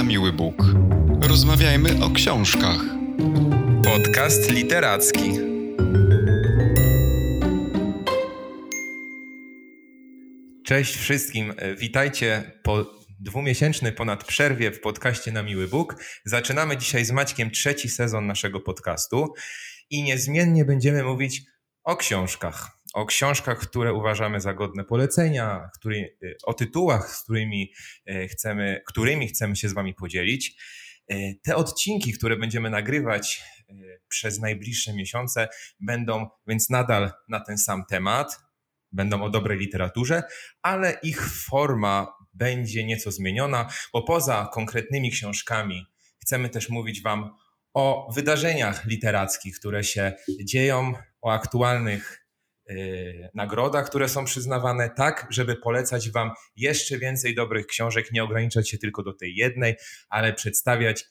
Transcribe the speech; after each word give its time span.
na 0.00 0.04
miły 0.04 0.32
Bóg. 0.32 0.54
Rozmawiajmy 1.22 2.04
o 2.04 2.10
książkach. 2.10 2.80
Podcast 3.84 4.50
literacki. 4.50 5.32
Cześć 10.64 10.96
wszystkim. 10.96 11.54
Witajcie 11.78 12.52
po 12.62 12.86
dwumiesięcznej 13.20 13.92
ponad 13.92 14.24
przerwie 14.24 14.70
w 14.70 14.80
podcaście 14.80 15.32
na 15.32 15.42
miły 15.42 15.68
Bóg. 15.68 16.04
Zaczynamy 16.24 16.76
dzisiaj 16.76 17.04
z 17.04 17.10
Maćkiem 17.10 17.50
trzeci 17.50 17.88
sezon 17.88 18.26
naszego 18.26 18.60
podcastu 18.60 19.34
i 19.90 20.02
niezmiennie 20.02 20.64
będziemy 20.64 21.04
mówić 21.04 21.42
o 21.84 21.96
książkach 21.96 22.79
o 22.94 23.06
książkach, 23.06 23.58
które 23.58 23.94
uważamy 23.94 24.40
za 24.40 24.54
godne 24.54 24.84
polecenia, 24.84 25.70
który, 25.78 26.16
o 26.44 26.54
tytułach, 26.54 27.10
z 27.16 27.22
którymi 27.22 27.72
e, 28.06 28.28
chcemy, 28.28 28.82
którymi 28.86 29.28
chcemy 29.28 29.56
się 29.56 29.68
z 29.68 29.72
Wami 29.72 29.94
podzielić. 29.94 30.56
E, 31.08 31.34
te 31.42 31.56
odcinki, 31.56 32.12
które 32.12 32.36
będziemy 32.36 32.70
nagrywać 32.70 33.42
przez 34.08 34.38
najbliższe 34.38 34.92
miesiące, 34.92 35.48
będą 35.80 36.28
więc 36.46 36.70
nadal 36.70 37.12
na 37.28 37.40
ten 37.40 37.58
sam 37.58 37.84
temat, 37.90 38.38
będą 38.92 39.22
o 39.22 39.30
dobrej 39.30 39.58
literaturze, 39.58 40.22
ale 40.62 40.98
ich 41.02 41.30
forma 41.30 42.12
będzie 42.34 42.84
nieco 42.84 43.12
zmieniona, 43.12 43.68
bo 43.92 44.02
poza 44.02 44.50
konkretnymi 44.52 45.10
książkami 45.10 45.86
chcemy 46.22 46.48
też 46.48 46.68
mówić 46.68 47.02
Wam 47.02 47.36
o 47.74 48.12
wydarzeniach 48.14 48.86
literackich, 48.86 49.58
które 49.58 49.84
się 49.84 50.12
dzieją, 50.44 50.92
o 51.20 51.32
aktualnych 51.32 52.19
Y, 52.70 53.30
nagrodach, 53.34 53.88
które 53.88 54.08
są 54.08 54.24
przyznawane, 54.24 54.90
tak, 54.90 55.26
żeby 55.30 55.56
polecać 55.56 56.10
Wam 56.10 56.30
jeszcze 56.56 56.98
więcej 56.98 57.34
dobrych 57.34 57.66
książek, 57.66 58.12
nie 58.12 58.24
ograniczać 58.24 58.70
się 58.70 58.78
tylko 58.78 59.02
do 59.02 59.12
tej 59.12 59.34
jednej, 59.34 59.74
ale 60.08 60.32
przedstawiać 60.32 61.04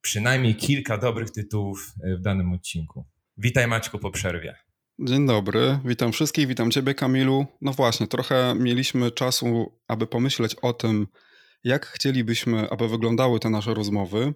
przynajmniej 0.00 0.54
kilka 0.54 0.98
dobrych 0.98 1.30
tytułów 1.30 1.92
y, 2.06 2.16
w 2.16 2.20
danym 2.20 2.52
odcinku. 2.52 3.06
Witaj 3.36 3.66
Maćku 3.66 3.98
po 3.98 4.10
przerwie. 4.10 4.54
Dzień 4.98 5.26
dobry, 5.26 5.78
witam 5.84 6.12
wszystkich, 6.12 6.46
witam 6.46 6.70
Ciebie 6.70 6.94
Kamilu. 6.94 7.46
No 7.60 7.72
właśnie, 7.72 8.06
trochę 8.06 8.54
mieliśmy 8.54 9.10
czasu, 9.10 9.78
aby 9.88 10.06
pomyśleć 10.06 10.54
o 10.54 10.72
tym, 10.72 11.06
jak 11.64 11.86
chcielibyśmy, 11.86 12.70
aby 12.70 12.88
wyglądały 12.88 13.40
te 13.40 13.50
nasze 13.50 13.74
rozmowy. 13.74 14.34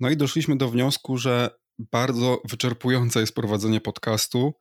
No 0.00 0.10
i 0.10 0.16
doszliśmy 0.16 0.56
do 0.56 0.68
wniosku, 0.68 1.18
że 1.18 1.50
bardzo 1.78 2.42
wyczerpujące 2.50 3.20
jest 3.20 3.34
prowadzenie 3.34 3.80
podcastu, 3.80 4.54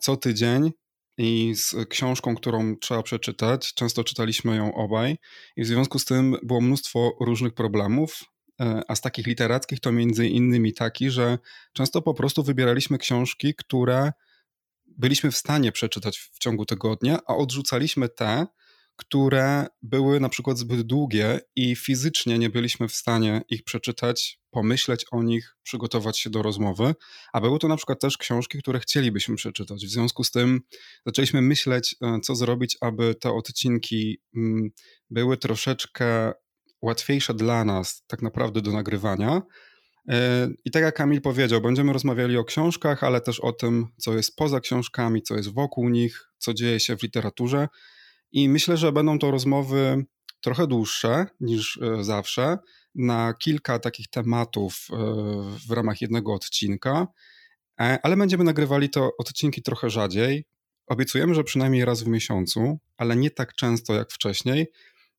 co 0.00 0.16
tydzień 0.16 0.70
i 1.18 1.54
z 1.54 1.74
książką, 1.88 2.34
którą 2.34 2.76
trzeba 2.76 3.02
przeczytać. 3.02 3.74
Często 3.74 4.04
czytaliśmy 4.04 4.56
ją 4.56 4.74
obaj 4.74 5.16
i 5.56 5.62
w 5.62 5.66
związku 5.66 5.98
z 5.98 6.04
tym 6.04 6.36
było 6.42 6.60
mnóstwo 6.60 7.12
różnych 7.20 7.54
problemów, 7.54 8.24
e, 8.60 8.82
a 8.88 8.94
z 8.94 9.00
takich 9.00 9.26
literackich 9.26 9.80
to 9.80 9.92
między 9.92 10.28
innymi 10.28 10.74
taki, 10.74 11.10
że 11.10 11.38
często 11.72 12.02
po 12.02 12.14
prostu 12.14 12.42
wybieraliśmy 12.42 12.98
książki, 12.98 13.54
które 13.54 14.12
byliśmy 14.86 15.30
w 15.30 15.36
stanie 15.36 15.72
przeczytać 15.72 16.18
w 16.18 16.38
ciągu 16.38 16.64
tygodnia, 16.64 17.18
a 17.26 17.36
odrzucaliśmy 17.36 18.08
te, 18.08 18.46
które 18.98 19.66
były 19.82 20.20
na 20.20 20.28
przykład 20.28 20.58
zbyt 20.58 20.82
długie 20.82 21.40
i 21.56 21.76
fizycznie 21.76 22.38
nie 22.38 22.50
byliśmy 22.50 22.88
w 22.88 22.94
stanie 22.94 23.42
ich 23.48 23.64
przeczytać, 23.64 24.40
pomyśleć 24.50 25.06
o 25.10 25.22
nich, 25.22 25.56
przygotować 25.62 26.18
się 26.18 26.30
do 26.30 26.42
rozmowy, 26.42 26.94
a 27.32 27.40
były 27.40 27.58
to 27.58 27.68
na 27.68 27.76
przykład 27.76 28.00
też 28.00 28.16
książki, 28.16 28.58
które 28.58 28.80
chcielibyśmy 28.80 29.36
przeczytać. 29.36 29.86
W 29.86 29.90
związku 29.90 30.24
z 30.24 30.30
tym 30.30 30.60
zaczęliśmy 31.06 31.42
myśleć, 31.42 31.96
e, 32.02 32.20
co 32.20 32.34
zrobić, 32.34 32.76
aby 32.80 33.14
te 33.14 33.32
odcinki 33.32 34.20
mm, 34.36 34.70
były 35.10 35.36
troszeczkę 35.36 36.32
łatwiejsze 36.82 37.34
dla 37.34 37.64
nas, 37.64 38.02
tak 38.06 38.22
naprawdę 38.22 38.62
do 38.62 38.72
nagrywania. 38.72 39.42
E, 40.08 40.48
I 40.64 40.70
tak 40.70 40.82
jak 40.82 40.94
Kamil 40.94 41.20
powiedział, 41.20 41.60
będziemy 41.60 41.92
rozmawiali 41.92 42.36
o 42.36 42.44
książkach, 42.44 43.04
ale 43.04 43.20
też 43.20 43.40
o 43.40 43.52
tym, 43.52 43.86
co 43.96 44.16
jest 44.16 44.36
poza 44.36 44.60
książkami, 44.60 45.22
co 45.22 45.36
jest 45.36 45.54
wokół 45.54 45.88
nich, 45.88 46.30
co 46.38 46.54
dzieje 46.54 46.80
się 46.80 46.96
w 46.96 47.02
literaturze. 47.02 47.68
I 48.32 48.48
myślę, 48.48 48.76
że 48.76 48.92
będą 48.92 49.18
to 49.18 49.30
rozmowy 49.30 50.04
trochę 50.40 50.66
dłuższe 50.66 51.26
niż 51.40 51.78
e, 51.82 52.04
zawsze, 52.04 52.58
na 52.94 53.34
kilka 53.34 53.78
takich 53.78 54.08
tematów 54.08 54.86
e, 54.92 54.96
w 55.68 55.70
ramach 55.70 56.00
jednego 56.00 56.34
odcinka, 56.34 57.06
e, 57.80 57.98
ale 58.02 58.16
będziemy 58.16 58.44
nagrywali 58.44 58.90
to 58.90 59.10
odcinki 59.18 59.62
trochę 59.62 59.90
rzadziej. 59.90 60.44
Obiecujemy, 60.86 61.34
że 61.34 61.44
przynajmniej 61.44 61.84
raz 61.84 62.02
w 62.02 62.08
miesiącu, 62.08 62.78
ale 62.96 63.16
nie 63.16 63.30
tak 63.30 63.54
często 63.54 63.94
jak 63.94 64.12
wcześniej. 64.12 64.66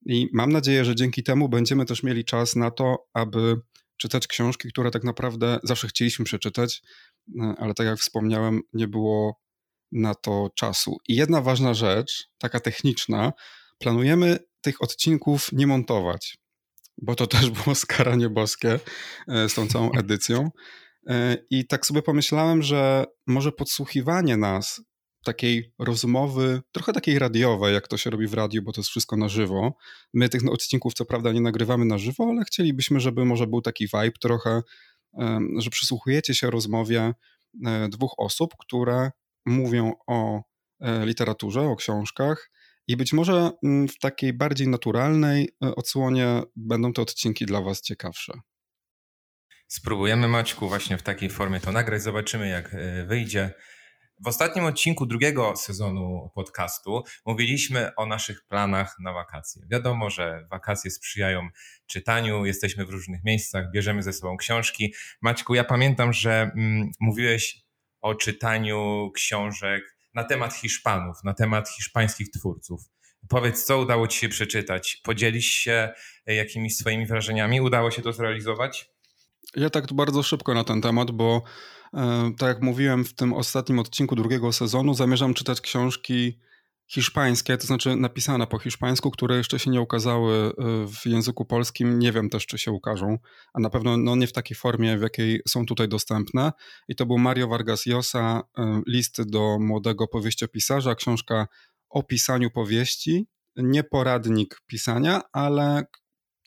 I 0.06 0.30
mam 0.34 0.52
nadzieję, 0.52 0.86
że 0.86 0.96
dzięki 0.96 1.24
temu 1.24 1.50
będziemy 1.50 1.86
też 1.86 2.04
mieli 2.04 2.26
czas 2.26 2.56
na 2.56 2.72
to, 2.72 3.08
aby 3.14 3.62
czytać 3.98 4.28
książki, 4.28 4.70
które 4.70 4.92
tak 4.92 5.04
naprawdę 5.04 5.60
zawsze 5.64 5.88
chcieliśmy 5.88 6.26
przeczytać, 6.26 6.82
ale 7.58 7.74
tak 7.74 7.88
jak 7.88 8.00
wspomniałem, 8.00 8.62
nie 8.74 8.88
było 8.88 9.40
na 9.92 10.16
to 10.16 10.50
czasu. 10.56 10.98
I 11.08 11.16
jedna 11.16 11.42
ważna 11.42 11.74
rzecz, 11.74 12.28
taka 12.38 12.60
techniczna, 12.60 13.34
planujemy 13.78 14.40
tych 14.62 14.84
odcinków 14.84 15.50
nie 15.52 15.68
montować, 15.68 16.38
bo 17.02 17.16
to 17.16 17.28
też 17.28 17.50
było 17.50 17.76
skaranie 17.76 18.30
boskie 18.30 18.80
e, 19.28 19.50
z 19.50 19.54
tą 19.54 19.68
całą 19.68 19.92
edycją. 19.92 20.50
E, 21.08 21.38
I 21.50 21.68
tak 21.68 21.86
sobie 21.86 22.02
pomyślałem, 22.02 22.64
że 22.64 23.06
może 23.28 23.52
podsłuchiwanie 23.52 24.38
nas, 24.38 24.82
takiej 25.24 25.74
rozmowy, 25.80 26.62
trochę 26.72 26.94
takiej 26.94 27.20
radiowej, 27.20 27.74
jak 27.74 27.88
to 27.88 27.98
się 27.98 28.10
robi 28.10 28.28
w 28.28 28.34
radiu, 28.34 28.62
bo 28.62 28.72
to 28.72 28.82
jest 28.82 28.90
wszystko 28.90 29.18
na 29.18 29.30
żywo. 29.30 29.74
My 30.14 30.30
tych 30.30 30.42
odcinków 30.52 30.94
co 30.94 31.06
prawda 31.06 31.32
nie 31.32 31.42
nagrywamy 31.42 31.86
na 31.86 31.98
żywo, 31.98 32.28
ale 32.30 32.44
chcielibyśmy, 32.44 33.00
żeby 33.00 33.26
może 33.26 33.48
był 33.48 33.62
taki 33.62 33.86
vibe 33.86 34.20
trochę, 34.22 34.62
że 35.58 35.70
przysłuchujecie 35.70 36.36
się 36.36 36.50
rozmowie 36.50 37.14
e, 37.66 37.90
dwóch 37.90 38.14
osób, 38.18 38.54
które 38.60 39.12
mówią 39.46 39.94
o 40.08 40.42
e, 40.80 41.06
literaturze, 41.06 41.62
o 41.62 41.76
książkach. 41.76 42.52
I 42.88 42.98
być 42.98 43.14
może 43.14 43.52
mm, 43.64 43.88
w 43.88 44.00
takiej 44.00 44.34
bardziej 44.34 44.68
naturalnej 44.68 45.50
e, 45.64 45.76
odsłonie 45.76 46.42
będą 46.56 46.94
te 46.94 47.02
odcinki 47.02 47.46
dla 47.46 47.62
Was 47.62 47.82
ciekawsze. 47.82 48.34
Spróbujemy, 49.68 50.28
Maćku, 50.28 50.68
właśnie 50.68 50.98
w 50.98 51.04
takiej 51.04 51.30
formie 51.30 51.60
to 51.60 51.72
nagrać. 51.72 52.02
Zobaczymy, 52.02 52.50
jak 52.50 52.74
e, 52.74 53.06
wyjdzie. 53.06 53.54
W 54.26 54.28
ostatnim 54.28 54.66
odcinku 54.66 55.06
drugiego 55.06 55.56
sezonu 55.56 56.30
podcastu 56.36 57.04
mówiliśmy 57.26 57.96
o 57.96 58.06
naszych 58.06 58.46
planach 58.48 58.96
na 59.00 59.14
wakacje. 59.14 59.62
Wiadomo, 59.72 60.10
że 60.10 60.48
wakacje 60.52 60.92
sprzyjają 60.92 61.48
czytaniu, 61.88 62.46
jesteśmy 62.46 62.86
w 62.86 62.90
różnych 62.90 63.24
miejscach, 63.24 63.72
bierzemy 63.72 64.04
ze 64.04 64.14
sobą 64.14 64.38
książki. 64.38 64.94
Maćku, 65.22 65.56
ja 65.56 65.64
pamiętam, 65.64 66.14
że 66.14 66.52
mm, 66.56 66.92
mówiłeś 67.00 67.69
o 68.02 68.16
czytaniu 68.16 69.12
książek 69.16 69.96
na 70.14 70.24
temat 70.24 70.54
Hiszpanów, 70.54 71.18
na 71.24 71.34
temat 71.34 71.70
hiszpańskich 71.70 72.32
twórców. 72.32 72.82
Powiedz, 73.30 73.66
co 73.66 73.80
udało 73.80 74.08
Ci 74.08 74.20
się 74.20 74.30
przeczytać? 74.30 75.02
Podzielisz 75.04 75.46
się 75.46 75.90
e, 76.26 76.36
jakimiś 76.36 76.78
swoimi 76.78 77.06
wrażeniami? 77.06 77.62
Udało 77.62 77.92
się 77.92 78.02
to 78.02 78.14
zrealizować? 78.14 78.90
Ja 79.56 79.70
tak 79.70 79.94
bardzo 79.94 80.24
szybko 80.24 80.54
na 80.54 80.64
ten 80.64 80.82
temat, 80.82 81.12
bo 81.12 81.42
e, 81.94 82.32
tak 82.38 82.48
jak 82.48 82.62
mówiłem 82.62 83.06
w 83.06 83.14
tym 83.14 83.34
ostatnim 83.34 83.80
odcinku 83.80 84.16
drugiego 84.16 84.54
sezonu, 84.54 84.94
zamierzam 84.94 85.34
czytać 85.34 85.62
książki 85.62 86.40
hiszpańskie, 86.90 87.58
to 87.58 87.68
znaczy 87.68 87.96
napisane 87.96 88.48
po 88.48 88.60
hiszpańsku, 88.60 89.12
które 89.12 89.38
jeszcze 89.38 89.60
się 89.60 89.72
nie 89.72 89.82
ukazały 89.82 90.34
y, 90.34 90.54
w 90.88 91.06
języku 91.06 91.46
polskim. 91.46 92.00
Nie 92.00 92.12
wiem 92.12 92.30
też, 92.30 92.46
czy 92.46 92.58
się 92.58 92.72
ukażą, 92.72 93.18
a 93.54 93.60
na 93.60 93.70
pewno 93.70 93.98
no, 93.98 94.16
nie 94.16 94.28
w 94.28 94.34
takiej 94.34 94.58
formie, 94.58 94.98
w 94.98 95.02
jakiej 95.02 95.42
są 95.48 95.66
tutaj 95.66 95.88
dostępne. 95.88 96.52
I 96.88 96.96
to 96.96 97.06
był 97.06 97.18
Mario 97.18 97.48
Vargas 97.48 97.86
Llosa, 97.86 98.42
y, 98.60 98.62
list 98.88 99.30
do 99.30 99.58
młodego 99.60 100.08
powieściopisarza, 100.08 100.96
książka 100.96 101.48
o 101.90 102.04
pisaniu 102.04 102.52
powieści, 102.52 103.28
nie 103.56 103.84
poradnik 103.84 104.62
pisania, 104.68 105.22
ale 105.32 105.84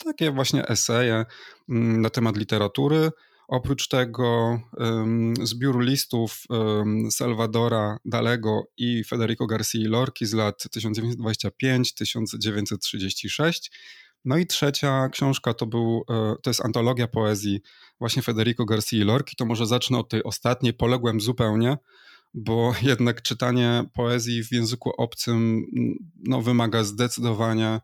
takie 0.05 0.31
właśnie 0.31 0.69
eseje 0.69 1.25
mm, 1.69 2.01
na 2.01 2.11
temat 2.11 2.37
literatury, 2.37 3.11
Oprócz 3.53 3.89
tego 3.89 4.61
zbiór 5.43 5.85
listów 5.85 6.43
Salvadora 7.11 7.99
Dalego 8.05 8.63
i 8.77 9.05
Federico 9.05 9.47
Garcia 9.47 9.89
Lorki 9.89 10.27
z 10.27 10.33
lat 10.33 10.65
1925-1936. 10.77 13.71
No 14.25 14.37
i 14.37 14.47
trzecia 14.47 15.09
książka 15.09 15.55
to, 15.55 15.67
był, 15.67 16.05
e, 16.11 16.35
to 16.43 16.51
jest 16.51 16.65
antologia 16.65 17.09
poezji 17.09 17.61
właśnie 18.01 18.23
Federico 18.23 18.65
Garcia 18.65 19.05
Lorki. 19.05 19.37
To 19.37 19.47
może 19.47 19.67
zacznę 19.67 19.99
od 19.99 20.09
tej 20.09 20.23
ostatniej, 20.23 20.75
poległem 20.75 21.21
zupełnie, 21.21 21.79
bo 22.35 22.75
jednak 22.83 23.23
czytanie 23.23 23.85
poezji 23.95 24.45
w 24.45 24.53
języku 24.53 24.91
obcym 24.99 25.63
no, 26.17 26.43
wymaga 26.43 26.85
zdecydowanie 26.85 27.81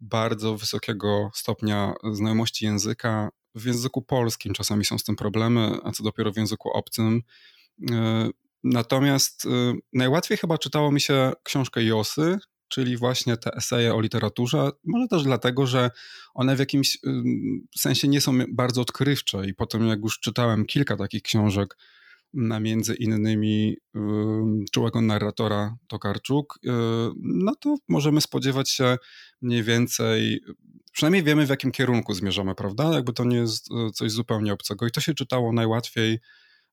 bardzo 0.00 0.56
wysokiego 0.56 1.30
stopnia 1.34 1.94
znajomości 2.12 2.64
języka, 2.64 3.30
w 3.54 3.66
języku 3.66 4.02
polskim 4.02 4.52
czasami 4.52 4.84
są 4.84 4.98
z 4.98 5.04
tym 5.04 5.16
problemy, 5.16 5.78
a 5.84 5.92
co 5.92 6.02
dopiero 6.02 6.32
w 6.32 6.36
języku 6.36 6.70
obcym. 6.70 7.22
E, 7.90 8.28
natomiast 8.64 9.46
e, 9.46 9.74
najłatwiej 9.92 10.38
chyba 10.38 10.58
czytało 10.58 10.92
mi 10.92 11.00
się 11.00 11.32
książkę 11.42 11.84
Josy, 11.84 12.38
czyli 12.68 12.96
właśnie 12.96 13.36
te 13.36 13.50
eseje 13.56 13.94
o 13.94 14.00
literaturze. 14.00 14.70
Może 14.84 15.08
też 15.08 15.22
dlatego, 15.22 15.66
że 15.66 15.90
one 16.34 16.56
w 16.56 16.58
jakimś 16.58 16.98
sensie 17.78 18.08
nie 18.08 18.20
są 18.20 18.32
bardzo 18.48 18.80
odkrywcze 18.80 19.46
i 19.46 19.54
potem 19.54 19.88
jak 19.88 20.00
już 20.00 20.20
czytałem 20.20 20.64
kilka 20.64 20.96
takich 20.96 21.22
książek, 21.22 21.76
między 22.34 22.94
innymi 22.94 23.76
czułego 24.72 25.00
narratora 25.00 25.76
Tokarczuk, 25.86 26.58
y, 26.64 26.70
no 27.22 27.54
to 27.54 27.76
możemy 27.88 28.20
spodziewać 28.20 28.70
się 28.70 28.96
mniej 29.42 29.62
więcej, 29.62 30.40
przynajmniej 30.92 31.22
wiemy 31.22 31.46
w 31.46 31.50
jakim 31.50 31.72
kierunku 31.72 32.14
zmierzamy, 32.14 32.54
prawda? 32.54 32.94
Jakby 32.94 33.12
to 33.12 33.24
nie 33.24 33.36
jest 33.36 33.70
y, 33.70 33.90
coś 33.92 34.10
zupełnie 34.10 34.52
obcego 34.52 34.86
i 34.86 34.90
to 34.90 35.00
się 35.00 35.14
czytało 35.14 35.52
najłatwiej. 35.52 36.18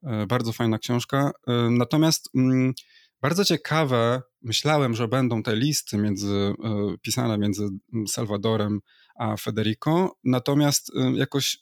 Y, 0.03 0.27
bardzo 0.27 0.53
fajna 0.53 0.77
książka. 0.79 1.31
Natomiast 1.69 2.29
mm, 2.35 2.73
bardzo 3.21 3.45
ciekawe, 3.45 4.21
myślałem, 4.41 4.95
że 4.95 5.07
będą 5.07 5.43
te 5.43 5.55
listy 5.55 5.97
między, 5.97 6.53
pisane 7.01 7.37
między 7.37 7.69
Salwadorem 8.07 8.79
a 9.15 9.37
Federico, 9.37 10.17
natomiast 10.23 10.91
jakoś 11.13 11.57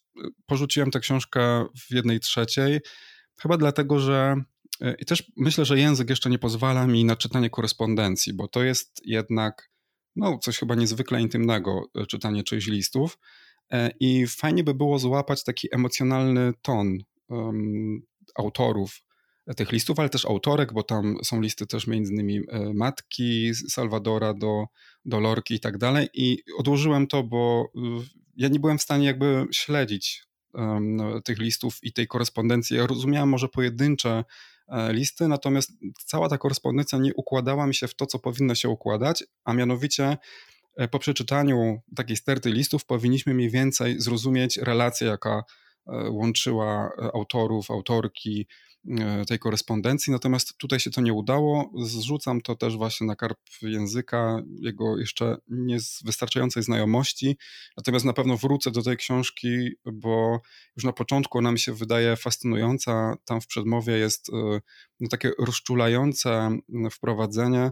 porzuciłem 0.45 0.91
tę 0.91 1.00
książkę 1.00 1.65
w 1.88 1.91
jednej 1.91 2.19
trzeciej 2.19 2.79
Chyba 3.42 3.57
dlatego, 3.57 4.00
że 4.00 4.36
e, 4.81 4.95
i 5.00 5.06
też 5.06 5.31
myślę, 5.38 5.66
że 5.66 5.80
język 5.80 6.10
jeszcze 6.10 6.30
nie 6.30 6.39
pozwala 6.39 6.88
mi 6.88 7.06
na 7.06 7.16
czytanie 7.16 7.50
korespondencji, 7.50 8.34
bo 8.34 8.48
to 8.48 8.63
jest 8.63 9.01
jednak 9.06 9.72
no, 10.16 10.38
coś 10.38 10.57
chyba 10.57 10.75
niezwykle 10.75 11.22
intymnego, 11.22 11.81
e, 11.95 12.06
czytanie 12.06 12.44
czyichś 12.44 12.68
listów. 12.68 13.18
E, 13.72 13.92
I 14.00 14.28
fajnie 14.28 14.63
by 14.63 14.74
było 14.74 15.00
złapać 15.00 15.44
taki 15.44 15.68
emocjonalny 15.75 16.54
ton 16.62 16.98
um, 17.28 18.01
autorów 18.36 19.04
tych 19.56 19.72
listów, 19.72 20.00
ale 20.00 20.10
też 20.10 20.25
autorek, 20.25 20.74
bo 20.74 20.84
tam 20.84 21.18
są 21.24 21.42
listy 21.42 21.68
też 21.68 21.88
między 21.88 22.13
innymi 22.13 22.42
matki 22.74 23.56
Salwadora 23.56 24.34
do, 24.34 24.66
do 25.06 25.19
Lorki 25.19 25.54
i 25.54 25.60
tak 25.60 25.78
dalej. 25.78 26.10
I 26.13 26.38
odłożyłem 26.57 27.07
to, 27.07 27.24
bo 27.24 27.72
ja 28.38 28.48
nie 28.48 28.60
byłem 28.60 28.78
w 28.78 28.81
stanie 28.81 29.06
jakby 29.06 29.45
śledzić 29.51 30.26
tych 31.23 31.39
listów 31.39 31.79
i 31.83 31.94
tej 31.94 32.07
korespondencji. 32.07 32.77
Ja 32.77 32.88
rozumiałem 32.88 33.29
może 33.29 33.47
pojedyncze 33.47 34.23
e, 34.67 34.94
listy, 34.94 35.27
natomiast 35.27 35.71
cała 36.05 36.29
ta 36.29 36.38
korespondencja 36.38 36.99
nie 36.99 37.13
układała 37.13 37.67
mi 37.67 37.75
się 37.75 37.88
w 37.88 37.95
to, 37.95 38.05
co 38.05 38.19
powinno 38.19 38.55
się 38.55 38.69
układać, 38.69 39.23
a 39.44 39.53
mianowicie 39.53 40.17
e, 40.77 40.88
po 40.88 40.99
przeczytaniu 40.99 41.81
takiej 41.95 42.17
sterty 42.17 42.49
listów 42.51 42.85
powinniśmy 42.85 43.33
mniej 43.33 43.49
więcej 43.49 43.99
zrozumieć 43.99 44.57
relację, 44.57 45.07
jaka 45.07 45.44
e, 45.88 46.09
łączyła 46.09 46.91
autorów, 47.13 47.71
autorki, 47.71 48.47
tej 49.27 49.39
korespondencji, 49.39 50.12
natomiast 50.12 50.57
tutaj 50.57 50.79
się 50.79 50.91
to 50.91 51.01
nie 51.01 51.13
udało. 51.13 51.71
Zrzucam 51.83 52.41
to 52.41 52.56
też 52.56 52.77
właśnie 52.77 53.07
na 53.07 53.15
karp 53.15 53.39
języka, 53.62 54.41
jego 54.59 54.97
jeszcze 54.97 55.38
nie 55.47 55.77
wystarczającej 56.06 56.63
znajomości, 56.63 57.38
natomiast 57.77 58.06
na 58.06 58.13
pewno 58.13 58.38
wrócę 58.38 58.71
do 58.71 58.83
tej 58.83 58.97
książki, 58.97 59.69
bo 59.85 60.39
już 60.75 60.83
na 60.83 60.94
początku 60.94 61.38
ona 61.38 61.51
mi 61.51 61.59
się 61.59 61.74
wydaje 61.74 62.15
fascynująca. 62.15 63.15
Tam 63.25 63.41
w 63.41 63.47
przedmowie 63.47 63.97
jest 63.97 64.29
e, 64.29 64.62
no, 65.00 65.07
takie 65.09 65.31
rozczulające 65.39 66.57
wprowadzenie, 66.91 67.71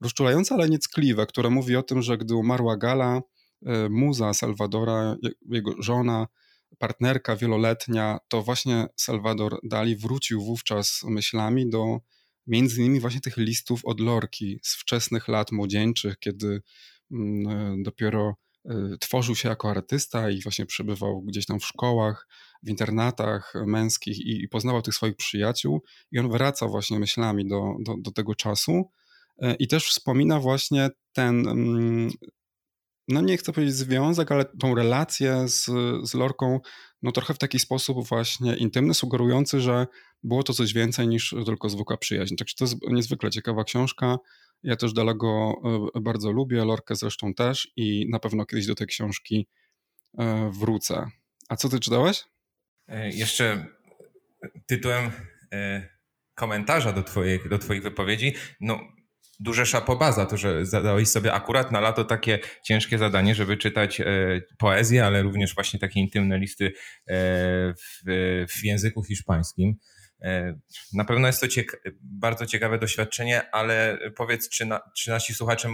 rozczulające, 0.00 0.54
ale 0.54 0.68
nieckliwe, 0.68 1.26
które 1.26 1.50
mówi 1.50 1.76
o 1.76 1.82
tym, 1.82 2.02
że 2.02 2.18
gdy 2.18 2.34
umarła 2.34 2.76
Gala, 2.76 3.22
e, 3.66 3.88
muza 3.88 4.34
Salwadora, 4.34 5.16
jego 5.50 5.82
żona, 5.82 6.26
partnerka 6.78 7.36
wieloletnia, 7.36 8.18
to 8.28 8.42
właśnie 8.42 8.86
Salvador 8.96 9.58
Dali 9.62 9.96
wrócił 9.96 10.44
wówczas 10.44 11.02
myślami 11.04 11.70
do 11.70 12.00
między 12.46 12.80
innymi 12.80 13.00
właśnie 13.00 13.20
tych 13.20 13.36
listów 13.36 13.80
od 13.84 14.00
Lorki 14.00 14.60
z 14.62 14.76
wczesnych 14.76 15.28
lat 15.28 15.52
młodzieńczych, 15.52 16.18
kiedy 16.18 16.62
mm, 17.12 17.48
e, 17.48 17.82
dopiero 17.82 18.34
e, 18.64 18.96
tworzył 19.00 19.34
się 19.34 19.48
jako 19.48 19.70
artysta 19.70 20.30
i 20.30 20.42
właśnie 20.42 20.66
przebywał 20.66 21.22
gdzieś 21.22 21.46
tam 21.46 21.60
w 21.60 21.66
szkołach, 21.66 22.28
w 22.62 22.68
internatach 22.68 23.52
męskich 23.66 24.18
i, 24.18 24.48
poznawał 24.48 24.82
tych 24.82 24.94
swoich 24.94 25.16
przyjaciół. 25.16 25.82
I 26.12 26.18
on 26.18 26.30
wraca 26.30 26.68
właśnie 26.68 26.98
myślami 26.98 27.48
do, 27.48 27.74
do, 27.80 27.94
do 27.98 28.10
tego 28.10 28.34
czasu 28.34 28.90
e, 29.38 29.54
i 29.54 29.68
też 29.68 29.88
wspomina 29.88 30.40
właśnie 30.40 30.90
ten 31.12 31.48
mm, 31.48 32.10
no 33.08 33.20
nie 33.20 33.36
chcę 33.36 33.52
powiedzieć 33.52 33.76
związek, 33.76 34.32
ale 34.32 34.44
tą 34.44 34.74
relację 34.74 35.48
z, 35.48 35.64
z 36.02 36.14
Lorką, 36.14 36.60
no 37.02 37.12
trochę 37.12 37.34
w 37.34 37.38
taki 37.38 37.58
sposób 37.58 38.08
właśnie 38.08 38.56
intymny, 38.56 38.94
sugerujący, 38.94 39.60
że 39.60 39.86
było 40.22 40.42
to 40.42 40.52
coś 40.52 40.72
więcej 40.72 41.08
niż 41.08 41.34
tylko 41.46 41.68
zwykła 41.68 41.96
przyjaźń. 41.96 42.36
Także 42.36 42.54
to 42.58 42.64
jest 42.64 42.76
niezwykle 42.88 43.30
ciekawa 43.30 43.64
książka. 43.64 44.18
Ja 44.62 44.76
też 44.76 44.92
Dalego 44.92 45.54
e, 45.94 46.00
bardzo 46.00 46.32
lubię, 46.32 46.64
Lorkę 46.64 46.94
zresztą 46.94 47.34
też 47.34 47.72
i 47.76 48.06
na 48.10 48.18
pewno 48.18 48.46
kiedyś 48.46 48.66
do 48.66 48.74
tej 48.74 48.86
książki 48.86 49.48
e, 50.18 50.50
wrócę. 50.60 51.10
A 51.48 51.56
co 51.56 51.68
ty 51.68 51.80
czytałeś? 51.80 52.24
E, 52.88 53.10
jeszcze 53.10 53.66
tytułem 54.66 55.10
komentarza 56.34 56.92
do, 56.92 57.02
twojej, 57.02 57.48
do 57.48 57.58
twoich 57.58 57.82
wypowiedzi. 57.82 58.34
No, 58.60 58.80
duże 59.40 59.66
szapoba 59.66 60.12
za 60.12 60.26
to, 60.26 60.36
że 60.36 60.66
zadałeś 60.66 61.08
sobie 61.08 61.32
akurat 61.32 61.72
na 61.72 61.80
lato 61.80 62.04
takie 62.04 62.38
ciężkie 62.64 62.98
zadanie, 62.98 63.34
żeby 63.34 63.56
czytać 63.56 64.00
e, 64.00 64.04
poezję, 64.58 65.06
ale 65.06 65.22
również 65.22 65.54
właśnie 65.54 65.80
takie 65.80 66.00
intymne 66.00 66.38
listy 66.38 66.66
e, 66.66 66.72
w, 67.74 68.02
w 68.48 68.64
języku 68.64 69.02
hiszpańskim. 69.02 69.74
E, 70.22 70.58
na 70.92 71.04
pewno 71.04 71.26
jest 71.26 71.40
to 71.40 71.48
cieka 71.48 71.76
bardzo 72.02 72.46
ciekawe 72.46 72.78
doświadczenie, 72.78 73.50
ale 73.50 73.98
powiedz, 74.16 74.48
czy, 74.48 74.66
na, 74.66 74.80
czy 74.96 75.10
nasi 75.10 75.34
słuchacze 75.34 75.68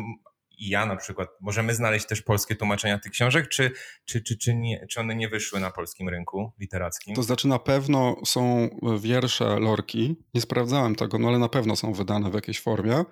i 0.59 0.69
ja 0.69 0.87
na 0.87 0.97
przykład, 0.97 1.29
możemy 1.41 1.75
znaleźć 1.75 2.07
też 2.07 2.23
polskie 2.23 2.57
tłumaczenia 2.57 2.99
tych 2.99 3.13
książek, 3.13 3.49
czy, 3.49 3.71
czy, 4.05 4.23
czy, 4.23 4.39
czy, 4.39 4.55
nie, 4.55 4.87
czy 4.91 5.01
one 5.01 5.15
nie 5.15 5.29
wyszły 5.29 5.61
na 5.61 5.71
polskim 5.71 6.09
rynku 6.09 6.53
literackim? 6.59 7.15
To 7.15 7.23
znaczy 7.23 7.49
na 7.49 7.59
pewno 7.59 8.17
są 8.25 8.69
wiersze 9.01 9.61
Lorki, 9.61 10.17
nie 10.35 10.41
sprawdzałem 10.41 10.95
tego, 10.95 11.19
no 11.19 11.29
ale 11.29 11.39
na 11.39 11.49
pewno 11.49 11.77
są 11.77 11.93
wydane 11.93 12.31
w 12.31 12.35
jakiejś 12.35 12.61
formie. 12.61 13.05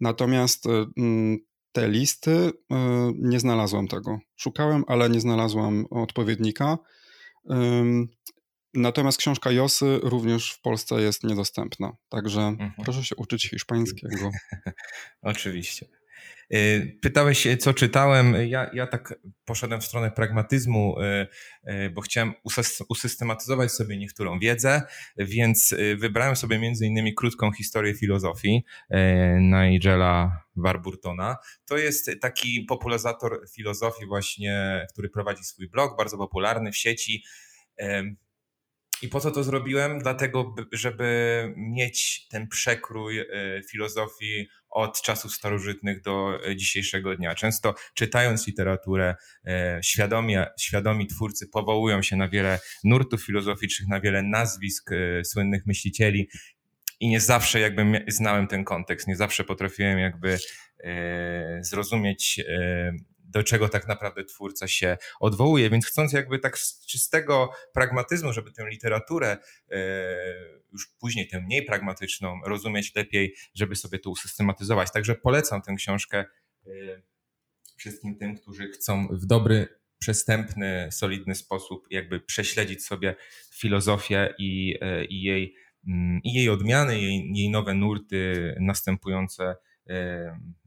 Natomiast 0.00 0.66
y, 0.66 0.70
mm, 0.96 1.38
te 1.72 1.88
listy 1.88 2.30
y, 2.30 2.52
nie 3.14 3.40
znalazłam 3.40 3.88
tego. 3.88 4.18
Szukałem, 4.36 4.84
ale 4.86 5.10
nie 5.10 5.20
znalazłam 5.20 5.86
odpowiednika. 5.90 6.78
Natomiast 8.74 9.18
książka 9.18 9.50
Josy 9.50 10.00
również 10.02 10.52
w 10.52 10.60
Polsce 10.60 11.02
jest 11.02 11.24
niedostępna. 11.24 11.96
Także 12.08 12.40
mhm. 12.40 12.72
proszę 12.84 13.04
się 13.04 13.16
uczyć 13.16 13.50
hiszpańskiego. 13.50 14.30
Oczywiście. 15.22 15.86
Y, 16.54 16.98
pytałeś, 17.02 17.48
co 17.60 17.74
czytałem. 17.74 18.34
Ja, 18.48 18.70
ja 18.72 18.86
tak 18.86 19.14
poszedłem 19.44 19.80
w 19.80 19.84
stronę 19.84 20.10
pragmatyzmu, 20.10 21.00
y, 21.00 21.26
y, 21.72 21.90
bo 21.90 22.00
chciałem 22.00 22.34
usystematyzować 22.88 23.72
sobie 23.72 23.96
niektórą 23.96 24.38
wiedzę, 24.38 24.82
więc 25.18 25.74
wybrałem 25.96 26.36
sobie 26.36 26.58
między 26.58 26.86
innymi 26.86 27.14
krótką 27.14 27.52
historię 27.52 27.94
filozofii 27.94 28.64
Nigela 29.40 30.42
Warburtona. 30.56 31.36
To 31.66 31.78
jest 31.78 32.10
taki 32.20 32.64
popularyzator 32.68 33.40
filozofii 33.54 34.06
właśnie, 34.06 34.86
który 34.92 35.08
prowadzi 35.08 35.44
swój 35.44 35.68
blog, 35.68 35.96
bardzo 35.96 36.18
popularny 36.18 36.72
w 36.72 36.76
sieci. 36.76 37.24
I 39.02 39.08
po 39.08 39.20
co 39.20 39.30
to 39.30 39.44
zrobiłem? 39.44 39.98
Dlatego, 39.98 40.54
żeby 40.72 41.54
mieć 41.56 42.28
ten 42.28 42.48
przekrój 42.48 43.24
filozofii 43.70 44.48
od 44.70 45.02
czasów 45.02 45.34
starożytnych 45.34 46.02
do 46.02 46.38
e, 46.46 46.56
dzisiejszego 46.56 47.16
dnia. 47.16 47.34
Często 47.34 47.74
czytając 47.94 48.46
literaturę, 48.46 49.14
e, 49.46 49.80
świadomie, 49.82 50.46
świadomi 50.60 51.06
twórcy 51.06 51.48
powołują 51.48 52.02
się 52.02 52.16
na 52.16 52.28
wiele 52.28 52.58
nurtów 52.84 53.24
filozoficznych, 53.24 53.88
na 53.88 54.00
wiele 54.00 54.22
nazwisk 54.22 54.92
e, 54.92 55.24
słynnych 55.24 55.66
myślicieli 55.66 56.28
i 57.00 57.08
nie 57.08 57.20
zawsze 57.20 57.60
jakby 57.60 58.04
znałem 58.08 58.46
ten 58.46 58.64
kontekst, 58.64 59.08
nie 59.08 59.16
zawsze 59.16 59.44
potrafiłem 59.44 59.98
jakby 59.98 60.38
zrozumieć 61.60 62.40
do 63.28 63.42
czego 63.42 63.68
tak 63.68 63.88
naprawdę 63.88 64.24
twórca 64.24 64.68
się 64.68 64.96
odwołuje. 65.20 65.70
Więc 65.70 65.86
chcąc 65.86 66.12
jakby 66.12 66.38
tak 66.38 66.58
z 66.58 66.86
czystego 66.86 67.50
pragmatyzmu, 67.74 68.32
żeby 68.32 68.52
tę 68.52 68.68
literaturę, 68.70 69.36
e, 69.70 69.78
już 70.72 70.86
później 71.00 71.28
tę 71.28 71.40
mniej 71.40 71.62
pragmatyczną, 71.62 72.40
rozumieć 72.46 72.94
lepiej, 72.94 73.34
żeby 73.54 73.76
sobie 73.76 73.98
to 73.98 74.10
usystematyzować. 74.10 74.92
Także 74.92 75.14
polecam 75.14 75.62
tę 75.62 75.74
książkę 75.74 76.24
e, 76.66 76.70
wszystkim 77.76 78.16
tym, 78.16 78.36
którzy 78.36 78.68
chcą 78.68 79.08
w 79.10 79.26
dobry, 79.26 79.78
przestępny, 79.98 80.88
solidny 80.92 81.34
sposób 81.34 81.86
jakby 81.90 82.20
prześledzić 82.20 82.84
sobie 82.84 83.14
filozofię 83.54 84.34
i, 84.38 84.78
e, 84.80 85.04
i 85.04 85.22
jej 85.22 85.54
mm, 85.86 86.20
i 86.24 86.32
jej 86.32 86.48
odmiany, 86.48 87.00
jej, 87.00 87.32
jej 87.34 87.50
nowe 87.50 87.74
nurty 87.74 88.54
następujące 88.60 89.56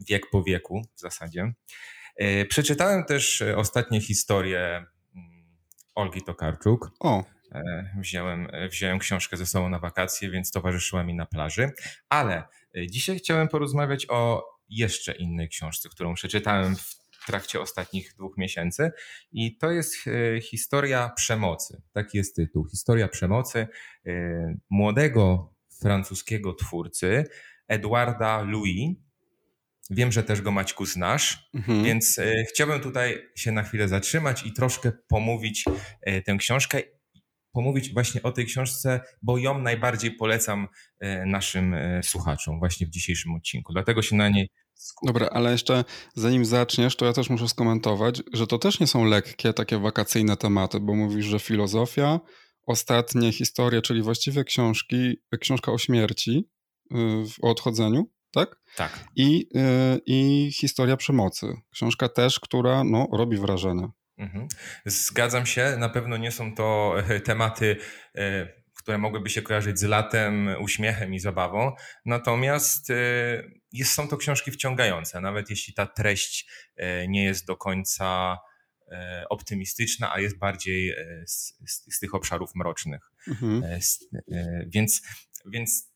wiek 0.10 0.30
po 0.30 0.44
wieku 0.44 0.82
w 0.96 1.00
zasadzie. 1.00 1.54
E, 2.18 2.46
przeczytałem 2.46 3.04
też 3.04 3.42
e, 3.42 3.58
ostatnie 3.58 4.02
historię 4.02 4.86
mm, 5.16 5.58
Olgi 5.96 6.22
Tokarczuk. 6.22 6.92
O. 7.00 7.24
E, 7.52 7.62
wziąłem, 8.00 8.48
wziąłem 8.70 9.00
książkę 9.00 9.38
ze 9.38 9.46
sobą 9.46 9.70
na 9.70 9.80
wakacje, 9.80 10.30
więc 10.30 10.52
towarzyszyła 10.52 11.04
mi 11.04 11.16
na 11.16 11.26
plaży. 11.26 11.70
Ale 12.10 12.44
dzisiaj 12.90 13.18
chciałem 13.18 13.48
porozmawiać 13.48 14.06
o 14.10 14.46
jeszcze 14.70 15.12
innej 15.14 15.50
książce, 15.50 15.90
którą 15.90 16.14
przeczytałem 16.14 16.76
w 17.12 17.26
trakcie 17.26 17.62
ostatnich 17.62 18.14
dwóch 18.14 18.38
miesięcy. 18.38 18.92
I 19.32 19.58
to 19.58 19.72
jest 19.72 19.96
historia 20.42 21.10
przemocy. 21.16 21.82
Taki 21.94 22.18
jest 22.18 22.36
tytuł. 22.36 22.66
Historia 22.66 23.08
przemocy 23.08 23.68
młodego 24.70 25.54
francuskiego 25.82 26.54
twórcy 26.54 27.24
Edwarda 27.68 28.42
Louis. 28.42 28.98
Wiem, 29.92 30.12
że 30.12 30.24
też 30.24 30.42
go 30.42 30.52
Maćku 30.52 30.86
znasz, 30.86 31.50
mhm. 31.54 31.84
więc 31.84 32.20
e, 32.20 32.44
chciałbym 32.50 32.80
tutaj 32.80 33.18
się 33.36 33.52
na 33.52 33.64
chwilę 33.64 33.88
zatrzymać 33.88 34.46
i 34.46 34.54
troszkę 34.54 34.92
pomówić 35.08 35.66
tę 36.26 36.38
książkę 36.40 36.82
pomówić 37.52 37.94
właśnie 37.94 38.24
o 38.24 38.32
tej 38.32 38.46
książce, 38.46 39.02
bo 39.22 39.38
ją 39.38 39.62
najbardziej 39.62 40.12
polecam 40.12 40.68
e, 41.00 41.26
naszym 41.26 41.74
e, 41.74 42.04
słuchaczom 42.04 42.60
właśnie 42.60 42.88
w 42.88 42.90
dzisiejszym 42.90 43.36
odcinku. 43.36 43.74
Dlatego 43.74 44.02
się 44.02 44.16
na 44.16 44.30
niej. 44.30 44.50
Dobra, 45.06 45.30
ale 45.32 45.52
jeszcze 45.52 45.84
zanim 46.16 46.46
zaczniesz, 46.46 46.96
to 46.96 47.06
ja 47.06 47.14
też 47.14 47.30
muszę 47.30 47.48
skomentować, 47.48 48.22
że 48.34 48.48
to 48.48 48.58
też 48.58 48.80
nie 48.80 48.88
są 48.88 49.06
lekkie, 49.06 49.54
takie 49.54 49.80
wakacyjne 49.80 50.38
tematy, 50.38 50.80
bo 50.80 50.96
mówisz, 50.96 51.26
że 51.26 51.40
filozofia, 51.40 52.20
ostatnie 52.68 53.32
historie, 53.32 53.82
czyli 53.82 54.02
właściwie 54.02 54.44
książki, 54.44 55.18
książka 55.40 55.72
o 55.72 55.78
śmierci, 55.78 56.50
y, 56.92 56.96
o 57.42 57.50
odchodzeniu, 57.50 58.12
tak? 58.32 58.56
Tak. 58.76 59.00
I, 59.16 59.48
y, 59.56 60.02
i 60.06 60.52
historia 60.54 60.98
przemocy. 60.98 61.48
Książka 61.72 62.10
też, 62.10 62.40
która 62.40 62.84
no, 62.84 63.08
robi 63.14 63.38
wrażenie. 63.38 63.88
Mhm. 64.18 64.48
Zgadzam 64.86 65.46
się, 65.46 65.76
na 65.78 65.90
pewno 65.90 66.18
nie 66.18 66.32
są 66.32 66.56
to 66.56 66.96
e, 66.98 67.20
tematy, 67.20 67.78
e, 68.16 68.48
które 68.74 68.98
mogłyby 68.98 69.30
się 69.30 69.42
kojarzyć 69.42 69.80
z 69.80 69.84
latem, 69.84 70.50
uśmiechem 70.60 71.14
i 71.14 71.20
zabawą, 71.20 71.72
natomiast 72.06 72.90
e, 72.90 72.96
jest, 73.72 73.94
są 73.94 74.08
to 74.08 74.18
książki 74.18 74.52
wciągające, 74.52 75.22
nawet 75.22 75.50
jeśli 75.50 75.74
ta 75.74 75.86
treść 75.86 76.50
nie 77.08 77.24
jest 77.24 77.46
do 77.46 77.58
końca 77.58 78.38
optymistyczna, 79.30 80.14
a 80.14 80.20
jest 80.20 80.38
bardziej 80.38 80.96
z, 81.26 81.54
z, 81.68 81.96
z 81.96 82.00
tych 82.00 82.16
obszarów 82.16 82.56
mrocznych. 82.56 83.12
Mhm. 83.28 83.64
Więc, 84.68 85.02
więc 85.46 85.91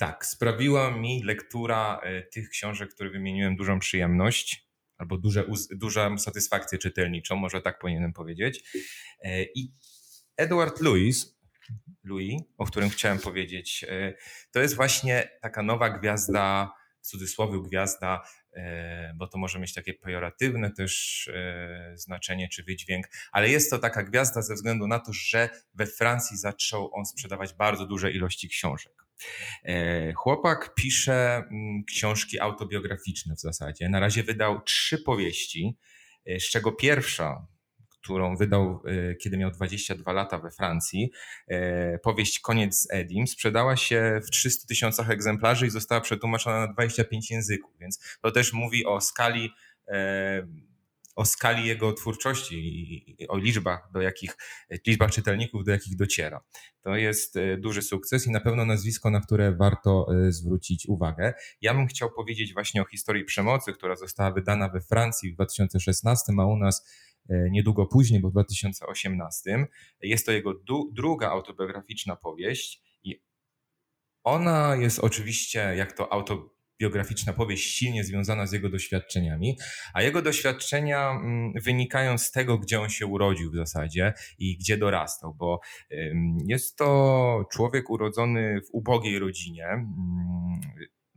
tak, 0.00 0.26
sprawiła 0.26 0.90
mi 0.90 1.22
lektura 1.22 2.00
tych 2.32 2.48
książek, 2.48 2.94
które 2.94 3.10
wymieniłem, 3.10 3.56
dużą 3.56 3.78
przyjemność 3.78 4.70
albo 5.00 5.18
duże, 5.18 5.44
dużą 5.70 6.18
satysfakcję 6.18 6.78
czytelniczą, 6.78 7.36
może 7.36 7.62
tak 7.62 7.78
powinienem 7.78 8.12
powiedzieć. 8.12 8.78
E, 9.22 9.42
I 9.42 9.72
Edward 10.36 10.80
Louis, 10.80 11.38
Louis, 12.04 12.42
o 12.58 12.64
którym 12.64 12.90
chciałem 12.90 13.18
powiedzieć, 13.18 13.84
e, 13.88 14.14
to 14.52 14.60
jest 14.60 14.76
właśnie 14.76 15.38
taka 15.42 15.62
nowa 15.62 15.90
gwiazda, 15.90 16.72
w 17.02 17.06
cudzysłowie 17.06 17.62
gwiazda, 17.62 18.22
e, 18.52 19.14
bo 19.16 19.26
to 19.26 19.38
może 19.38 19.58
mieć 19.58 19.74
takie 19.74 19.94
pejoratywne 19.94 20.70
też 20.70 21.30
znaczenie 21.94 22.48
czy 22.48 22.62
wydźwięk, 22.62 23.06
ale 23.32 23.48
jest 23.48 23.70
to 23.70 23.78
taka 23.78 24.02
gwiazda 24.02 24.42
ze 24.42 24.54
względu 24.54 24.86
na 24.86 24.98
to, 24.98 25.12
że 25.12 25.48
we 25.74 25.86
Francji 25.86 26.36
zaczął 26.36 26.94
on 26.94 27.06
sprzedawać 27.06 27.54
bardzo 27.54 27.86
duże 27.86 28.12
ilości 28.12 28.48
książek. 28.48 29.09
E, 29.64 30.12
chłopak 30.12 30.74
pisze 30.74 31.36
mm, 31.36 31.84
książki 31.84 32.40
autobiograficzne 32.40 33.34
w 33.34 33.40
zasadzie. 33.40 33.88
Na 33.88 34.00
razie 34.00 34.22
wydał 34.22 34.60
trzy 34.60 34.98
powieści, 34.98 35.78
e, 36.26 36.40
z 36.40 36.50
czego 36.50 36.72
pierwsza, 36.72 37.46
którą 37.90 38.36
wydał, 38.36 38.82
e, 38.86 39.14
kiedy 39.14 39.38
miał 39.38 39.50
22 39.50 40.12
lata 40.12 40.38
we 40.38 40.50
Francji, 40.50 41.10
powieść 42.02 42.40
Koniec 42.40 42.82
z 42.82 42.86
Edim, 42.90 43.26
sprzedała 43.26 43.76
się 43.76 44.20
w 44.26 44.30
300 44.30 44.66
tysiącach 44.68 45.10
egzemplarzy 45.10 45.66
i 45.66 45.70
została 45.70 46.00
przetłumaczona 46.00 46.66
na 46.66 46.72
25 46.72 47.30
języków, 47.30 47.70
więc 47.80 48.18
to 48.22 48.30
też 48.30 48.52
mówi 48.52 48.86
o 48.86 49.00
skali 49.00 49.50
o 51.20 51.24
skali 51.24 51.66
jego 51.66 51.92
twórczości 51.92 52.56
i 53.20 53.28
o 53.28 53.38
liczbach, 53.38 53.88
do 53.92 54.00
jakich, 54.00 54.36
liczbach 54.86 55.10
czytelników, 55.10 55.64
do 55.64 55.70
jakich 55.70 55.96
dociera. 55.96 56.44
To 56.82 56.96
jest 56.96 57.36
e, 57.36 57.56
duży 57.56 57.82
sukces 57.82 58.26
i 58.26 58.30
na 58.30 58.40
pewno 58.40 58.64
nazwisko, 58.64 59.10
na 59.10 59.20
które 59.20 59.56
warto 59.56 60.06
e, 60.26 60.32
zwrócić 60.32 60.86
uwagę. 60.86 61.34
Ja 61.60 61.74
bym 61.74 61.86
chciał 61.86 62.10
powiedzieć 62.10 62.54
właśnie 62.54 62.82
o 62.82 62.84
historii 62.84 63.24
przemocy, 63.24 63.72
która 63.72 63.96
została 63.96 64.32
wydana 64.32 64.68
we 64.68 64.80
Francji 64.80 65.32
w 65.32 65.34
2016, 65.34 66.32
a 66.38 66.46
u 66.46 66.56
nas 66.56 66.88
e, 67.28 67.50
niedługo 67.50 67.86
później, 67.86 68.20
bo 68.20 68.28
w 68.28 68.32
2018. 68.32 69.66
Jest 70.02 70.26
to 70.26 70.32
jego 70.32 70.54
druga 70.92 71.30
autobiograficzna 71.30 72.16
powieść 72.16 72.82
i 73.02 73.22
ona 74.24 74.76
jest 74.76 74.98
oczywiście, 74.98 75.58
jak 75.76 75.92
to 75.92 76.12
auto 76.12 76.59
biograficzna 76.80 77.32
powieść 77.32 77.76
silnie 77.76 78.04
związana 78.04 78.46
z 78.46 78.52
jego 78.52 78.68
doświadczeniami, 78.68 79.58
a 79.94 80.02
jego 80.02 80.22
doświadczenia 80.22 81.10
mm, 81.10 81.52
wynikają 81.62 82.18
z 82.18 82.30
tego, 82.30 82.58
gdzie 82.58 82.80
on 82.80 82.90
się 82.90 83.06
urodził 83.06 83.50
w 83.50 83.56
zasadzie 83.56 84.12
i 84.38 84.56
gdzie 84.56 84.76
dorastał, 84.76 85.34
bo 85.34 85.60
jest 86.46 86.76
to 86.76 87.48
człowiek 87.52 87.90
urodzony 87.90 88.60
w 88.60 88.68
ubogiej 88.72 89.18
rodzinie. 89.18 89.64
Mm, 89.66 90.60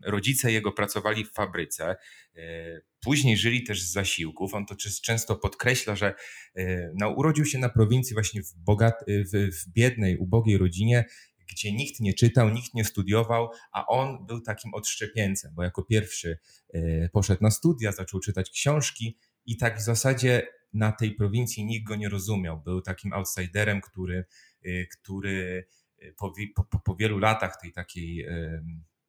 rodzice 0.06 0.52
jego 0.52 0.72
pracowali 0.72 1.26
w 1.26 1.32
fabryce, 1.32 1.96
e, 2.36 2.82
później 3.02 3.38
żyli 3.38 3.64
też 3.64 3.84
z 3.84 3.92
zasiłków. 3.92 4.54
On 4.54 4.66
to 4.66 4.76
często 5.04 5.36
podkreśla, 5.36 5.96
że 5.96 6.14
e, 6.56 6.92
no, 7.00 7.10
urodził 7.10 7.46
się 7.46 7.60
na 7.60 7.70
prowincji, 7.70 8.14
właśnie 8.14 8.44
w, 8.44 8.54
bogat, 8.56 8.94
w, 9.08 9.56
w 9.56 9.74
biednej, 9.74 10.18
ubogiej 10.18 10.58
rodzinie, 10.58 11.06
gdzie 11.48 11.74
nikt 11.74 12.00
nie 12.00 12.14
czytał, 12.14 12.50
nikt 12.50 12.74
nie 12.74 12.86
studiował, 12.86 13.50
a 13.72 13.86
on 13.88 14.26
był 14.26 14.42
takim 14.42 14.74
odszczepieńcem, 14.74 15.54
bo 15.56 15.64
jako 15.64 15.84
pierwszy 15.84 16.40
e, 16.74 17.10
poszedł 17.10 17.44
na 17.44 17.52
studia, 17.52 17.92
zaczął 17.92 18.20
czytać 18.20 18.50
książki 18.50 19.18
i 19.46 19.58
tak 19.58 19.78
w 19.78 19.82
zasadzie 19.82 20.48
na 20.74 20.92
tej 20.92 21.12
prowincji 21.16 21.66
nikt 21.66 21.88
go 21.88 21.96
nie 21.96 22.10
rozumiał. 22.10 22.62
Był 22.62 22.82
takim 22.82 23.14
outsiderem, 23.14 23.82
który, 23.82 24.26
e, 24.66 24.86
który 24.86 25.68
e, 26.02 26.12
po, 26.14 26.34
po, 26.56 26.80
po 26.80 26.96
wielu 26.96 27.18
latach 27.18 27.62
tej 27.62 27.72
takiej, 27.72 28.28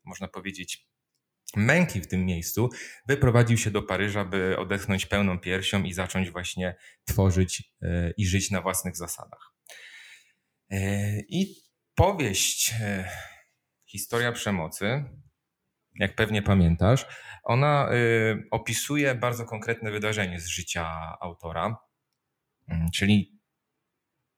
można 0.05 0.29
powiedzieć, 0.29 0.89
męki 1.57 2.01
w 2.01 2.07
tym 2.07 2.27
miejscu, 2.27 2.71
wyprowadził 3.07 3.57
się 3.57 3.71
do 3.71 3.83
Paryża, 3.83 4.25
by 4.25 4.59
odetchnąć 4.59 5.07
pełną 5.07 5.39
piersią 5.39 5.83
i 5.83 5.93
zacząć 5.93 6.31
właśnie 6.31 6.77
tworzyć 7.05 7.75
i 8.17 8.27
żyć 8.27 8.51
na 8.51 8.61
własnych 8.63 8.97
zasadach. 8.97 9.55
I 11.29 11.65
powieść 11.95 12.75
e, 12.81 13.09
Historia 13.87 14.33
przemocy, 14.33 15.05
jak 15.95 16.15
pewnie 16.15 16.43
pamiętasz, 16.43 17.07
ona 17.43 17.89
e, 17.89 17.95
opisuje 18.51 19.15
bardzo 19.15 19.45
konkretne 19.45 19.91
wydarzenie 19.91 20.41
z 20.41 20.47
życia 20.47 21.17
autora, 21.21 21.77
mm, 22.69 22.91
czyli 22.91 23.41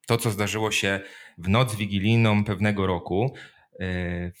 to, 0.07 0.17
co 0.17 0.31
zdarzyło 0.31 0.71
się 0.71 0.99
w 1.37 1.49
noc 1.49 1.75
wigilijną 1.75 2.43
pewnego 2.43 2.87
roku, 2.87 3.35
e, 3.79 4.31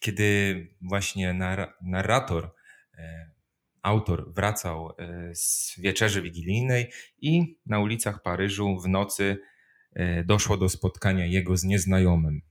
kiedy 0.00 0.68
właśnie 0.80 1.34
narrator, 1.82 2.54
autor 3.82 4.34
wracał 4.34 4.96
z 5.34 5.80
wieczerzy 5.80 6.22
wigilijnej 6.22 6.92
i 7.18 7.58
na 7.66 7.78
ulicach 7.78 8.22
Paryżu 8.22 8.80
w 8.80 8.88
nocy 8.88 9.38
doszło 10.24 10.56
do 10.56 10.68
spotkania 10.68 11.26
jego 11.26 11.56
z 11.56 11.64
nieznajomym. 11.64 12.42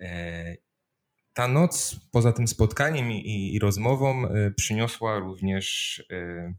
E, 0.00 0.56
ta 1.34 1.48
noc, 1.48 2.00
poza 2.12 2.32
tym 2.32 2.48
spotkaniem 2.48 3.10
i, 3.12 3.54
i 3.54 3.58
rozmową, 3.58 4.28
e, 4.28 4.50
przyniosła 4.50 5.18
również 5.18 5.98
e, 6.10 6.54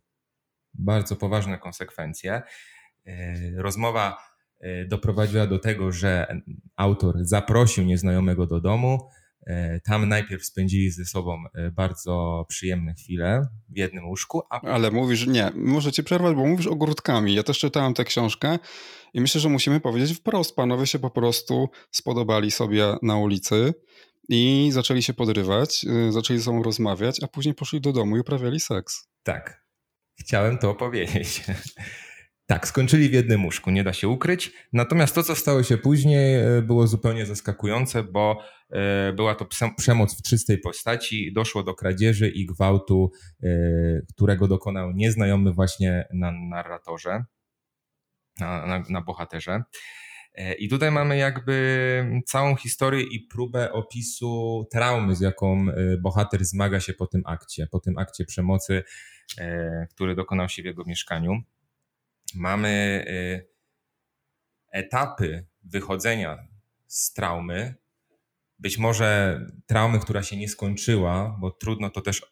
bardzo 0.73 1.15
poważne 1.15 1.57
konsekwencje. 1.57 2.41
Rozmowa 3.55 4.17
doprowadziła 4.87 5.47
do 5.47 5.59
tego, 5.59 5.91
że 5.91 6.41
autor 6.75 7.15
zaprosił 7.21 7.83
nieznajomego 7.83 8.47
do 8.47 8.61
domu. 8.61 9.09
Tam 9.83 10.09
najpierw 10.09 10.45
spędzili 10.45 10.91
ze 10.91 11.05
sobą 11.05 11.43
bardzo 11.71 12.45
przyjemne 12.49 12.93
chwile 12.93 13.41
w 13.69 13.77
jednym 13.77 14.07
łóżku. 14.07 14.41
A... 14.49 14.61
Ale 14.61 14.91
mówisz, 14.91 15.27
nie, 15.27 15.51
muszę 15.55 15.91
cię 15.91 16.03
przerwać, 16.03 16.35
bo 16.35 16.45
mówisz 16.45 16.67
ogródkami. 16.67 17.33
Ja 17.33 17.43
też 17.43 17.59
czytałem 17.59 17.93
tę 17.93 18.03
książkę 18.03 18.59
i 19.13 19.21
myślę, 19.21 19.41
że 19.41 19.49
musimy 19.49 19.79
powiedzieć 19.79 20.17
wprost, 20.17 20.55
panowie 20.55 20.87
się 20.87 20.99
po 20.99 21.09
prostu 21.09 21.69
spodobali 21.91 22.51
sobie 22.51 22.95
na 23.01 23.17
ulicy 23.17 23.73
i 24.29 24.69
zaczęli 24.71 25.03
się 25.03 25.13
podrywać, 25.13 25.85
y, 26.07 26.11
zaczęli 26.11 26.39
ze 26.39 26.45
sobą 26.45 26.63
rozmawiać, 26.63 27.23
a 27.23 27.27
później 27.27 27.55
poszli 27.55 27.81
do 27.81 27.93
domu 27.93 28.17
i 28.17 28.19
uprawiali 28.19 28.59
seks. 28.59 29.07
Tak, 29.23 29.65
chciałem 30.19 30.57
to 30.57 30.75
powiedzieć. 30.75 31.43
Tak, 32.49 32.67
skończyli 32.67 33.09
w 33.09 33.13
jednym 33.13 33.45
łóżku, 33.45 33.71
nie 33.71 33.83
da 33.83 33.93
się 33.93 34.07
ukryć. 34.07 34.51
Natomiast 34.73 35.15
to, 35.15 35.23
co 35.23 35.35
stało 35.35 35.63
się 35.63 35.77
później, 35.77 36.57
y, 36.57 36.61
było 36.61 36.87
zupełnie 36.87 37.25
zaskakujące, 37.25 38.03
bo 38.03 38.41
y, 39.09 39.13
była 39.13 39.35
to 39.35 39.47
przemoc 39.77 40.19
w 40.19 40.21
czystej 40.21 40.57
postaci. 40.57 41.33
Doszło 41.33 41.63
do 41.63 41.73
kradzieży 41.73 42.29
i 42.29 42.45
gwałtu, 42.45 43.11
którego 44.09 44.47
dokonał 44.47 44.91
nieznajomy 44.91 45.53
właśnie 45.53 46.07
na 46.13 46.31
narratorze 46.31 47.23
na, 48.39 48.65
na, 48.65 48.83
na 48.89 49.01
bohaterze. 49.01 49.63
E, 50.35 50.53
I 50.53 50.69
tutaj 50.69 50.91
mamy 50.91 51.17
jakby 51.17 52.23
całą 52.25 52.55
historię 52.55 53.03
i 53.03 53.19
próbę 53.19 53.71
opisu 53.71 54.65
traumy, 54.71 55.15
z 55.15 55.21
jaką 55.21 55.65
e, 55.69 55.97
bohater 55.97 56.45
zmaga 56.45 56.79
się 56.79 56.93
po 56.93 57.07
tym 57.07 57.21
akcie, 57.25 57.67
po 57.67 57.79
tym 57.79 57.97
akcie 57.97 58.25
przemocy, 58.25 58.83
e, 59.37 59.87
który 59.91 60.15
dokonał 60.15 60.49
się 60.49 60.61
w 60.61 60.65
jego 60.65 60.83
mieszkaniu. 60.85 61.41
Mamy 62.35 63.05
etapy 64.71 65.45
wychodzenia 65.63 66.47
z 66.87 67.13
traumy, 67.13 67.75
być 68.59 68.77
może 68.77 69.39
traumy, 69.65 69.99
która 69.99 70.23
się 70.23 70.37
nie 70.37 70.49
skończyła, 70.49 71.37
bo 71.39 71.51
trudno 71.51 71.89
to 71.89 72.01
też 72.01 72.29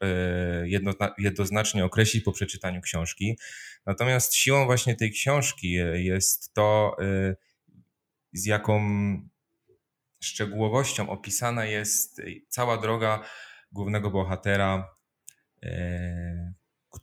jednoznacznie 1.17 1.85
określić 1.85 2.23
po 2.23 2.31
przeczytaniu 2.31 2.81
książki. 2.81 3.39
Natomiast 3.85 4.35
siłą 4.35 4.65
właśnie 4.65 4.95
tej 4.95 5.11
książki 5.11 5.71
jest 5.93 6.53
to, 6.53 6.97
z 8.33 8.45
jaką 8.45 8.81
szczegółowością 10.23 11.09
opisana 11.09 11.65
jest 11.65 12.21
cała 12.49 12.77
droga 12.77 13.23
głównego 13.71 14.11
bohatera, 14.11 14.95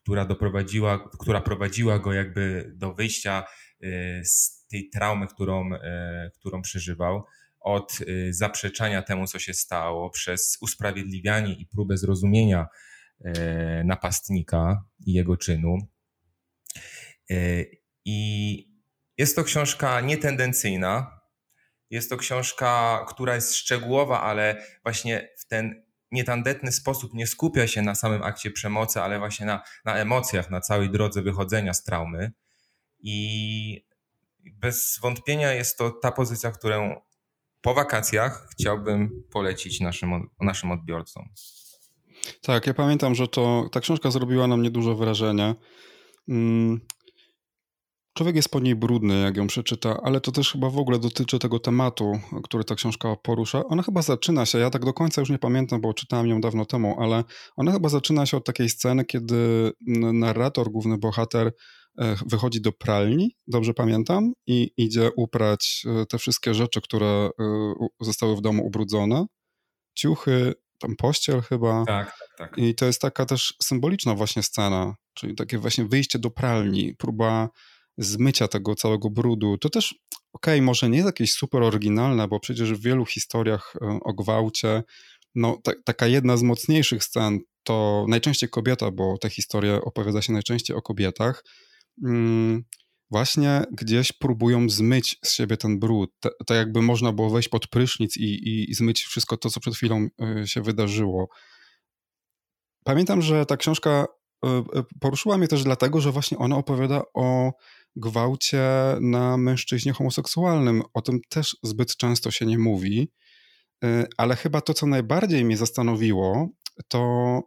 która 0.03 0.25
doprowadziła, 0.25 1.09
która 1.21 1.41
prowadziła 1.41 1.99
go 1.99 2.13
jakby 2.13 2.73
do 2.75 2.95
wyjścia 2.95 3.45
e, 3.81 4.25
z 4.25 4.67
tej 4.71 4.91
traumy, 4.91 5.27
którą, 5.27 5.75
e, 5.75 6.31
którą 6.35 6.63
przeżywał. 6.63 7.25
Od 7.61 7.99
zaprzeczania 8.31 9.03
temu, 9.03 9.27
co 9.27 9.39
się 9.39 9.55
stało, 9.55 10.11
przez 10.11 10.59
usprawiedliwianie 10.61 11.53
i 11.53 11.67
próbę 11.67 11.97
zrozumienia 11.97 12.67
napastnika 13.85 14.85
i 15.07 15.13
jego 15.13 15.37
czynu. 15.37 15.79
I 18.05 18.59
jest 19.19 19.37
to 19.37 19.45
książka 19.45 20.01
nietendencyjna. 20.01 21.21
Jest 21.91 22.11
to 22.11 22.17
książka, 22.17 23.05
która 23.09 23.35
jest 23.35 23.55
szczegółowa, 23.55 24.21
ale 24.23 24.63
właśnie 24.83 25.29
w 25.39 25.47
ten 25.47 25.84
nietandetny 26.15 26.73
sposób 26.73 27.15
nie 27.15 27.27
skupia 27.27 27.67
się 27.67 27.83
na 27.83 27.95
samym 27.95 28.23
akcie 28.23 28.51
przemocy, 28.51 29.01
ale 29.01 29.19
właśnie 29.19 29.47
na, 29.47 29.63
na 29.85 29.97
emocjach, 29.97 30.51
na 30.51 30.61
całej 30.61 30.91
drodze 30.91 31.23
wychodzenia 31.23 31.75
z 31.75 31.85
traumy. 31.85 32.33
I 33.01 33.87
bez 34.53 34.99
wątpienia 35.03 35.53
jest 35.53 35.79
to 35.79 35.91
ta 35.91 36.13
pozycja, 36.13 36.51
którą 36.51 37.01
po 37.61 37.75
wakacjach 37.75 38.49
chciałbym 38.53 39.25
polecić 39.33 39.81
naszym, 39.81 40.31
naszym 40.41 40.71
odbiorcom. 40.71 41.29
Tak, 42.43 42.67
ja 42.67 42.75
pamiętam, 42.75 43.15
że 43.15 43.29
to 43.29 43.69
ta 43.73 43.81
książka 43.81 44.11
zrobiła 44.11 44.47
na 44.47 44.57
mnie 44.57 44.71
duże 44.71 44.95
wrażenie. 44.95 45.55
Człowiek 48.15 48.37
jest 48.37 48.49
po 48.49 48.61
niej 48.61 48.75
brudny, 48.75 49.21
jak 49.21 49.37
ją 49.37 49.47
przeczyta, 49.47 50.01
ale 50.03 50.21
to 50.21 50.33
też 50.33 50.53
chyba 50.53 50.71
w 50.71 50.79
ogóle 50.79 50.99
dotyczy 50.99 51.39
tego 51.39 51.59
tematu, 51.59 52.13
który 52.45 52.65
ta 52.65 52.75
książka 52.75 53.17
porusza. 53.17 53.65
Ona 53.65 53.83
chyba 53.83 54.03
zaczyna 54.03 54.47
się, 54.47 54.59
ja 54.59 54.71
tak 54.71 54.85
do 54.85 54.93
końca 54.93 55.21
już 55.21 55.31
nie 55.31 55.39
pamiętam, 55.39 55.81
bo 55.81 55.95
czytałem 55.95 56.27
ją 56.27 56.41
dawno 56.41 56.65
temu, 56.65 56.97
ale 57.01 57.25
ona 57.57 57.73
chyba 57.73 57.89
zaczyna 57.89 58.27
się 58.27 58.37
od 58.37 58.45
takiej 58.45 58.69
sceny, 58.69 59.05
kiedy 59.05 59.73
narrator, 60.13 60.71
główny 60.71 60.99
bohater, 60.99 61.53
e, 61.99 62.17
wychodzi 62.27 62.61
do 62.61 62.73
pralni, 62.73 63.37
dobrze 63.47 63.75
pamiętam, 63.75 64.33
i 64.47 64.71
idzie 64.77 65.11
uprać 65.17 65.83
e, 65.87 66.07
te 66.07 66.19
wszystkie 66.19 66.55
rzeczy, 66.55 66.81
które 66.81 67.07
e, 67.07 67.31
zostały 68.01 68.37
w 68.37 68.41
domu 68.41 68.67
ubrudzone. 68.67 69.27
Ciuchy, 69.95 70.55
tam 70.79 70.97
pościel 70.97 71.41
chyba. 71.41 71.85
Tak, 71.85 72.07
tak, 72.07 72.29
tak. 72.39 72.59
I 72.59 72.75
to 72.75 72.87
jest 72.87 73.01
taka 73.01 73.27
też 73.27 73.55
symboliczna 73.63 74.15
właśnie 74.15 74.43
scena, 74.43 74.95
czyli 75.15 75.35
takie 75.35 75.59
właśnie 75.59 75.85
wyjście 75.85 76.19
do 76.19 76.31
pralni, 76.31 76.95
próba 76.99 77.49
zmycia 77.99 78.49
tego 78.49 78.75
całego 78.75 79.11
brudu. 79.11 79.59
To 79.59 79.71
też, 79.71 79.95
okej, 80.33 80.55
okay, 80.55 80.63
może 80.63 80.89
nie 80.89 80.97
jest 80.97 81.07
jakieś 81.07 81.33
super 81.33 81.63
oryginalne, 81.63 82.29
bo 82.29 82.41
przecież 82.41 82.73
w 82.73 82.83
wielu 82.83 83.07
historiach 83.07 83.75
e, 83.83 83.99
o 84.05 84.15
gwałcie, 84.15 84.83
no 85.35 85.59
ta, 85.65 85.73
taka 85.85 86.07
jedna 86.07 86.37
z 86.37 86.43
mocniejszych 86.43 87.05
scen 87.05 87.39
to 87.63 88.07
najczęściej 88.09 88.49
kobieta, 88.51 88.91
bo 88.91 89.19
te 89.19 89.31
historie 89.31 89.81
opowiada 89.85 90.23
się 90.23 90.33
najczęściej 90.33 90.77
o 90.77 90.83
kobietach, 90.83 91.45
mm, 92.05 92.65
właśnie 93.11 93.63
gdzieś 93.73 94.13
próbują 94.13 94.69
zmyć 94.69 95.19
z 95.25 95.33
siebie 95.33 95.57
ten 95.57 95.79
brud. 95.79 96.11
Tak 96.21 96.57
jakby 96.57 96.83
można 96.83 97.13
było 97.13 97.31
wejść 97.31 97.49
pod 97.49 97.67
prysznic 97.67 98.17
i, 98.17 98.25
i, 98.25 98.71
i 98.71 98.75
zmyć 98.75 99.03
wszystko 99.03 99.37
to, 99.37 99.51
co 99.51 99.61
przed 99.61 99.75
chwilą 99.75 100.09
y, 100.43 100.47
się 100.49 100.63
wydarzyło. 100.63 101.29
Pamiętam, 102.85 103.23
że 103.23 103.47
ta 103.47 103.57
książka 103.57 104.07
y, 104.47 104.49
poruszyła 105.01 105.39
mnie 105.39 105.49
też 105.49 105.65
dlatego, 105.65 106.01
że 106.01 106.13
właśnie 106.13 106.39
ona 106.39 106.57
opowiada 106.57 107.03
o 107.15 107.53
gwałcie 107.97 108.63
na 109.01 109.37
mężczyźnie 109.37 109.93
homoseksualnym. 109.93 110.83
O 110.95 111.03
tym 111.03 111.21
też 111.29 111.57
zbyt 111.63 111.97
często 111.97 112.31
się 112.31 112.47
nie 112.47 112.59
mówi, 112.59 113.13
y, 113.85 114.07
ale 114.17 114.37
chyba 114.37 114.61
to, 114.61 114.75
co 114.75 114.87
najbardziej 114.87 115.45
mnie 115.45 115.57
zastanowiło, 115.57 116.49
to 116.89 117.41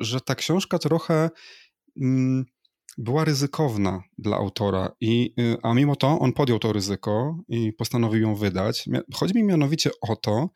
że 0.00 0.20
ta 0.20 0.34
książka 0.34 0.78
trochę 0.78 1.30
mm, 2.00 2.44
była 2.98 3.24
ryzykowna 3.24 4.02
dla 4.18 4.36
autora, 4.36 4.90
i, 5.00 5.34
y, 5.40 5.56
a 5.62 5.74
mimo 5.74 5.96
to 5.96 6.18
on 6.18 6.32
podjął 6.32 6.58
to 6.58 6.72
ryzyko 6.72 7.38
i 7.48 7.72
postanowił 7.72 8.22
ją 8.22 8.34
wydać. 8.34 8.88
Chodzi 9.14 9.34
mi 9.34 9.44
mianowicie 9.44 9.90
o 10.00 10.16
to, 10.16 10.50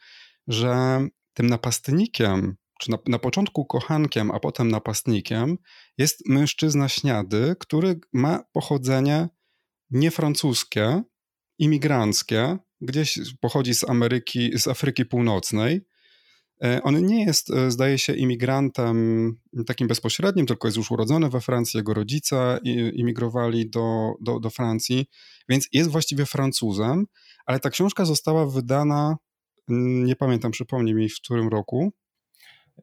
że 0.46 1.00
tym 1.34 1.46
napastnikiem 1.46 2.56
czy 2.82 2.90
na, 2.90 2.98
na 3.06 3.18
początku 3.18 3.64
kochankiem, 3.64 4.30
a 4.30 4.40
potem 4.40 4.68
napastnikiem, 4.68 5.58
jest 5.98 6.28
mężczyzna 6.28 6.88
śniady, 6.88 7.56
który 7.58 8.00
ma 8.12 8.44
pochodzenie 8.52 9.28
niefrancuskie, 9.90 11.02
imigranckie, 11.58 12.58
gdzieś 12.80 13.18
pochodzi 13.40 13.74
z 13.74 13.88
Ameryki, 13.88 14.58
z 14.58 14.68
Afryki 14.68 15.04
Północnej. 15.04 15.80
E, 16.64 16.82
on 16.82 17.06
nie 17.06 17.24
jest, 17.24 17.50
e, 17.50 17.70
zdaje 17.70 17.98
się, 17.98 18.14
imigrantem 18.14 18.96
takim 19.66 19.88
bezpośrednim, 19.88 20.46
tylko 20.46 20.68
jest 20.68 20.76
już 20.76 20.90
urodzony 20.90 21.30
we 21.30 21.40
Francji. 21.40 21.78
Jego 21.78 21.94
rodzice 21.94 22.58
imigrowali 22.94 23.70
do, 23.70 24.12
do, 24.20 24.40
do 24.40 24.50
Francji, 24.50 25.06
więc 25.48 25.68
jest 25.72 25.90
właściwie 25.90 26.26
Francuzem, 26.26 27.06
ale 27.46 27.60
ta 27.60 27.70
książka 27.70 28.04
została 28.04 28.46
wydana, 28.46 29.16
nie 30.04 30.16
pamiętam, 30.16 30.50
przypomnij 30.52 30.94
mi 30.94 31.08
w 31.08 31.16
którym 31.16 31.48
roku, 31.48 31.92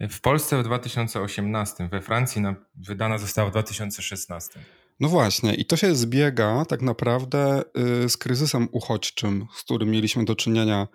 w 0.07 0.21
Polsce 0.21 0.57
w 0.57 0.63
2018, 0.63 1.89
we 1.91 2.01
Francji 2.01 2.41
wydana 2.75 3.17
została 3.17 3.49
w 3.49 3.51
2016. 3.51 4.59
No 4.99 5.09
właśnie, 5.09 5.53
i 5.53 5.65
to 5.65 5.77
się 5.77 5.95
zbiega 5.95 6.65
tak 6.65 6.81
naprawdę 6.81 7.63
y, 8.05 8.09
z 8.09 8.17
kryzysem 8.17 8.67
uchodźczym, 8.71 9.47
z 9.55 9.63
którym 9.63 9.89
mieliśmy 9.89 10.25
do 10.25 10.35
czynienia. 10.35 10.87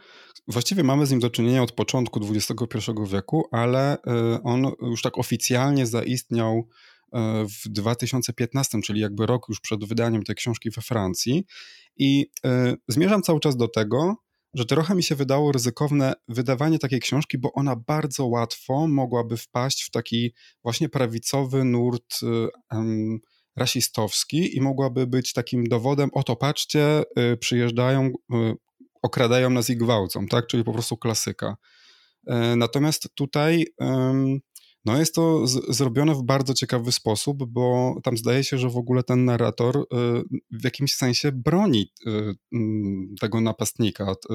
Właściwie 0.49 0.83
mamy 0.83 1.07
z 1.07 1.11
nim 1.11 1.21
do 1.21 1.31
czynienia 1.31 1.62
od 1.62 1.73
początku 1.73 2.21
XXI 2.35 2.90
wieku, 3.12 3.49
ale 3.53 3.97
y, 3.97 4.01
on 4.43 4.73
już 4.83 5.03
tak 5.03 5.19
oficjalnie 5.19 5.87
zaistniał 5.87 6.59
y, 6.59 7.19
w 7.49 7.69
2015, 7.69 8.83
czyli 8.83 9.01
jakby 9.01 9.27
rok 9.27 9.47
już 9.49 9.61
przed 9.61 9.85
wydaniem 9.85 10.23
tej 10.23 10.37
książki 10.37 10.71
we 10.71 10.83
Francji. 10.83 11.47
I 11.97 12.27
zmierzam 12.88 13.23
cały 13.23 13.40
czas 13.40 13.57
do 13.57 13.69
tego, 13.69 14.17
że 14.55 14.64
trochę 14.64 14.95
mi 14.95 15.03
się 15.03 15.14
wydało 15.14 15.53
ryzykowne 15.53 16.14
wydawanie 16.29 16.79
takiej 16.79 17.01
książki, 17.01 17.38
bo 17.38 17.53
ona 17.53 17.77
bardzo 17.77 18.27
łatwo 18.27 18.88
mogłaby 18.88 19.37
wpaść 19.37 19.85
w 19.85 19.90
taki 19.90 20.35
właśnie 20.62 20.88
prawicowy 20.88 21.64
nurt 21.64 22.21
um, 22.73 23.19
rasistowski 23.57 24.57
i 24.57 24.61
mogłaby 24.61 25.07
być 25.07 25.33
takim 25.33 25.64
dowodem, 25.64 26.11
oto 26.12 26.37
patrzcie, 26.37 27.03
y, 27.33 27.37
przyjeżdżają, 27.37 28.07
y, 28.07 28.12
okradają 29.03 29.51
nas 29.51 29.71
i 29.71 29.77
gwałcą, 29.77 30.27
tak? 30.27 30.47
Czyli 30.47 30.64
po 30.64 30.73
prostu 30.73 30.97
klasyka. 30.97 31.57
Y, 32.31 32.57
natomiast 32.57 33.09
tutaj 33.14 33.67
no 34.85 34.99
jest 34.99 35.14
to 35.14 35.47
z, 35.47 35.77
zrobione 35.77 36.14
w 36.14 36.23
bardzo 36.23 36.55
ciekawy 36.55 36.92
sposób, 36.92 37.44
bo 37.44 37.97
tam 38.03 38.16
zdaje 38.16 38.44
się, 38.44 38.59
że 38.59 38.68
w 38.68 38.77
ogóle 38.77 39.03
ten 39.03 39.25
narrator 39.25 39.77
y, 39.77 39.85
w 40.51 40.64
jakimś 40.64 40.94
sensie 40.94 41.33
broni 41.33 41.92
y, 42.07 42.35
mm, 42.53 43.14
tego 43.20 43.40
napastnika. 43.40 44.12
Y, 44.31 44.35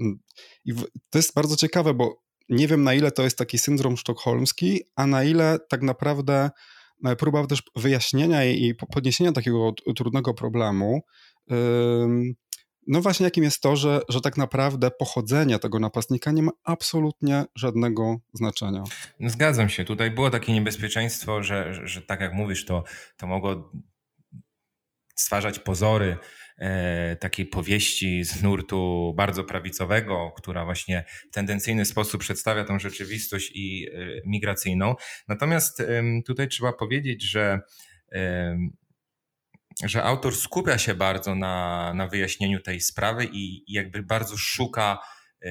mm, 0.00 0.18
I 0.64 0.74
to 1.10 1.18
jest 1.18 1.34
bardzo 1.34 1.56
ciekawe, 1.56 1.94
bo 1.94 2.22
nie 2.48 2.68
wiem 2.68 2.82
na 2.82 2.94
ile 2.94 3.10
to 3.10 3.22
jest 3.22 3.38
taki 3.38 3.58
syndrom 3.58 3.96
sztokholmski, 3.96 4.80
a 4.96 5.06
na 5.06 5.24
ile 5.24 5.58
tak 5.68 5.82
naprawdę 5.82 6.50
e, 7.04 7.16
próba 7.16 7.46
też 7.46 7.62
wyjaśnienia 7.76 8.44
i 8.44 8.74
podniesienia 8.74 9.32
takiego 9.32 9.72
trudnego 9.96 10.34
problemu 10.34 11.00
no 12.88 13.00
właśnie 13.02 13.24
jakim 13.24 13.44
jest 13.44 13.62
to, 13.62 13.76
że, 13.76 14.00
że 14.08 14.20
tak 14.20 14.36
naprawdę 14.36 14.90
pochodzenie 14.90 15.58
tego 15.58 15.78
napastnika 15.78 16.32
nie 16.32 16.42
ma 16.42 16.52
absolutnie 16.64 17.44
żadnego 17.54 18.16
znaczenia. 18.32 18.84
No 19.20 19.30
zgadzam 19.30 19.68
się. 19.68 19.84
Tutaj 19.84 20.10
było 20.10 20.30
takie 20.30 20.52
niebezpieczeństwo, 20.52 21.42
że, 21.42 21.74
że, 21.74 21.88
że 21.88 22.02
tak 22.02 22.20
jak 22.20 22.32
mówisz, 22.32 22.64
to, 22.64 22.84
to 23.16 23.26
mogło 23.26 23.72
stwarzać 25.14 25.58
pozory 25.58 26.16
e, 26.58 27.16
takiej 27.16 27.46
powieści 27.46 28.24
z 28.24 28.42
nurtu 28.42 29.12
bardzo 29.16 29.44
prawicowego, 29.44 30.32
która 30.36 30.64
właśnie 30.64 31.04
w 31.30 31.34
tendencyjny 31.34 31.84
sposób 31.84 32.20
przedstawia 32.20 32.64
tą 32.64 32.78
rzeczywistość 32.78 33.50
i 33.54 33.86
e, 33.86 34.06
migracyjną. 34.26 34.94
Natomiast 35.28 35.80
e, 35.80 36.02
tutaj 36.26 36.48
trzeba 36.48 36.72
powiedzieć, 36.72 37.22
że 37.22 37.60
że 39.84 40.04
autor 40.04 40.36
skupia 40.36 40.78
się 40.78 40.94
bardzo 40.94 41.34
na, 41.34 41.94
na 41.94 42.08
wyjaśnieniu 42.08 42.60
tej 42.60 42.80
sprawy 42.80 43.24
i, 43.24 43.70
i 43.70 43.72
jakby 43.72 44.02
bardzo 44.02 44.36
szuka 44.36 44.98
y, 45.44 45.48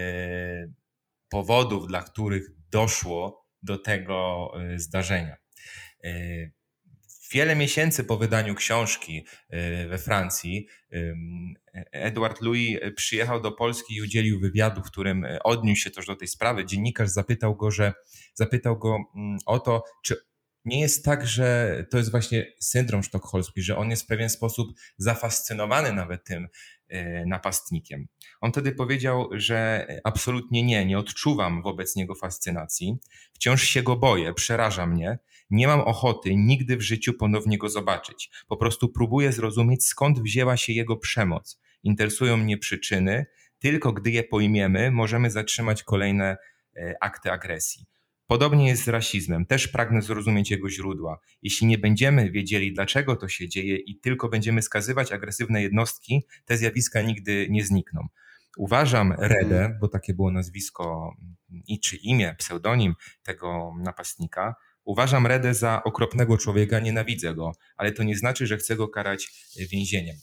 powodów, 1.29 1.87
dla 1.87 2.01
których 2.01 2.47
doszło 2.71 3.47
do 3.61 3.77
tego 3.77 4.51
y, 4.73 4.79
zdarzenia. 4.79 5.37
Y, 6.05 6.51
wiele 7.31 7.55
miesięcy 7.55 8.03
po 8.03 8.17
wydaniu 8.17 8.55
książki 8.55 9.25
we 9.89 9.97
Francji, 9.97 10.67
Edward 11.91 12.41
Louis 12.41 12.79
przyjechał 12.95 13.41
do 13.41 13.51
Polski 13.51 13.95
i 13.95 14.01
udzielił 14.01 14.39
wywiadu, 14.39 14.81
w 14.81 14.91
którym 14.91 15.25
odniósł 15.43 15.81
się 15.81 15.91
też 15.91 16.05
do 16.05 16.15
tej 16.15 16.27
sprawy. 16.27 16.65
Dziennikarz 16.65 17.09
zapytał 17.09 17.55
go, 17.55 17.71
że 17.71 17.93
zapytał 18.33 18.77
go 18.77 18.97
mm, 19.15 19.37
o 19.45 19.59
to, 19.59 19.83
czy 20.05 20.15
nie 20.67 20.79
jest 20.81 21.05
tak, 21.05 21.27
że 21.27 21.85
to 21.91 21.97
jest 21.97 22.11
właśnie 22.11 22.45
syndrom 22.59 23.03
sztokholmski, 23.03 23.61
że 23.61 23.77
on 23.77 23.89
jest 23.89 24.03
w 24.03 24.07
pewien 24.07 24.29
sposób 24.29 24.67
zafascynowany 24.97 25.93
nawet 25.93 26.23
tym 26.23 26.47
e, 26.87 27.25
napastnikiem. 27.25 28.07
On 28.41 28.51
wtedy 28.51 28.71
powiedział, 28.71 29.29
że 29.31 29.87
absolutnie 30.03 30.63
nie, 30.63 30.85
nie 30.85 30.97
odczuwam 30.97 31.61
wobec 31.61 31.95
niego 31.95 32.15
fascynacji, 32.15 32.97
wciąż 33.33 33.63
się 33.63 33.83
go 33.83 33.95
boję, 33.95 34.33
przeraża 34.33 34.87
mnie, 34.87 35.19
nie 35.49 35.67
mam 35.67 35.81
ochoty 35.81 36.35
nigdy 36.35 36.77
w 36.77 36.81
życiu 36.81 37.13
ponownie 37.13 37.57
go 37.57 37.69
zobaczyć. 37.69 38.29
Po 38.47 38.57
prostu 38.57 38.89
próbuję 38.89 39.31
zrozumieć, 39.31 39.85
skąd 39.85 40.19
wzięła 40.19 40.57
się 40.57 40.73
jego 40.73 40.97
przemoc. 40.97 41.59
Interesują 41.83 42.37
mnie 42.37 42.57
przyczyny, 42.57 43.25
tylko 43.59 43.93
gdy 43.93 44.11
je 44.11 44.23
pojmiemy, 44.23 44.91
możemy 44.91 45.31
zatrzymać 45.31 45.83
kolejne 45.83 46.37
e, 46.77 46.95
akty 47.01 47.31
agresji. 47.31 47.85
Podobnie 48.27 48.67
jest 48.67 48.83
z 48.83 48.87
rasizmem. 48.87 49.45
Też 49.45 49.67
pragnę 49.67 50.01
zrozumieć 50.01 50.51
jego 50.51 50.69
źródła. 50.69 51.19
Jeśli 51.41 51.67
nie 51.67 51.77
będziemy 51.77 52.31
wiedzieli, 52.31 52.73
dlaczego 52.73 53.15
to 53.15 53.27
się 53.27 53.49
dzieje 53.49 53.77
i 53.77 53.99
tylko 53.99 54.29
będziemy 54.29 54.61
skazywać 54.61 55.11
agresywne 55.11 55.61
jednostki, 55.61 56.25
te 56.45 56.57
zjawiska 56.57 57.01
nigdy 57.01 57.47
nie 57.49 57.65
znikną. 57.65 58.07
Uważam 58.57 59.13
Redę, 59.17 59.77
bo 59.81 59.87
takie 59.87 60.13
było 60.13 60.31
nazwisko 60.31 61.15
i 61.67 61.79
czy 61.79 61.95
imię, 61.95 62.35
pseudonim 62.39 62.93
tego 63.23 63.73
napastnika, 63.79 64.55
uważam 64.83 65.27
Redę 65.27 65.53
za 65.53 65.83
okropnego 65.83 66.37
człowieka, 66.37 66.79
nienawidzę 66.79 67.35
go, 67.35 67.51
ale 67.77 67.91
to 67.91 68.03
nie 68.03 68.17
znaczy, 68.17 68.47
że 68.47 68.57
chcę 68.57 68.75
go 68.75 68.87
karać 68.87 69.31
więzieniem. 69.71 70.15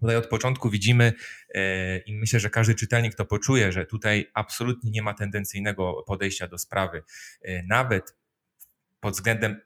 Tutaj 0.00 0.16
od 0.16 0.26
początku 0.26 0.70
widzimy 0.70 1.12
e, 1.54 1.98
i 1.98 2.16
myślę, 2.16 2.40
że 2.40 2.50
każdy 2.50 2.74
czytelnik 2.74 3.14
to 3.14 3.24
poczuje, 3.24 3.72
że 3.72 3.86
tutaj 3.86 4.30
absolutnie 4.34 4.90
nie 4.90 5.02
ma 5.02 5.14
tendencyjnego 5.14 6.04
podejścia 6.06 6.48
do 6.48 6.58
sprawy. 6.58 7.02
E, 7.42 7.62
nawet 7.62 8.16
pod 9.00 9.14
względem 9.14 9.60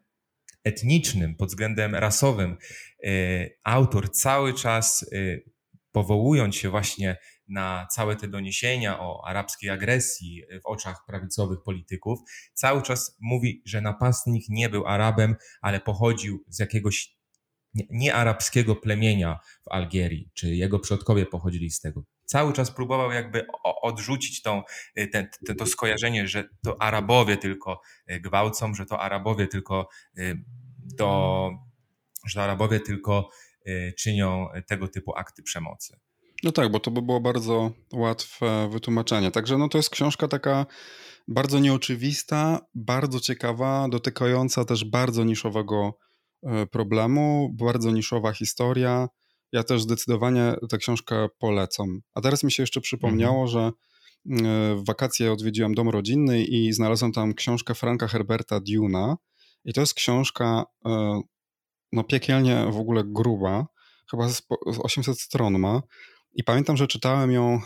etnicznym, 0.64 1.35
pod 1.35 1.49
względem 1.49 1.94
rasowym, 1.94 2.57
e, 3.05 3.09
autor 3.64 4.11
cały 4.11 4.55
czas 4.55 5.11
powołując 5.92 6.57
się 6.57 6.70
właśnie 6.70 7.16
na 7.49 7.87
całe 7.90 8.16
te 8.16 8.29
doniesienia 8.29 9.01
o 9.01 9.27
arabskiej 9.27 9.70
agresji 9.70 10.42
w 10.62 10.66
oczach 10.66 11.05
prawicowych 11.07 11.59
polityków, 11.64 12.18
cały 12.55 12.83
czas 12.83 13.16
mówi, 13.20 13.62
że 13.64 13.81
napastnik 13.81 14.44
nie 14.49 14.68
był 14.68 14.87
Arabem, 14.87 15.37
ale 15.61 15.81
pochodził 15.81 16.44
z 16.49 16.59
jakiegoś 16.59 17.13
niearabskiego 17.91 18.77
plemienia 18.77 19.39
w 19.63 19.69
Algierii, 19.69 20.31
czy 20.35 20.55
jego 20.55 20.79
przodkowie 20.79 21.27
pochodzili 21.27 21.71
z 21.71 21.81
tego. 21.81 22.05
Cały 22.25 22.53
czas 22.53 22.71
próbował 22.71 23.13
jakby 23.13 23.47
odrzucić 23.83 24.43
tą, 24.43 24.63
y, 24.99 25.09
ten, 25.09 25.29
to 25.59 25.67
skojarzenie, 25.67 26.29
że 26.29 26.49
to 26.65 26.83
Arabowie 26.83 27.37
tylko 27.37 27.81
y, 28.11 28.21
gwałcą, 28.21 28.75
że 28.75 28.87
to 28.87 29.01
Arabowie 29.01 29.47
tylko 29.47 29.89
y, 30.19 30.45
że 32.27 32.43
Arabowie 32.43 32.81
tylko 32.81 33.31
czynią 33.99 34.49
tego 34.67 34.89
typu 34.89 35.17
akty 35.17 35.43
przemocy. 35.43 35.97
No 36.43 36.53
tak, 36.53 36.71
bo 36.71 36.81
to 36.81 36.91
by 36.91 37.03
było 37.03 37.21
bardzo 37.21 37.73
łatwe 37.93 38.69
wytłumaczenie. 38.73 39.31
Także 39.31 39.59
no 39.59 39.69
to 39.69 39.79
jest 39.79 39.91
książka 39.91 40.29
taka 40.29 40.67
bardzo 41.29 41.59
nieoczywista, 41.59 42.61
bardzo 42.75 43.21
ciekawa, 43.21 43.89
dotykająca 43.89 44.65
też 44.65 44.85
bardzo 44.85 45.25
niszowego 45.25 45.99
problemu, 46.70 47.50
bardzo 47.59 47.90
niszowa 47.90 48.33
historia. 48.33 49.09
Ja 49.52 49.62
też 49.64 49.83
zdecydowanie 49.83 50.54
tę 50.68 50.78
książkę 50.78 51.28
polecam. 51.38 52.00
A 52.14 52.20
teraz 52.20 52.44
mi 52.44 52.52
się 52.52 52.62
jeszcze 52.62 52.80
przypomniało, 52.80 53.42
mhm. 53.42 53.48
że 53.48 53.61
e, 53.61 53.72
w 54.76 54.85
wakacje 54.87 55.33
odwiedziłem 55.33 55.74
dom 55.74 55.88
rodzinny 55.88 56.44
i 56.44 56.72
znalazłem 56.72 57.12
tam 57.12 57.35
książkę 57.35 57.74
Franka 57.74 58.09
Herberta 58.09 58.61
Duna. 58.61 59.16
I 59.64 59.72
to 59.72 59.80
jest 59.80 59.94
książka 59.94 60.64
e, 60.87 61.20
no 61.92 62.04
piekielnie 62.04 62.66
w 62.70 62.76
ogóle 62.76 63.02
gruba, 63.07 63.66
chyba 64.11 64.28
z 64.28 64.42
800 64.83 65.20
stron 65.20 65.59
ma. 65.59 65.83
I 66.37 66.44
pamiętam, 66.44 66.76
że 66.76 66.87
czytałem 66.87 67.33
ją 67.33 67.61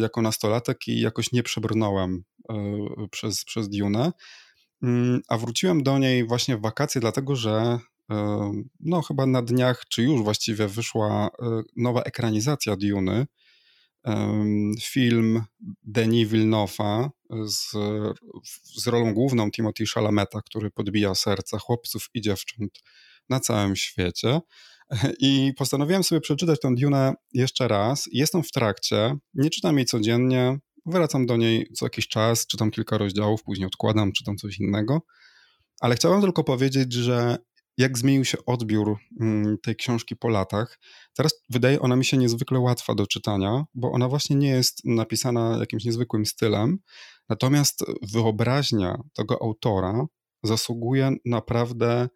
jako 0.00 0.22
nastolatek 0.22 0.88
i 0.88 1.00
jakoś 1.00 1.32
nie 1.32 1.42
przebrnąłem 1.42 2.24
przez, 3.10 3.44
przez 3.44 3.68
Dune. 3.68 4.12
Mm, 4.82 5.20
a 5.28 5.38
wróciłem 5.38 5.82
do 5.82 5.98
niej 5.98 6.26
właśnie 6.26 6.56
w 6.56 6.60
wakacje, 6.60 7.00
dlatego 7.00 7.36
że 7.36 7.78
no 8.80 9.02
chyba 9.02 9.26
na 9.26 9.42
dniach, 9.42 9.84
czy 9.88 10.02
już 10.02 10.22
właściwie 10.22 10.68
wyszła 10.68 11.30
e, 11.42 11.62
nowa 11.76 12.02
ekranizacja 12.02 12.76
Duny. 12.76 13.26
Film 14.80 15.42
Denis 15.82 16.28
Villeneuve'a 16.28 17.08
z, 17.46 17.70
z 18.82 18.86
rolą 18.86 19.14
główną 19.14 19.50
Timothy 19.50 19.84
Chalameta, 19.94 20.42
który 20.42 20.70
podbija 20.70 21.14
serca 21.14 21.58
chłopców 21.58 22.08
i 22.14 22.20
dziewcząt 22.20 22.80
na 23.28 23.40
całym 23.40 23.76
świecie. 23.76 24.40
I 25.20 25.52
postanowiłem 25.56 26.04
sobie 26.04 26.20
przeczytać 26.20 26.60
tę 26.60 26.74
Dune 26.74 27.14
jeszcze 27.32 27.68
raz. 27.68 28.08
Jestem 28.12 28.42
w 28.42 28.50
trakcie, 28.50 29.16
nie 29.34 29.50
czytam 29.50 29.76
jej 29.76 29.86
codziennie, 29.86 30.58
wracam 30.86 31.26
do 31.26 31.36
niej 31.36 31.66
co 31.74 31.86
jakiś 31.86 32.08
czas, 32.08 32.46
czytam 32.46 32.70
kilka 32.70 32.98
rozdziałów, 32.98 33.42
później 33.42 33.66
odkładam, 33.66 34.12
czytam 34.12 34.36
coś 34.36 34.58
innego. 34.58 35.02
Ale 35.80 35.94
chciałem 35.94 36.20
tylko 36.20 36.44
powiedzieć, 36.44 36.92
że 36.92 37.38
jak 37.78 37.98
zmienił 37.98 38.24
się 38.24 38.38
odbiór 38.46 38.96
mm, 39.20 39.58
tej 39.58 39.76
książki 39.76 40.16
po 40.16 40.28
latach. 40.28 40.78
Teraz 41.14 41.34
wydaje 41.50 41.80
ona 41.80 41.96
mi 41.96 42.04
się 42.04 42.16
niezwykle 42.16 42.58
łatwa 42.58 42.94
do 42.94 43.06
czytania, 43.06 43.64
bo 43.74 43.92
ona 43.92 44.08
właśnie 44.08 44.36
nie 44.36 44.50
jest 44.50 44.84
napisana 44.84 45.56
jakimś 45.60 45.84
niezwykłym 45.84 46.26
stylem, 46.26 46.78
natomiast 47.28 47.84
wyobraźnia 48.12 49.02
tego 49.14 49.42
autora 49.42 50.06
zasługuje 50.42 51.12
naprawdę 51.24 52.08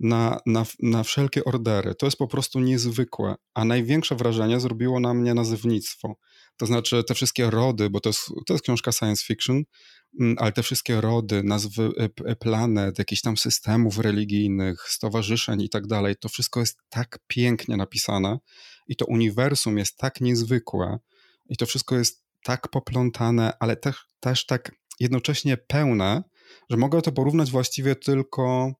na, 0.00 0.40
na, 0.46 0.66
na 0.82 1.02
wszelkie 1.02 1.44
ordery. 1.44 1.94
To 1.94 2.06
jest 2.06 2.18
po 2.18 2.28
prostu 2.28 2.60
niezwykłe, 2.60 3.34
a 3.54 3.64
największe 3.64 4.14
wrażenie 4.14 4.60
zrobiło 4.60 5.00
na 5.00 5.14
mnie 5.14 5.34
nazewnictwo. 5.34 6.16
To 6.62 6.66
znaczy 6.66 7.04
te 7.04 7.14
wszystkie 7.14 7.50
rody, 7.50 7.90
bo 7.90 8.00
to 8.00 8.08
jest, 8.08 8.20
to 8.46 8.54
jest 8.54 8.64
książka 8.64 8.92
science 8.92 9.24
fiction, 9.24 9.62
mm, 10.20 10.36
ale 10.38 10.52
te 10.52 10.62
wszystkie 10.62 11.00
rody, 11.00 11.42
nazwy 11.44 11.90
e, 11.98 12.08
e, 12.24 12.36
planet, 12.36 12.98
jakichś 12.98 13.22
tam 13.22 13.36
systemów 13.36 13.98
religijnych, 13.98 14.80
stowarzyszeń 14.88 15.62
i 15.62 15.68
tak 15.68 15.86
dalej, 15.86 16.16
to 16.20 16.28
wszystko 16.28 16.60
jest 16.60 16.78
tak 16.88 17.18
pięknie 17.26 17.76
napisane 17.76 18.38
i 18.88 18.96
to 18.96 19.06
uniwersum 19.06 19.78
jest 19.78 19.96
tak 19.96 20.20
niezwykłe 20.20 20.98
i 21.48 21.56
to 21.56 21.66
wszystko 21.66 21.96
jest 21.96 22.24
tak 22.44 22.68
poplątane, 22.68 23.52
ale 23.60 23.76
też, 23.76 23.96
też 24.20 24.46
tak 24.46 24.72
jednocześnie 25.00 25.56
pełne, 25.56 26.22
że 26.70 26.76
mogę 26.76 27.02
to 27.02 27.12
porównać 27.12 27.50
właściwie 27.50 27.96
tylko 27.96 28.72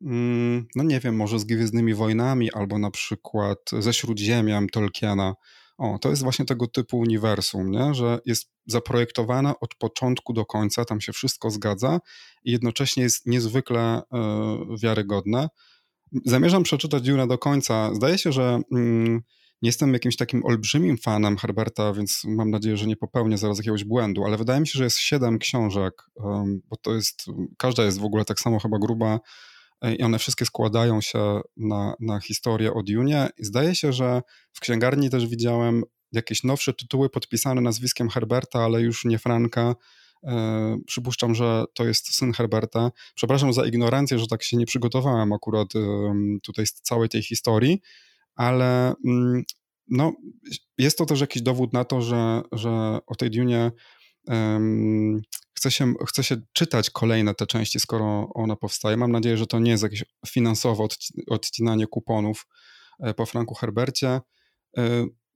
mm, 0.00 0.66
no 0.76 0.84
nie 0.84 1.00
wiem, 1.00 1.16
może 1.16 1.38
z 1.38 1.44
Gwiezdnymi 1.44 1.94
Wojnami 1.94 2.52
albo 2.52 2.78
na 2.78 2.90
przykład 2.90 3.58
ze 3.78 3.92
Śródziemiem 3.92 4.68
Tolkiena, 4.68 5.34
o, 5.82 5.98
to 5.98 6.10
jest 6.10 6.22
właśnie 6.22 6.44
tego 6.44 6.66
typu 6.66 6.98
uniwersum, 6.98 7.70
nie? 7.70 7.94
że 7.94 8.18
jest 8.26 8.50
zaprojektowane 8.66 9.52
od 9.60 9.74
początku 9.74 10.32
do 10.32 10.44
końca, 10.44 10.84
tam 10.84 11.00
się 11.00 11.12
wszystko 11.12 11.50
zgadza 11.50 12.00
i 12.44 12.52
jednocześnie 12.52 13.02
jest 13.02 13.26
niezwykle 13.26 14.02
y, 14.02 14.78
wiarygodne. 14.82 15.48
Zamierzam 16.24 16.62
przeczytać 16.62 17.02
Dune 17.02 17.26
do 17.26 17.38
końca. 17.38 17.94
Zdaje 17.94 18.18
się, 18.18 18.32
że 18.32 18.60
mm, 18.72 19.22
nie 19.62 19.68
jestem 19.68 19.92
jakimś 19.92 20.16
takim 20.16 20.44
olbrzymim 20.44 20.98
fanem 20.98 21.36
Herberta, 21.36 21.92
więc 21.92 22.22
mam 22.24 22.50
nadzieję, 22.50 22.76
że 22.76 22.86
nie 22.86 22.96
popełnię 22.96 23.38
zaraz 23.38 23.58
jakiegoś 23.58 23.84
błędu, 23.84 24.24
ale 24.24 24.36
wydaje 24.36 24.60
mi 24.60 24.68
się, 24.68 24.78
że 24.78 24.84
jest 24.84 24.98
siedem 24.98 25.38
książek, 25.38 25.94
bo 26.70 26.76
to 26.82 26.94
jest, 26.94 27.24
każda 27.58 27.84
jest 27.84 28.00
w 28.00 28.04
ogóle 28.04 28.24
tak 28.24 28.40
samo 28.40 28.58
chyba 28.58 28.78
gruba 28.78 29.20
i 29.90 30.02
one 30.02 30.18
wszystkie 30.18 30.44
składają 30.44 31.00
się 31.00 31.40
na, 31.56 31.94
na 32.00 32.20
historię 32.20 32.74
o 32.74 32.82
Dune. 32.82 33.30
I 33.38 33.44
zdaje 33.44 33.74
się, 33.74 33.92
że 33.92 34.22
w 34.52 34.60
księgarni 34.60 35.10
też 35.10 35.26
widziałem 35.26 35.82
jakieś 36.12 36.44
nowsze 36.44 36.72
tytuły 36.72 37.10
podpisane 37.10 37.60
nazwiskiem 37.60 38.08
Herberta, 38.08 38.58
ale 38.58 38.80
już 38.80 39.04
nie 39.04 39.18
Franka. 39.18 39.74
E, 40.24 40.76
przypuszczam, 40.86 41.34
że 41.34 41.64
to 41.74 41.84
jest 41.84 42.14
syn 42.14 42.32
Herberta. 42.32 42.90
Przepraszam 43.14 43.52
za 43.52 43.66
ignorancję, 43.66 44.18
że 44.18 44.26
tak 44.26 44.42
się 44.42 44.56
nie 44.56 44.66
przygotowałem 44.66 45.32
akurat 45.32 45.68
e, 45.76 46.14
tutaj 46.42 46.66
z 46.66 46.72
całej 46.72 47.08
tej 47.08 47.22
historii, 47.22 47.80
ale 48.34 48.94
mm, 49.06 49.42
no, 49.88 50.12
jest 50.78 50.98
to 50.98 51.06
też 51.06 51.20
jakiś 51.20 51.42
dowód 51.42 51.72
na 51.72 51.84
to, 51.84 52.02
że, 52.02 52.42
że 52.52 52.98
o 53.06 53.14
tej 53.14 53.30
Dune 53.30 53.72
chce 55.54 55.70
się, 55.70 55.94
chce 56.06 56.24
się 56.24 56.36
czytać 56.52 56.90
kolejne 56.90 57.34
te 57.34 57.46
części, 57.46 57.80
skoro 57.80 58.28
ona 58.34 58.56
powstaje. 58.56 58.96
Mam 58.96 59.12
nadzieję, 59.12 59.36
że 59.36 59.46
to 59.46 59.58
nie 59.58 59.70
jest 59.70 59.82
jakieś 59.82 60.04
finansowe 60.28 60.86
odcinanie 61.28 61.86
kuponów 61.86 62.46
po 63.16 63.26
Franku 63.26 63.54
Herbercie. 63.54 64.20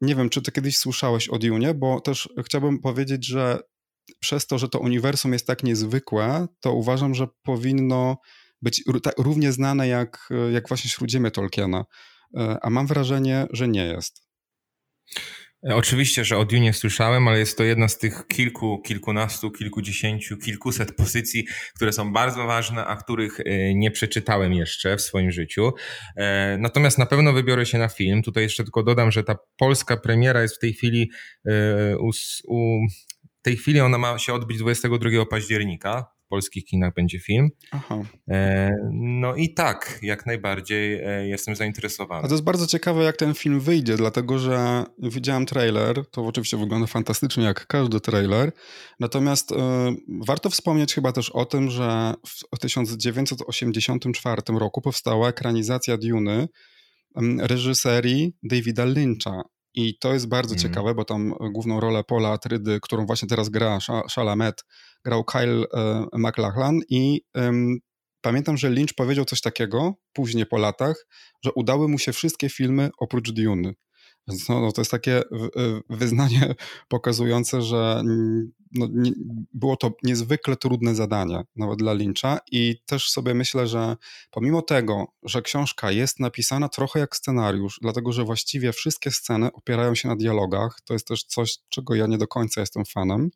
Nie 0.01 0.15
wiem, 0.15 0.31
czy 0.31 0.43
ty 0.43 0.53
kiedyś 0.53 0.79
słyszałeś 0.79 1.29
o 1.29 1.39
Dune, 1.39 1.75
bo 1.75 2.01
też 2.01 2.29
chciałbym 2.45 2.81
powiedzieć, 2.81 3.27
że 3.27 3.59
przez 4.21 4.47
to, 4.47 4.59
że 4.59 4.69
to 4.69 4.79
uniwersum 4.79 5.33
jest 5.33 5.47
tak 5.47 5.63
niezwykłe, 5.63 6.47
to 6.61 6.73
uważam, 6.73 7.15
że 7.15 7.27
powinno 7.43 8.17
być 8.63 8.85
równie 9.19 9.53
znane 9.53 9.89
jak, 9.89 10.29
jak 10.53 10.69
właśnie 10.69 10.91
Śródziemie 10.91 11.31
Tolkiena. 11.31 11.85
A 12.63 12.71
mam 12.71 12.87
wrażenie, 12.87 13.47
że 13.51 13.69
nie 13.69 13.87
jest. 13.87 14.27
E, 15.69 15.77
oczywiście, 15.77 16.25
że 16.25 16.39
o 16.39 16.45
Dune 16.45 16.73
słyszałem, 16.73 17.29
ale 17.29 17.39
jest 17.39 17.59
to 17.59 17.65
jedna 17.65 17.89
z 17.89 17.99
tych 17.99 18.27
kilku, 18.27 18.83
kilkunastu, 18.83 19.51
kilkudziesięciu, 19.51 20.37
kilkuset 20.37 20.97
pozycji, 20.97 21.47
które 21.75 21.93
są 21.93 22.13
bardzo 22.13 22.47
ważne, 22.47 22.87
a 22.87 22.97
których 22.97 23.41
e, 23.41 23.75
nie 23.75 23.91
przeczytałem 23.91 24.55
jeszcze 24.55 24.97
w 24.97 25.03
swoim 25.03 25.31
życiu. 25.31 25.73
E, 26.17 26.59
natomiast 26.59 26.99
na 26.99 27.07
pewno 27.07 27.33
wybiorę 27.33 27.67
się 27.67 27.79
na 27.79 27.89
film. 27.89 28.23
Tutaj 28.23 28.43
jeszcze 28.43 28.65
tylko 28.65 28.83
dodam, 28.83 29.11
że 29.11 29.25
ta 29.25 29.37
polska 29.57 29.97
premiera 29.97 30.43
jest 30.43 30.57
w 30.57 30.59
tej 30.59 30.73
chwili 30.73 31.11
u, 32.01 32.11
u 32.49 32.79
tej 33.43 33.57
chwili 33.57 33.81
ona 33.81 33.99
ma 33.99 34.19
się 34.19 34.35
odbyć 34.35 34.59
22 34.59 35.27
października 35.31 36.16
w 36.27 36.29
polskich 36.29 36.65
kinach 36.65 36.95
będzie 36.95 37.19
film. 37.21 37.49
Aha. 37.71 38.03
E, 38.31 38.71
no 38.93 39.35
i 39.35 39.55
tak, 39.55 39.99
jak 40.03 40.27
najbardziej 40.27 40.95
e, 40.95 41.29
jestem 41.29 41.57
zainteresowany. 41.57 42.25
A 42.25 42.29
to 42.29 42.35
jest 42.35 42.45
bardzo 42.45 42.67
ciekawe, 42.67 43.05
jak 43.05 43.17
ten 43.17 43.35
film 43.35 43.61
wyjdzie, 43.61 43.97
dlatego 43.97 44.39
że 44.39 44.85
widziałem 44.99 45.47
trailer, 45.47 46.11
to 46.11 46.27
oczywiście 46.27 46.57
wygląda 46.57 46.87
fantastycznie, 46.87 47.45
jak 47.45 47.67
każdy 47.67 48.01
trailer, 48.01 48.53
natomiast 49.01 49.53
e, 49.53 49.57
warto 50.27 50.51
wspomnieć 50.51 50.95
chyba 50.95 51.13
też 51.13 51.31
o 51.31 51.45
tym, 51.45 51.71
że 51.71 52.15
w 52.55 52.59
1984 52.59 54.43
roku 54.59 54.81
powstała 54.81 55.29
ekranizacja 55.29 55.97
Duny 55.97 56.49
reżyserii 57.39 58.37
Davida 58.43 58.85
Lyncha. 58.85 59.43
I 59.77 59.99
to 59.99 60.13
jest 60.13 60.29
bardzo 60.29 60.55
mm. 60.55 60.63
ciekawe, 60.63 60.95
bo 60.95 61.05
tam 61.05 61.35
główną 61.53 61.81
rolę 61.81 62.05
Paula 62.05 62.29
Atrydy, 62.29 62.79
którą 62.83 63.07
właśnie 63.07 63.29
teraz 63.29 63.49
gra 63.49 63.79
Chalamet, 64.15 64.65
grał 65.05 65.25
Kyle 65.25 65.65
e, 65.75 66.07
McLachlan 66.13 66.81
i 66.89 67.23
pamiętam, 68.21 68.57
że 68.57 68.71
Lynch 68.71 68.95
powiedział 68.97 69.25
coś 69.25 69.41
takiego 69.41 69.95
później 70.13 70.47
po 70.47 70.59
latach, 70.59 71.07
że 71.45 71.53
udały 71.53 71.89
mu 71.89 71.99
się 71.99 72.13
wszystkie 72.13 72.49
filmy 72.49 72.91
oprócz 72.99 73.31
Dune. 73.31 73.73
No, 74.27 74.61
no, 74.61 74.73
to 74.73 74.81
jest 74.81 74.91
takie 74.91 75.23
wyznanie 75.91 76.55
pokazujące, 76.89 77.63
że 77.63 78.03
no, 78.73 78.87
nie, 78.93 79.13
było 79.55 79.77
to 79.77 79.93
niezwykle 80.03 80.57
trudne 80.57 80.95
zadanie, 80.95 81.45
nawet 81.57 81.79
dla 81.79 81.93
Lyncha. 81.93 82.39
I 82.53 82.77
też 82.87 83.11
sobie 83.11 83.35
myślę, 83.35 83.67
że 83.67 83.97
pomimo 84.31 84.63
tego, 84.63 85.07
że 85.23 85.43
książka 85.43 85.91
jest 85.91 86.21
napisana 86.21 86.69
trochę 86.69 87.01
jak 87.01 87.17
scenariusz, 87.17 87.79
dlatego 87.83 88.13
że 88.13 88.25
właściwie 88.25 88.73
wszystkie 88.73 89.11
sceny 89.11 89.53
opierają 89.53 89.95
się 89.95 90.09
na 90.09 90.17
dialogach, 90.17 90.81
to 90.85 90.93
jest 90.93 91.07
też 91.07 91.25
coś, 91.25 91.59
czego 91.69 91.95
ja 91.95 92.07
nie 92.07 92.19
do 92.19 92.27
końca 92.27 92.61
jestem 92.61 92.85
fanem 92.85 93.31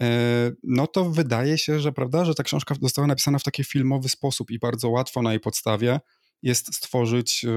E, 0.00 0.52
no 0.62 0.86
to 0.86 1.10
wydaje 1.10 1.58
się, 1.58 1.80
że 1.80 1.92
prawda, 1.92 2.24
że 2.24 2.34
ta 2.34 2.42
książka 2.42 2.74
została 2.82 3.06
napisana 3.06 3.38
w 3.38 3.42
taki 3.42 3.64
filmowy 3.64 4.08
sposób 4.08 4.50
i 4.50 4.58
bardzo 4.58 4.88
łatwo 4.88 5.22
na 5.22 5.30
jej 5.30 5.40
podstawie 5.40 6.00
jest 6.42 6.74
stworzyć 6.74 7.44
e, 7.44 7.48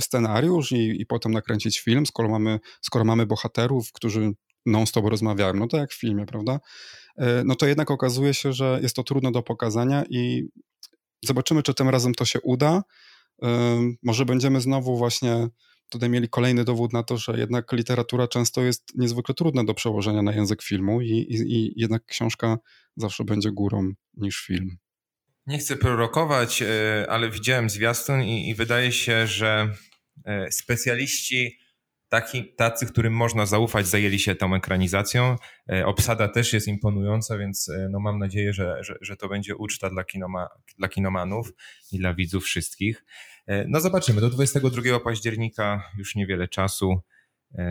scenariusz 0.00 0.72
i, 0.72 1.00
i 1.00 1.06
potem 1.06 1.32
nakręcić 1.32 1.80
film, 1.80 2.06
skoro 2.06 2.28
mamy, 2.28 2.60
skoro 2.80 3.04
mamy 3.04 3.26
bohaterów, 3.26 3.92
którzy 3.92 4.32
non-stop 4.66 5.04
rozmawiają, 5.06 5.54
no 5.54 5.66
to 5.66 5.76
jak 5.76 5.90
w 5.90 6.00
filmie, 6.00 6.26
prawda? 6.26 6.60
E, 7.16 7.44
no 7.44 7.54
to 7.54 7.66
jednak 7.66 7.90
okazuje 7.90 8.34
się, 8.34 8.52
że 8.52 8.78
jest 8.82 8.96
to 8.96 9.02
trudno 9.02 9.30
do 9.30 9.42
pokazania 9.42 10.04
i 10.10 10.48
zobaczymy, 11.24 11.62
czy 11.62 11.74
tym 11.74 11.88
razem 11.88 12.14
to 12.14 12.24
się 12.24 12.40
uda. 12.40 12.82
Może 14.02 14.24
będziemy 14.24 14.60
znowu 14.60 14.96
właśnie 14.96 15.48
tutaj 15.88 16.10
mieli 16.10 16.28
kolejny 16.28 16.64
dowód 16.64 16.92
na 16.92 17.02
to, 17.02 17.16
że 17.16 17.38
jednak 17.38 17.72
literatura 17.72 18.28
często 18.28 18.62
jest 18.62 18.94
niezwykle 18.94 19.34
trudna 19.34 19.64
do 19.64 19.74
przełożenia 19.74 20.22
na 20.22 20.32
język 20.32 20.62
filmu 20.62 21.00
i, 21.00 21.10
i, 21.10 21.54
i 21.56 21.72
jednak 21.76 22.06
książka 22.06 22.58
zawsze 22.96 23.24
będzie 23.24 23.52
górą 23.52 23.92
niż 24.14 24.44
film. 24.46 24.76
Nie 25.46 25.58
chcę 25.58 25.76
prorokować, 25.76 26.62
e, 26.62 27.06
ale 27.08 27.30
widziałem 27.30 27.70
zwiastun 27.70 28.22
i, 28.22 28.48
i 28.48 28.54
wydaje 28.54 28.92
się, 28.92 29.26
że 29.26 29.74
e, 30.24 30.52
specjaliści 30.52 31.58
taki, 32.08 32.54
tacy, 32.54 32.86
którym 32.86 33.12
można 33.12 33.46
zaufać, 33.46 33.86
zajęli 33.86 34.18
się 34.18 34.34
tą 34.34 34.54
ekranizacją. 34.54 35.36
E, 35.72 35.86
obsada 35.86 36.28
też 36.28 36.52
jest 36.52 36.68
imponująca, 36.68 37.38
więc 37.38 37.70
no 37.90 38.00
mam 38.00 38.18
nadzieję, 38.18 38.52
że, 38.52 38.76
że, 38.80 38.94
że 39.00 39.16
to 39.16 39.28
będzie 39.28 39.56
uczta 39.56 39.90
dla, 39.90 40.04
kinoma, 40.04 40.48
dla 40.78 40.88
kinomanów 40.88 41.52
i 41.92 41.98
dla 41.98 42.14
widzów 42.14 42.44
wszystkich. 42.44 43.04
No 43.68 43.80
zobaczymy, 43.80 44.20
do 44.20 44.30
22 44.30 45.00
października 45.00 45.90
już 45.98 46.14
niewiele 46.14 46.48
czasu. 46.48 47.00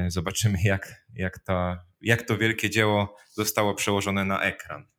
Zobaczymy, 0.07 0.57
jak, 0.63 1.05
jak, 1.13 1.39
ta, 1.39 1.85
jak 2.01 2.21
to 2.21 2.37
wielkie 2.37 2.69
dzieło 2.69 3.15
zostało 3.31 3.73
przełożone 3.73 4.25
na 4.25 4.41
ekran. 4.41 4.92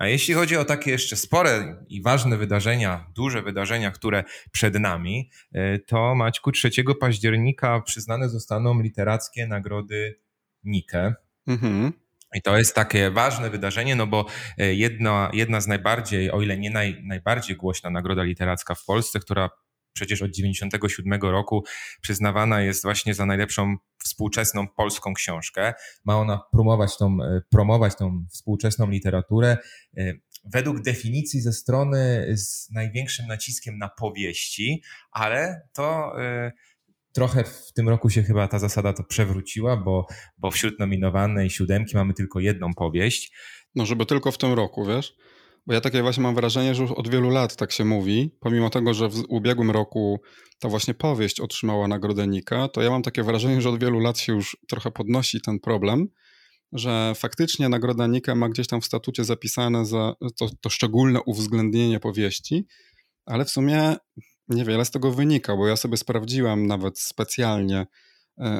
A 0.00 0.06
jeśli 0.06 0.34
chodzi 0.34 0.56
o 0.56 0.64
takie 0.64 0.90
jeszcze 0.90 1.16
spore 1.16 1.84
i 1.88 2.02
ważne 2.02 2.36
wydarzenia, 2.36 3.06
duże 3.14 3.42
wydarzenia, 3.42 3.90
które 3.90 4.24
przed 4.52 4.80
nami, 4.80 5.30
e, 5.52 5.78
to 5.78 6.14
Maćku 6.14 6.52
3 6.52 6.70
października 7.00 7.80
przyznane 7.80 8.28
zostaną 8.28 8.80
literackie 8.80 9.46
nagrody 9.46 10.20
Nike. 10.64 11.14
Mhm. 11.46 11.92
I 12.34 12.42
to 12.42 12.58
jest 12.58 12.74
takie 12.74 13.10
ważne 13.10 13.50
wydarzenie, 13.50 13.96
no 13.96 14.06
bo 14.06 14.26
jedna, 14.58 15.30
jedna 15.32 15.60
z 15.60 15.66
najbardziej, 15.66 16.30
o 16.30 16.40
ile 16.40 16.58
nie 16.58 16.70
naj, 16.70 17.02
najbardziej 17.04 17.56
głośna 17.56 17.90
nagroda 17.90 18.22
literacka 18.22 18.74
w 18.74 18.84
Polsce, 18.84 19.20
która 19.20 19.50
przecież 19.92 20.22
od 20.22 20.30
97 20.30 21.20
roku 21.20 21.64
przyznawana 22.00 22.60
jest 22.60 22.82
właśnie 22.82 23.14
za 23.14 23.26
najlepszą 23.26 23.76
współczesną 24.04 24.68
polską 24.68 25.14
książkę. 25.14 25.74
Ma 26.04 26.16
ona 26.16 26.40
promować 26.52 26.98
tą, 26.98 27.16
e, 27.22 27.40
promować 27.50 27.96
tą 27.96 28.26
współczesną 28.30 28.90
literaturę 28.90 29.56
e, 29.96 30.12
według 30.44 30.82
definicji 30.82 31.40
ze 31.40 31.52
strony 31.52 32.26
z 32.36 32.70
największym 32.70 33.26
naciskiem 33.26 33.78
na 33.78 33.88
powieści, 33.88 34.82
ale 35.10 35.68
to 35.72 36.12
e, 36.22 36.52
trochę 37.12 37.44
w 37.44 37.72
tym 37.72 37.88
roku 37.88 38.10
się 38.10 38.22
chyba 38.22 38.48
ta 38.48 38.58
zasada 38.58 38.92
to 38.92 39.04
przewróciła, 39.04 39.76
bo, 39.76 40.06
bo 40.38 40.50
wśród 40.50 40.78
nominowanej 40.78 41.50
siódemki 41.50 41.96
mamy 41.96 42.14
tylko 42.14 42.40
jedną 42.40 42.74
powieść. 42.74 43.32
No, 43.74 43.86
żeby 43.86 44.06
tylko 44.06 44.32
w 44.32 44.38
tym 44.38 44.52
roku, 44.52 44.86
wiesz? 44.86 45.16
Bo 45.66 45.74
ja 45.74 45.80
takie 45.80 46.02
właśnie 46.02 46.22
mam 46.22 46.34
wrażenie, 46.34 46.74
że 46.74 46.82
już 46.82 46.92
od 46.92 47.08
wielu 47.08 47.30
lat 47.30 47.56
tak 47.56 47.72
się 47.72 47.84
mówi, 47.84 48.30
pomimo 48.40 48.70
tego, 48.70 48.94
że 48.94 49.08
w 49.08 49.24
ubiegłym 49.28 49.70
roku 49.70 50.20
ta 50.58 50.68
właśnie 50.68 50.94
powieść 50.94 51.40
otrzymała 51.40 51.88
nagrodę 51.88 52.26
Nika, 52.26 52.68
to 52.68 52.82
ja 52.82 52.90
mam 52.90 53.02
takie 53.02 53.22
wrażenie, 53.22 53.60
że 53.60 53.68
od 53.68 53.80
wielu 53.80 54.00
lat 54.00 54.18
się 54.18 54.32
już 54.32 54.56
trochę 54.68 54.90
podnosi 54.90 55.40
ten 55.40 55.60
problem, 55.60 56.08
że 56.72 57.12
faktycznie 57.16 57.68
nagroda 57.68 58.06
Nika 58.06 58.34
ma 58.34 58.48
gdzieś 58.48 58.66
tam 58.66 58.80
w 58.80 58.84
statucie 58.84 59.24
zapisane 59.24 59.86
za 59.86 60.14
to, 60.38 60.48
to 60.60 60.70
szczególne 60.70 61.20
uwzględnienie 61.22 62.00
powieści, 62.00 62.66
ale 63.26 63.44
w 63.44 63.50
sumie 63.50 63.96
niewiele 64.48 64.84
z 64.84 64.90
tego 64.90 65.12
wynika, 65.12 65.56
bo 65.56 65.66
ja 65.66 65.76
sobie 65.76 65.96
sprawdziłem 65.96 66.66
nawet 66.66 66.98
specjalnie 66.98 67.86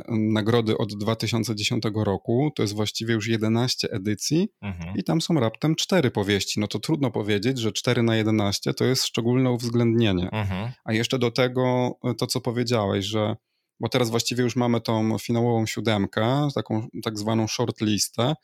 nagrody 0.08 0.78
od 0.78 0.94
2010 0.94 1.84
roku. 1.94 2.52
To 2.56 2.62
jest 2.62 2.74
właściwie 2.74 3.14
już 3.14 3.28
11 3.28 3.88
edycji 3.90 4.48
mhm. 4.62 4.96
i 4.96 5.04
tam 5.04 5.20
są 5.20 5.34
raptem 5.34 5.74
cztery 5.76 6.10
powieści. 6.10 6.60
No 6.60 6.68
to 6.68 6.78
trudno 6.78 7.10
powiedzieć, 7.10 7.58
że 7.58 7.72
4 7.72 8.02
na 8.02 8.16
11 8.16 8.74
to 8.74 8.84
jest 8.84 9.04
szczególne 9.04 9.50
uwzględnienie. 9.50 10.30
Mhm. 10.30 10.72
A 10.84 10.92
jeszcze 10.92 11.18
do 11.18 11.30
tego 11.30 11.94
e, 12.04 12.14
to, 12.14 12.26
co 12.26 12.40
powiedziałeś, 12.40 13.04
że 13.04 13.36
bo 13.80 13.88
teraz 13.88 14.10
właściwie 14.10 14.44
już 14.44 14.56
mamy 14.56 14.80
tą 14.80 15.18
finałową 15.18 15.66
siódemkę, 15.66 16.48
taką 16.54 16.88
tak 17.02 17.18
zwaną 17.18 17.46
shortlistę 17.46 18.34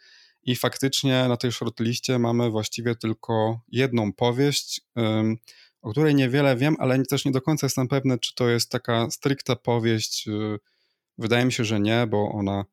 i 0.42 0.56
faktycznie 0.56 1.28
na 1.28 1.36
tej 1.36 1.52
shortliście 1.52 2.18
mamy 2.18 2.50
właściwie 2.50 2.94
tylko 2.94 3.60
jedną 3.68 4.12
powieść, 4.12 4.80
o 5.82 5.90
której 5.90 6.14
niewiele 6.14 6.56
wiem, 6.56 6.76
ale 6.78 7.02
też 7.04 7.24
nie 7.24 7.32
do 7.32 7.40
końca 7.40 7.66
jestem 7.66 7.88
pewny, 7.88 8.18
czy 8.18 8.34
to 8.34 8.48
jest 8.48 8.70
taka 8.70 9.10
stricte 9.10 9.56
powieść 9.56 10.28
y, 10.28 10.58
Wydaje 11.18 11.44
mi 11.44 11.52
się, 11.52 11.64
że 11.64 11.80
nie, 11.80 12.06
bo 12.06 12.32
ona 12.32 12.64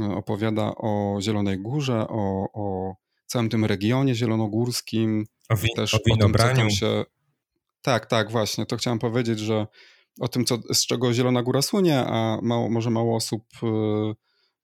e, 0.00 0.04
opowiada 0.04 0.74
o 0.76 1.18
Zielonej 1.20 1.58
Górze, 1.58 2.06
o, 2.08 2.46
o 2.52 2.94
całym 3.26 3.48
tym 3.48 3.64
regionie 3.64 4.14
zielonogórskim. 4.14 5.24
O, 5.48 5.56
wi- 5.56 5.68
też 5.76 5.94
o 5.94 5.98
winobraniu. 6.06 6.66
O 6.66 6.70
się... 6.70 7.04
Tak, 7.82 8.06
tak, 8.06 8.30
właśnie. 8.30 8.66
To 8.66 8.76
chciałem 8.76 8.98
powiedzieć, 8.98 9.38
że 9.38 9.66
o 10.20 10.28
tym, 10.28 10.44
co, 10.44 10.58
z 10.72 10.86
czego 10.86 11.14
Zielona 11.14 11.42
Góra 11.42 11.62
słynie, 11.62 11.98
a 12.06 12.38
mało, 12.42 12.70
może 12.70 12.90
mało 12.90 13.16
osób 13.16 13.42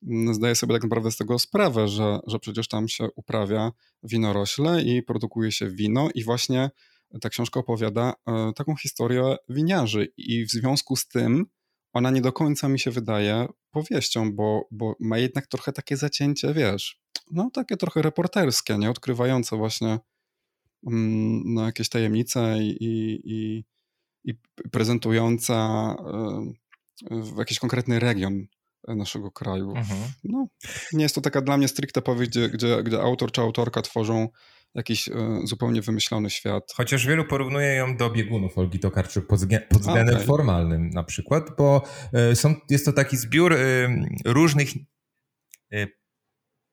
y, 0.09 0.35
zdaje 0.35 0.55
sobie 0.55 0.75
tak 0.75 0.83
naprawdę 0.83 1.11
z 1.11 1.17
tego 1.17 1.39
sprawę, 1.39 1.89
że, 1.89 2.19
że 2.27 2.39
przecież 2.39 2.69
tam 2.69 2.89
się 2.89 3.09
uprawia 3.17 3.73
winorośle 4.03 4.83
i 4.83 5.03
produkuje 5.03 5.53
się 5.53 5.71
wino 5.71 6.09
i 6.15 6.25
właśnie 6.25 6.71
ta 7.21 7.29
książka 7.29 7.61
opowiada 7.61 8.15
y, 8.51 8.53
taką 8.53 8.77
historię 8.77 9.37
winiarzy 9.49 10.13
i 10.17 10.45
w 10.45 10.51
związku 10.51 10.97
z 10.97 11.09
tym 11.09 11.47
ona 11.95 12.11
nie 12.11 12.21
do 12.21 12.33
końca 12.33 12.69
mi 12.69 12.79
się 12.79 12.91
wydaje 12.91 13.47
powieścią, 13.71 14.33
bo, 14.33 14.69
bo 14.71 14.97
ma 15.01 15.19
jednak 15.19 15.47
trochę 15.47 15.73
takie 15.73 15.97
zacięcie, 15.97 16.55
wiesz, 16.55 17.01
no 17.31 17.51
takie 17.51 17.77
trochę 17.77 18.03
reporterskie, 18.03 18.79
nie? 18.79 18.91
Odkrywające 18.91 19.57
właśnie 19.57 19.99
mm, 20.87 21.55
no, 21.55 21.67
jakieś 21.67 21.89
tajemnice 21.89 22.59
i, 22.59 22.85
i, 22.85 23.21
i, 23.25 23.65
i 24.25 24.35
prezentująca 24.71 25.89
w 27.11 27.39
jakiś 27.39 27.59
konkretny 27.59 28.01
region 28.01 28.47
naszego 28.89 29.31
kraju. 29.31 29.71
Mhm. 29.77 30.01
No, 30.25 30.47
nie 30.93 31.03
jest 31.03 31.15
to 31.15 31.21
taka 31.21 31.41
dla 31.41 31.57
mnie 31.57 31.69
stricte 31.69 32.03
powieść, 32.03 32.31
gdzie, 32.31 32.49
gdzie, 32.49 32.83
gdzie 32.83 33.03
autor 33.03 33.33
czy 33.33 33.41
autorka 33.41 33.83
tworzą 33.83 34.29
jakiś 34.75 35.09
y, 35.09 35.13
zupełnie 35.45 35.83
wymyślony 35.83 36.31
świat. 36.31 36.73
Chociaż 36.77 37.07
wielu 37.07 37.25
porównuje 37.25 37.75
ją 37.75 37.97
do 37.97 38.11
biegunów 38.11 38.59
Olgi 38.59 38.79
Tokarczuk 38.79 39.27
pod, 39.27 39.41
pod 39.69 39.81
względem 39.81 40.15
okay. 40.15 40.27
formalnym 40.27 40.91
na 40.91 41.05
przykład, 41.05 41.57
bo 41.59 41.83
y, 42.33 42.37
są, 42.37 42.55
jest 42.71 42.85
to 42.85 42.93
taki 42.93 43.17
zbiór 43.17 43.53
y, 43.53 43.89
różnych 44.25 44.69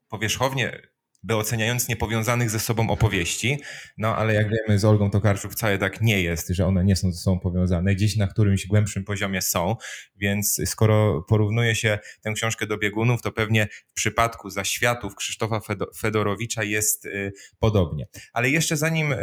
powierzchownie 0.08 0.91
by 1.24 1.36
oceniając 1.36 1.88
niepowiązanych 1.88 2.50
ze 2.50 2.60
sobą 2.60 2.90
opowieści, 2.90 3.58
no 3.98 4.16
ale 4.16 4.34
jak 4.34 4.48
wiemy 4.50 4.80
z 4.80 4.86
Olgą 4.86 5.10
Tokarczuk 5.10 5.52
wcale 5.52 5.78
tak 5.78 6.02
nie 6.02 6.22
jest, 6.22 6.48
że 6.50 6.66
one 6.66 6.84
nie 6.84 6.96
są 6.96 7.12
ze 7.12 7.18
sobą 7.18 7.40
powiązane, 7.40 7.96
gdzieś 7.96 8.18
na 8.18 8.28
którymś 8.28 8.68
głębszym 8.68 9.04
poziomie 9.04 9.42
są, 9.42 9.76
więc 10.16 10.62
skoro 10.66 11.22
porównuje 11.22 11.76
się 11.76 12.00
tę 12.22 12.34
książkę 12.34 12.68
do 12.68 12.78
biegunów, 12.78 13.22
to 13.22 13.32
pewnie 13.32 13.68
w 13.88 13.94
przypadku 13.94 14.50
zaświatów 14.50 15.16
Krzysztofa 15.16 15.60
Fedorowicza 15.98 16.64
jest 16.64 17.06
y, 17.06 17.34
podobnie. 17.60 18.08
Ale 18.34 18.50
jeszcze 18.50 18.78
zanim 18.78 19.14
y, 19.14 19.18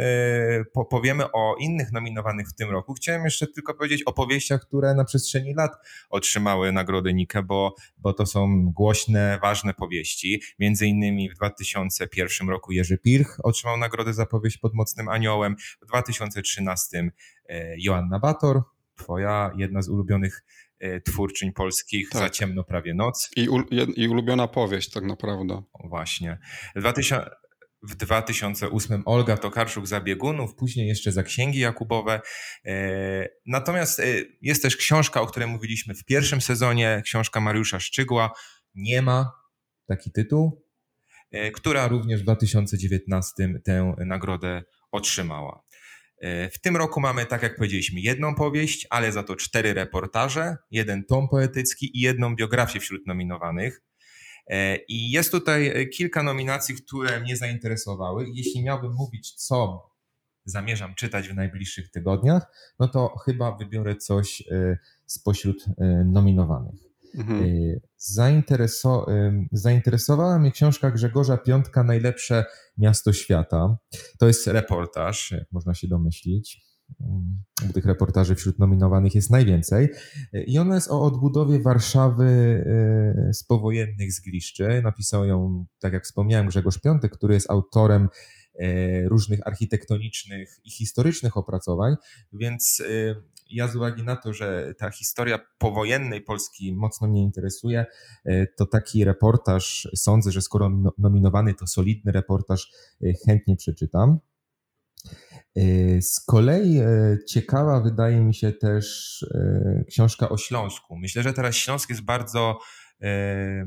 powiemy 0.89 1.31
o 1.31 1.55
innych 1.59 1.91
nominowanych 1.91 2.47
w 2.47 2.53
tym 2.53 2.69
roku, 2.69 2.93
chciałem 2.93 3.25
jeszcze 3.25 3.47
tylko 3.47 3.73
powiedzieć 3.73 4.03
o 4.03 4.13
powieściach, 4.13 4.61
które 4.61 4.93
na 4.93 5.05
przestrzeni 5.05 5.53
lat 5.53 5.71
otrzymały 6.09 6.71
nagrodę 6.71 7.13
Nike, 7.13 7.43
bo, 7.43 7.75
bo 7.97 8.13
to 8.13 8.25
są 8.25 8.71
głośne, 8.71 9.39
ważne 9.41 9.73
powieści, 9.73 10.41
między 10.59 10.87
innymi 10.87 11.29
w 11.29 11.33
2000 11.33 11.88
2001 11.95 12.49
roku 12.49 12.71
Jerzy 12.71 12.97
Pirch 12.97 13.37
otrzymał 13.43 13.77
nagrodę 13.77 14.13
za 14.13 14.25
powieść 14.25 14.57
pod 14.57 14.73
Mocnym 14.73 15.09
Aniołem. 15.09 15.55
W 15.81 15.85
2013 15.85 17.11
e, 17.49 17.75
Joanna 17.77 18.19
Bator, 18.19 18.61
twoja 18.95 19.51
jedna 19.57 19.81
z 19.81 19.89
ulubionych 19.89 20.43
e, 20.79 21.01
twórczyń 21.01 21.53
polskich, 21.53 22.09
tak. 22.09 22.21
Za 22.21 22.29
ciemno 22.29 22.63
prawie 22.63 22.93
noc. 22.93 23.29
I, 23.35 23.47
I 23.95 24.07
ulubiona 24.07 24.47
powieść 24.47 24.91
tak 24.91 25.03
naprawdę. 25.03 25.63
Właśnie. 25.83 26.39
W 26.75 26.79
2000, 26.79 27.29
w 27.83 27.95
2008 27.95 29.03
Olga 29.05 29.37
Tokarczuk 29.37 29.87
za 29.87 30.01
biegunów, 30.01 30.55
później 30.55 30.87
jeszcze 30.87 31.11
za 31.11 31.23
księgi 31.23 31.59
Jakubowe. 31.59 32.21
E, 32.65 33.29
natomiast 33.45 34.01
jest 34.41 34.61
też 34.61 34.77
książka, 34.77 35.21
o 35.21 35.27
której 35.27 35.49
mówiliśmy 35.49 35.95
w 35.95 36.05
pierwszym 36.05 36.41
sezonie, 36.41 37.01
książka 37.05 37.41
Mariusza 37.41 37.79
Szczygła. 37.79 38.31
Nie 38.75 39.01
ma 39.01 39.31
taki 39.87 40.11
tytuł. 40.11 40.68
E, 41.31 41.51
która 41.51 41.87
również 41.87 42.21
w 42.21 42.23
2019 42.23 43.61
tę 43.63 43.93
nagrodę 44.05 44.63
otrzymała. 44.91 45.63
E, 46.21 46.49
w 46.49 46.61
tym 46.61 46.77
roku 46.77 47.01
mamy, 47.01 47.25
tak 47.25 47.43
jak 47.43 47.55
powiedzieliśmy, 47.55 47.99
jedną 47.99 48.35
powieść, 48.35 48.87
ale 48.89 49.11
za 49.11 49.23
to 49.23 49.35
cztery 49.35 49.73
reportaże, 49.73 50.57
jeden 50.71 51.03
tom 51.05 51.29
poetycki 51.29 51.97
i 51.97 52.01
jedną 52.01 52.35
biografię 52.35 52.79
wśród 52.79 53.07
nominowanych. 53.07 53.81
E, 54.47 54.75
I 54.75 55.11
jest 55.11 55.31
tutaj 55.31 55.89
kilka 55.89 56.23
nominacji, 56.23 56.75
które 56.75 57.19
mnie 57.19 57.37
zainteresowały. 57.37 58.25
Jeśli 58.33 58.63
miałbym 58.63 58.93
mówić, 58.93 59.31
co 59.31 59.89
zamierzam 60.45 60.95
czytać 60.95 61.27
w 61.27 61.35
najbliższych 61.35 61.91
tygodniach, 61.91 62.45
no 62.79 62.87
to 62.87 63.17
chyba 63.25 63.55
wybiorę 63.55 63.95
coś 63.95 64.43
spośród 65.05 65.65
nominowanych. 66.05 66.88
Mhm. 67.15 67.43
Y, 67.43 67.81
zaintereso 67.97 69.05
zainteresowała 69.51 70.39
mnie 70.39 70.51
książka 70.51 70.91
Grzegorza 70.91 71.37
Piątka 71.37 71.83
Najlepsze 71.83 72.45
miasto 72.77 73.13
świata. 73.13 73.77
To 74.19 74.27
jest 74.27 74.47
reportaż, 74.47 75.31
jak 75.31 75.51
można 75.51 75.73
się 75.73 75.87
domyślić. 75.87 76.69
Mm, 77.01 77.43
tych 77.73 77.85
reportaży 77.85 78.35
wśród 78.35 78.59
nominowanych 78.59 79.15
jest 79.15 79.29
najwięcej. 79.29 79.89
I 80.47 80.59
ona 80.59 80.75
jest 80.75 80.91
o 80.91 81.01
odbudowie 81.01 81.59
Warszawy 81.59 82.25
y, 83.29 83.33
z 83.33 83.43
powojennych 83.43 84.13
zgliszczy. 84.13 84.81
Napisał 84.83 85.25
ją, 85.25 85.65
tak 85.79 85.93
jak 85.93 86.03
wspomniałem, 86.03 86.47
Grzegorz 86.47 86.77
Piątek, 86.81 87.11
który 87.11 87.33
jest 87.33 87.51
autorem 87.51 88.09
y, 88.61 89.05
różnych 89.09 89.47
architektonicznych 89.47 90.59
i 90.63 90.71
historycznych 90.71 91.37
opracowań, 91.37 91.95
więc 92.33 92.83
ja 93.49 93.67
z 93.67 93.75
uwagi 93.75 94.03
na 94.03 94.15
to, 94.15 94.33
że 94.33 94.73
ta 94.77 94.89
historia 94.89 95.39
powojennej 95.57 96.21
Polski 96.21 96.73
mocno 96.73 97.07
mnie 97.07 97.23
interesuje, 97.23 97.85
e, 98.25 98.47
to 98.47 98.65
taki 98.65 99.03
reportaż, 99.03 99.87
sądzę, 99.95 100.31
że 100.31 100.41
skoro 100.41 100.71
nominowany 100.97 101.53
to 101.53 101.67
solidny 101.67 102.11
reportaż, 102.11 102.71
e, 103.03 103.13
chętnie 103.25 103.55
przeczytam. 103.55 104.19
E, 105.55 106.01
z 106.01 106.19
kolei 106.19 106.81
ciekawa 107.27 107.81
wydaje 107.81 108.21
mi 108.21 108.35
się 108.35 108.51
też 108.51 109.25
książka 109.87 110.29
o 110.29 110.37
Śląsku. 110.37 110.97
Myślę, 110.97 111.23
że 111.23 111.33
teraz 111.33 111.55
Śląsk 111.55 111.89
jest 111.89 112.01
bardzo 112.01 112.59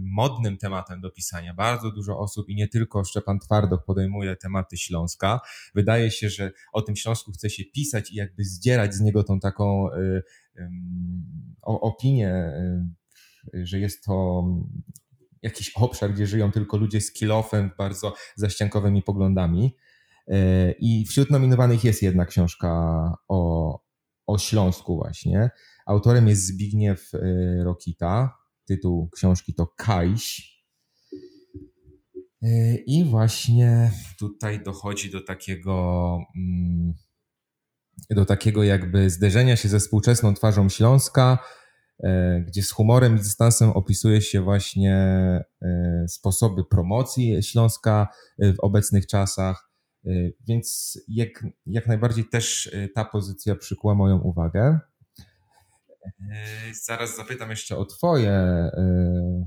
modnym 0.01 0.57
tematem 0.57 1.01
do 1.01 1.11
pisania. 1.11 1.55
Bardzo 1.55 1.91
dużo 1.91 2.19
osób 2.19 2.49
i 2.49 2.55
nie 2.55 2.69
tylko 2.69 3.05
Szczepan 3.05 3.39
Twardoch 3.39 3.85
podejmuje 3.85 4.37
tematy 4.37 4.77
Śląska. 4.77 5.41
Wydaje 5.75 6.11
się, 6.11 6.31
że 6.31 6.53
o 6.73 6.83
tym 6.83 6.97
Śląsku 6.97 7.33
chce 7.33 7.51
się 7.51 7.65
pisać 7.65 8.11
i 8.11 8.15
jakby 8.15 8.45
zdzierać 8.45 8.95
z 8.95 9.01
niego 9.01 9.25
tą 9.25 9.41
taką 9.41 9.93
e, 9.93 10.23
opinię, 11.63 12.29
e, 12.29 12.87
że 13.53 13.79
jest 13.79 14.05
to 14.05 14.45
jakiś 15.43 15.73
obszar, 15.75 16.13
gdzie 16.13 16.27
żyją 16.27 16.53
tylko 16.53 16.77
ludzie 16.77 17.01
z 17.01 17.13
kilofem, 17.13 17.71
bardzo 17.79 18.15
zaściankowymi 18.37 19.03
poglądami. 19.03 19.77
I 20.79 21.07
wśród 21.07 21.31
nominowanych 21.31 21.85
jest 21.85 22.03
jedna 22.03 22.27
książka 22.27 22.69
o, 23.29 23.81
o 24.27 24.39
Śląsku 24.39 24.97
właśnie. 24.97 25.51
Autorem 25.87 26.29
jest 26.29 26.47
Zbigniew 26.47 27.11
Rokita, 27.65 28.42
Tytuł 28.67 29.09
książki 29.11 29.55
to 29.55 29.67
Kajś. 29.77 30.53
E, 32.43 32.75
I 32.77 33.05
właśnie 33.05 33.91
tutaj 34.19 34.63
dochodzi 34.63 35.11
do 35.11 35.21
takiego, 35.21 36.19
mm, 36.37 36.95
do 38.11 38.25
takiego 38.25 38.63
jakby 38.63 39.11
zderzenia 39.11 39.57
się 39.57 39.69
ze 39.69 39.79
współczesną 39.79 40.35
twarzą 40.35 40.69
Śląska, 40.69 41.39
e, 42.05 42.41
gdzie 42.41 42.63
z 42.63 42.71
humorem 42.71 43.15
i 43.17 43.19
dystansem 43.19 43.71
opisuje 43.71 44.21
się 44.21 44.41
właśnie 44.41 44.95
e, 45.63 46.05
sposoby 46.09 46.65
promocji 46.65 47.43
Śląska 47.43 48.09
w 48.39 48.61
obecnych 48.61 49.07
czasach. 49.07 49.73
Więc 50.49 50.99
jak, 51.09 51.47
jak 51.67 51.87
najbardziej 51.87 52.25
też 52.25 52.71
ta 52.95 53.05
pozycja 53.05 53.57
przykuła 53.57 53.95
moją 53.95 54.19
uwagę. 54.19 54.79
Yy, 56.05 56.75
zaraz 56.83 57.17
zapytam 57.17 57.51
jeszcze 57.51 57.77
o 57.77 57.85
Twoje. 57.85 58.71
Yy, 58.77 59.47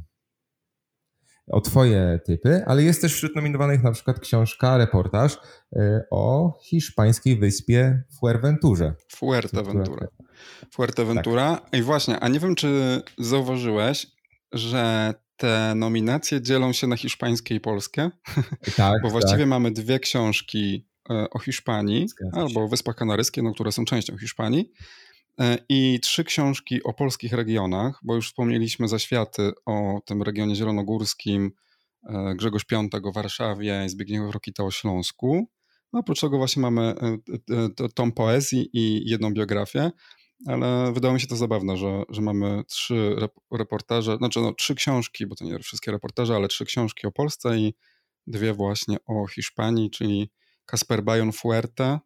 o 1.48 1.62
Twoje 1.62 2.20
typy, 2.26 2.64
ale 2.66 2.84
jest 2.84 3.02
też 3.02 3.14
wśród 3.14 3.36
nominowanych 3.36 3.84
na 3.84 3.92
przykład 3.92 4.20
książka, 4.20 4.78
reportaż 4.78 5.38
yy, 5.72 6.04
o 6.12 6.58
hiszpańskiej 6.64 7.40
wyspie 7.40 8.04
Fuerteventurze. 8.20 8.94
Fuerteventura. 9.12 10.08
Fuerteventura. 10.74 11.56
Tak. 11.56 11.80
I 11.80 11.82
właśnie, 11.82 12.20
a 12.20 12.28
nie 12.28 12.40
wiem, 12.40 12.56
czy 12.56 13.02
zauważyłeś, 13.18 14.08
że 14.52 15.14
te 15.38 15.74
nominacje 15.76 16.42
dzielą 16.42 16.74
się 16.74 16.88
na 16.88 16.98
hiszpańskie 16.98 17.56
i 17.56 17.60
polskie. 17.60 18.12
Tak. 18.78 19.02
Bo 19.04 19.10
właściwie 19.10 19.40
tak. 19.40 19.48
mamy 19.48 19.72
dwie 19.72 20.00
książki 20.00 20.88
o 21.32 21.40
Hiszpanii 21.40 22.08
albo 22.32 22.64
o 22.64 22.68
Wyspach 22.68 22.96
Kanaryjskich, 22.96 23.44
no, 23.44 23.54
które 23.54 23.72
są 23.72 23.86
częścią 23.86 24.18
Hiszpanii. 24.18 24.72
E, 25.40 25.58
i 25.70 26.00
trzy 26.00 26.24
książki 26.24 26.84
o 26.84 26.94
polskich 26.94 27.34
regionach, 27.34 28.00
bo 28.04 28.16
już 28.16 28.28
wspomnieliśmy 28.28 28.88
zaświaty 28.88 29.52
o 29.66 30.00
tym 30.06 30.22
regionie 30.22 30.56
zielonogórskim, 30.56 31.52
e, 32.10 32.36
Grzegorz 32.36 32.66
Piątek 32.66 33.06
o 33.06 33.12
Warszawie, 33.12 33.90
Zbigniew 33.90 34.34
Rokita 34.34 34.64
o 34.64 34.72
Śląsku. 34.72 35.48
No, 35.94 36.00
oprócz 36.00 36.22
tego 36.22 36.38
właśnie 36.38 36.62
mamy 36.62 36.96
e, 37.82 37.90
tom 37.90 38.12
poezji 38.12 38.70
i 38.74 39.10
jedną 39.10 39.34
biografię, 39.34 39.92
ale 40.48 40.92
wydało 40.94 41.14
mi 41.14 41.22
się 41.22 41.28
to 41.28 41.36
zabawne, 41.36 41.78
że, 41.78 42.04
że 42.10 42.22
mamy 42.22 42.64
trzy 42.68 43.16
reportaże, 43.52 44.18
znaczy 44.18 44.40
no, 44.40 44.54
trzy 44.54 44.76
książki, 44.76 45.28
bo 45.28 45.36
to 45.36 45.46
nie 45.46 45.60
wszystkie 45.60 45.92
reportaże, 45.92 46.36
ale 46.36 46.48
trzy 46.48 46.66
książki 46.66 47.08
o 47.08 47.12
Polsce 47.12 47.58
i 47.58 47.74
dwie 48.28 48.54
właśnie 48.54 48.98
o 49.06 49.28
Hiszpanii, 49.28 49.92
czyli 49.92 50.32
Kasper 50.66 51.04
Bajon 51.04 51.32
Fuerte, 51.32 52.00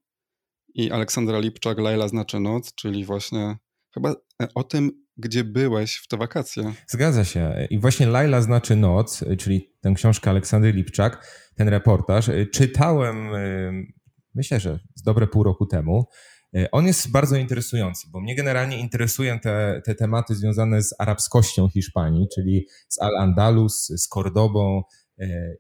i 0.74 0.92
Aleksandra 0.92 1.40
Lipczak, 1.40 1.78
Laila 1.78 2.08
znaczy 2.08 2.40
noc, 2.40 2.76
czyli 2.76 3.06
właśnie 3.06 3.58
chyba 3.94 4.16
e, 4.42 4.48
o 4.56 4.64
tym, 4.64 4.92
gdzie 5.18 5.44
byłeś 5.44 5.96
w 5.96 6.08
te 6.08 6.18
wakacje. 6.18 6.74
Zgadza 6.88 7.24
się. 7.24 7.68
I 7.70 7.80
właśnie 7.80 8.08
Laila 8.08 8.42
znaczy 8.42 8.76
noc, 8.76 9.24
czyli 9.40 9.74
tę 9.82 9.94
książkę 9.96 10.30
Aleksandry 10.30 10.72
Lipczak, 10.72 11.28
ten 11.56 11.68
reportaż, 11.68 12.30
e, 12.30 12.46
czytałem 12.46 13.36
e, 13.36 13.72
myślę, 14.36 14.60
że 14.60 14.80
z 14.96 15.02
dobre 15.04 15.28
pół 15.28 15.44
roku 15.44 15.66
temu. 15.66 16.06
On 16.72 16.86
jest 16.88 17.12
bardzo 17.12 17.36
interesujący, 17.36 18.08
bo 18.12 18.22
mnie 18.22 18.36
generalnie 18.36 18.80
interesują 18.80 19.40
te, 19.40 19.82
te 19.86 19.96
tematy 19.96 20.36
związane 20.36 20.84
z 20.84 20.96
arabskością 21.00 21.70
Hiszpanii, 21.70 22.28
czyli 22.36 22.68
z 22.88 23.02
Al-Andalus, 23.02 23.88
z 23.88 24.08
Kordobą 24.08 24.82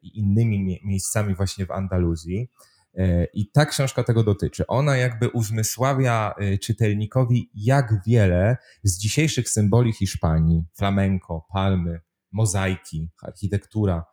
i 0.02 0.20
innymi 0.20 0.80
miejscami 0.86 1.36
właśnie 1.36 1.66
w 1.66 1.72
Andaluzji. 1.72 2.50
E, 2.98 3.26
I 3.34 3.52
ta 3.52 3.66
książka 3.66 4.04
tego 4.04 4.24
dotyczy. 4.24 4.68
Ona 4.68 4.98
jakby 4.98 5.30
uzmysławia 5.30 6.34
e, 6.38 6.58
czytelnikowi, 6.58 7.50
jak 7.54 8.02
wiele 8.08 8.58
z 8.84 8.98
dzisiejszych 8.98 9.50
symboli 9.50 9.94
Hiszpanii, 9.94 10.64
flamenko, 10.78 11.48
palmy, 11.54 12.00
mozaiki, 12.32 13.10
architektura, 13.22 14.06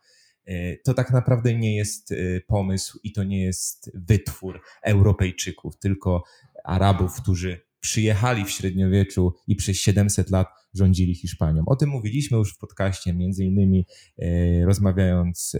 e, 0.45 0.77
to 0.77 0.93
tak 0.93 1.11
naprawdę 1.11 1.55
nie 1.55 1.75
jest 1.75 2.13
pomysł 2.47 2.99
i 3.03 3.13
to 3.13 3.23
nie 3.23 3.43
jest 3.43 3.91
wytwór 3.93 4.61
Europejczyków, 4.83 5.79
tylko 5.79 6.23
Arabów, 6.63 7.21
którzy 7.21 7.67
przyjechali 7.79 8.45
w 8.45 8.49
średniowieczu 8.49 9.33
i 9.47 9.55
przez 9.55 9.77
700 9.77 10.29
lat 10.29 10.47
rządzili 10.73 11.15
Hiszpanią. 11.15 11.63
O 11.65 11.75
tym 11.75 11.89
mówiliśmy 11.89 12.37
już 12.37 12.53
w 12.53 12.57
podcaście, 12.57 13.13
między 13.13 13.45
innymi 13.45 13.85
rozmawiając 14.65 15.55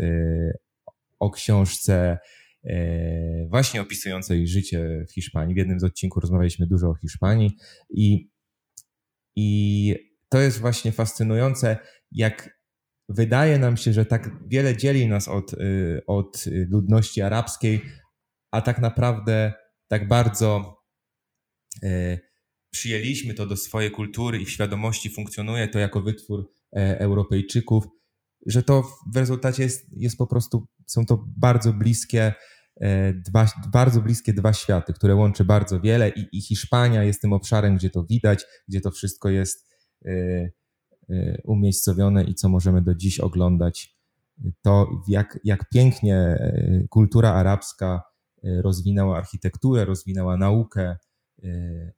o 1.20 1.32
książce 1.32 2.18
właśnie 3.50 3.82
opisującej 3.82 4.48
życie 4.48 5.06
w 5.10 5.14
Hiszpanii. 5.14 5.56
W 5.56 5.58
jednym 5.58 5.80
z 5.80 5.84
odcinków 5.84 6.22
rozmawialiśmy 6.22 6.68
dużo 6.68 6.90
o 6.90 6.96
Hiszpanii 6.96 7.58
i, 7.90 8.30
i 9.36 9.96
to 10.30 10.40
jest 10.40 10.60
właśnie 10.60 10.92
fascynujące, 10.92 11.78
jak 12.12 12.58
wydaje 13.10 13.60
nam 13.60 13.78
się, 13.78 13.94
że 13.94 14.06
tak 14.06 14.30
wiele 14.48 14.78
dzieli 14.78 15.08
nas 15.08 15.28
od, 15.28 15.54
y, 15.54 16.02
od 16.08 16.46
ludności 16.70 17.22
arabskiej, 17.22 17.82
a 18.52 18.62
tak 18.62 18.80
naprawdę 18.80 19.54
tak 19.88 20.08
bardzo 20.08 20.78
e, 21.84 22.20
przyjęliśmy 22.72 23.34
to 23.34 23.46
do 23.46 23.58
swojej 23.58 23.92
kultury 23.92 24.42
i 24.42 24.46
w 24.46 24.50
świadomości 24.50 25.10
funkcjonuje 25.10 25.68
to 25.68 25.80
jako 25.80 26.02
wytwór 26.02 26.52
e, 26.76 27.00
Europejczyków, 27.00 27.84
że 28.46 28.64
to 28.64 28.84
w 29.14 29.18
rezultacie 29.18 29.64
jest, 29.64 29.86
jest 29.92 30.18
po 30.18 30.28
prostu, 30.28 30.68
są 30.88 31.06
to 31.06 31.26
bardzo 31.38 31.74
bliskie 31.74 32.34
E, 32.82 33.14
dwa, 33.14 33.46
bardzo 33.72 34.02
bliskie 34.02 34.34
dwa 34.34 34.54
światy, 34.54 34.94
które 34.94 35.16
łączy 35.16 35.46
bardzo 35.46 35.80
wiele 35.80 36.10
i, 36.10 36.38
i 36.38 36.42
Hiszpania 36.42 37.04
jest 37.04 37.22
tym 37.22 37.34
obszarem, 37.34 37.76
gdzie 37.76 37.90
to 37.90 38.04
widać, 38.04 38.46
gdzie 38.68 38.82
to 38.82 38.92
wszystko 38.92 39.30
jest 39.30 39.68
e, 40.06 40.12
e, 41.10 41.42
umiejscowione 41.44 42.24
i 42.24 42.36
co 42.36 42.50
możemy 42.50 42.82
do 42.82 42.96
dziś 42.96 43.20
oglądać. 43.20 43.98
To 44.62 44.90
jak, 45.08 45.40
jak 45.44 45.70
pięknie 45.70 46.38
kultura 46.90 47.34
arabska 47.34 48.04
rozwinęła 48.44 49.18
architekturę, 49.18 49.86
rozwinęła 49.86 50.38
naukę, 50.38 50.98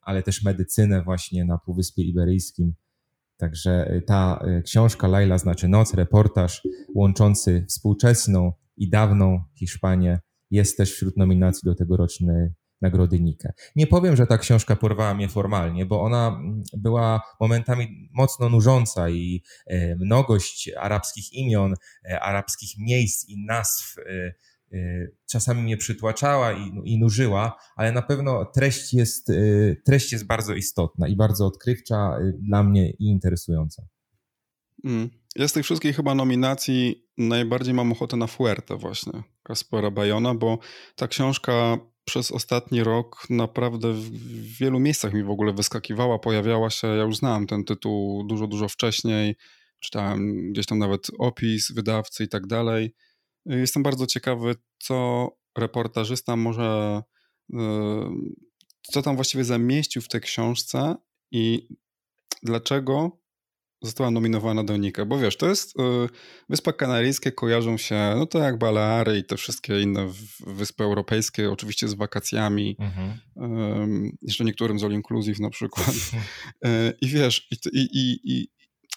ale 0.02 0.24
też 0.24 0.44
medycynę 0.44 1.04
właśnie 1.04 1.46
na 1.46 1.58
Półwyspie 1.58 2.04
Iberyjskim. 2.04 2.74
Także 3.40 4.02
ta 4.08 4.46
książka 4.66 5.08
Laila 5.08 5.38
znaczy 5.38 5.68
noc, 5.68 5.94
reportaż 5.94 6.68
łączący 6.96 7.66
współczesną 7.70 8.54
i 8.78 8.90
dawną 8.90 9.44
Hiszpanię 9.56 10.20
jest 10.52 10.78
też 10.78 10.94
wśród 10.94 11.18
nominacji 11.18 11.62
do 11.66 11.76
tegorocznej 11.76 12.50
nagrody 12.82 13.20
Nike. 13.20 13.54
Nie 13.76 13.88
powiem, 13.88 14.16
że 14.16 14.28
ta 14.28 14.38
książka 14.38 14.76
porwała 14.76 15.14
mnie 15.14 15.30
formalnie, 15.30 15.86
bo 15.86 16.02
ona 16.02 16.28
mm, 16.28 16.64
była 16.78 17.22
momentami 17.40 18.10
mocno 18.14 18.50
nużąca 18.50 19.10
i 19.10 19.44
e, 19.68 19.96
mnogość 19.96 20.72
arabskich 20.78 21.34
imion, 21.34 21.74
arabskich 22.22 22.70
miejsc 22.78 23.30
i 23.30 23.46
nazw 23.46 23.96
czasami 25.32 25.64
mnie 25.64 25.78
przytłaczała 25.78 26.52
i, 26.52 26.72
i 26.86 27.00
nużyła, 27.00 27.58
ale 27.76 27.92
na 27.92 28.02
pewno 28.02 28.46
treść 28.46 28.94
jest, 28.94 29.32
treść 29.86 30.12
jest 30.12 30.28
bardzo 30.28 30.54
istotna 30.54 31.08
i 31.08 31.16
bardzo 31.16 31.46
odkrywcza 31.46 32.18
dla 32.40 32.64
mnie 32.64 32.90
i 32.90 33.06
interesująca. 33.06 33.84
Mm. 34.86 35.10
Ja 35.36 35.48
z 35.48 35.54
tych 35.54 35.66
wszystkich 35.66 35.96
chyba 35.96 36.16
nominacji 36.16 37.08
najbardziej 37.18 37.74
mam 37.74 37.92
ochotę 37.92 38.18
na 38.18 38.28
Fuerte 38.28 38.78
właśnie, 38.78 39.24
Kaspera 39.44 39.92
Bajona, 39.92 40.36
bo 40.36 40.60
ta 40.96 41.08
książka 41.08 41.78
przez 42.06 42.32
ostatni 42.32 42.84
rok 42.84 43.26
naprawdę 43.30 43.94
w 43.94 44.12
wielu 44.60 44.80
miejscach 44.80 45.14
mi 45.14 45.24
w 45.24 45.30
ogóle 45.30 45.54
wyskakiwała, 45.54 46.20
pojawiała 46.20 46.70
się, 46.70 46.88
ja 46.88 47.04
już 47.04 47.18
znałem 47.18 47.48
ten 47.48 47.64
tytuł 47.64 48.28
dużo, 48.28 48.48
dużo 48.48 48.68
wcześniej, 48.68 49.36
czytałem 49.80 50.52
gdzieś 50.52 50.66
tam 50.66 50.80
nawet 50.80 51.08
opis 51.20 51.72
wydawcy 51.72 52.24
i 52.24 52.28
tak 52.28 52.48
dalej. 52.48 52.96
Jestem 53.50 53.84
bardzo 53.84 54.08
ciekawy, 54.08 54.56
co 54.80 55.28
reportażysta 55.58 56.36
może, 56.36 57.02
y, 57.54 57.56
co 58.82 59.02
tam 59.02 59.16
właściwie 59.16 59.44
zamieścił 59.44 60.02
w 60.02 60.08
tej 60.08 60.22
książce 60.22 60.96
i 61.32 61.68
dlaczego 62.44 63.20
została 63.82 64.12
nominowana 64.12 64.64
do 64.64 64.78
Nika, 64.78 65.06
bo 65.06 65.20
wiesz, 65.20 65.38
to 65.38 65.50
jest 65.50 65.80
y, 65.80 66.10
Wyspa 66.50 66.74
Kanaryjskie 66.74 67.32
kojarzą 67.32 67.78
się, 67.78 68.14
no 68.16 68.26
to 68.26 68.40
jak 68.40 68.58
Baleary 68.58 69.18
i 69.18 69.24
te 69.24 69.38
wszystkie 69.38 69.82
inne 69.82 70.12
wyspy 70.48 70.84
europejskie, 70.84 71.52
oczywiście 71.52 71.88
z 71.88 71.94
wakacjami, 71.94 72.78
mhm. 72.80 74.12
jeszcze 74.22 74.44
niektórym 74.44 74.80
z 74.80 74.84
all 74.84 74.92
inclusive 74.92 75.40
na 75.40 75.50
przykład. 75.50 75.96
y, 76.66 76.70
I 77.02 77.08
wiesz, 77.08 77.48
i, 77.52 77.56
i, 77.74 77.82
i, 77.82 78.20
i 78.24 78.48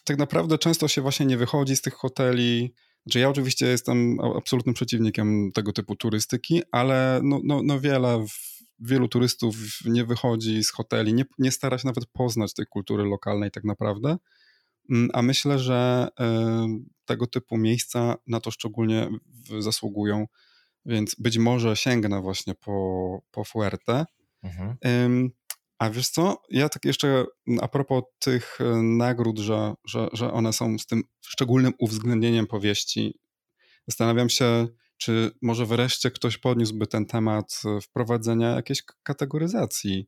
tak 0.05 0.19
naprawdę 0.19 0.59
często 0.59 0.89
się 0.89 1.03
właśnie 1.03 1.27
nie 1.27 1.37
wychodzi 1.37 1.77
z 1.77 1.83
tych 1.83 1.95
hoteli, 1.95 2.75
znaczy 3.07 3.19
ja 3.19 3.29
oczywiście 3.29 3.67
jestem 3.67 4.21
absolutnym 4.37 4.75
przeciwnikiem 4.75 5.53
tego 5.55 5.73
typu 5.73 5.97
turystyki, 5.97 6.63
ale 6.73 7.21
no, 7.25 7.41
no, 7.45 7.61
no 7.65 7.81
wiele, 7.81 8.27
wielu 8.79 9.09
turystów 9.09 9.57
nie 9.85 10.05
wychodzi 10.05 10.65
z 10.65 10.71
hoteli, 10.71 11.15
nie, 11.15 11.25
nie 11.39 11.51
stara 11.51 11.79
się 11.79 11.87
nawet 11.87 12.07
poznać 12.07 12.55
tej 12.55 12.67
kultury 12.67 13.05
lokalnej 13.05 13.51
tak 13.51 13.65
naprawdę. 13.65 14.17
Mm, 14.91 15.11
a 15.13 15.23
myślę, 15.23 15.59
że 15.59 16.09
tego 17.05 17.27
typu 17.27 17.57
miejsca 17.57 18.15
na 18.27 18.41
to 18.41 18.51
szczególnie 18.51 19.09
zasługują, 19.59 20.27
więc 20.87 21.15
być 21.15 21.39
może 21.39 21.77
sięgnę 21.77 22.21
właśnie 22.21 22.55
po, 22.55 23.19
po 23.31 23.45
Fuerte. 23.45 24.05
Mhm. 24.43 24.77
A 25.83 25.91
wiesz 25.91 26.09
co, 26.09 26.43
ja 26.51 26.69
tak 26.69 26.85
jeszcze 26.85 27.25
a 27.61 27.69
propos 27.69 28.03
tych 28.19 28.61
e, 28.61 28.83
nagród, 28.83 29.39
że, 29.39 29.75
że, 29.85 30.09
że 30.13 30.33
one 30.33 30.53
są 30.53 30.79
z 30.79 30.87
tym 30.87 31.03
szczególnym 31.21 31.73
uwzględnieniem 31.79 32.47
powieści, 32.47 33.19
zastanawiam 33.89 34.29
się, 34.29 34.69
czy 34.97 35.31
może 35.43 35.67
wreszcie 35.67 36.11
ktoś 36.11 36.39
podniósłby 36.39 36.87
ten 36.87 37.07
temat 37.07 37.61
e, 37.65 37.81
wprowadzenia 37.81 38.51
jakiejś 38.51 38.83
kategoryzacji 39.03 40.07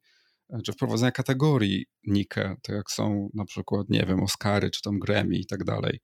czy 0.64 0.72
wprowadzenia 0.72 1.12
kategorii 1.12 1.86
Nike, 2.06 2.56
tak 2.62 2.76
jak 2.76 2.90
są 2.90 3.28
na 3.34 3.44
przykład, 3.44 3.86
nie 3.88 4.06
wiem, 4.08 4.22
Oscary, 4.22 4.70
czy 4.70 4.82
tam 4.82 4.98
Grammy 4.98 5.36
i 5.36 5.46
tak 5.46 5.64
dalej. 5.64 6.00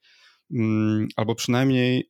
Mm, 0.54 1.08
albo 1.16 1.34
przynajmniej 1.34 2.08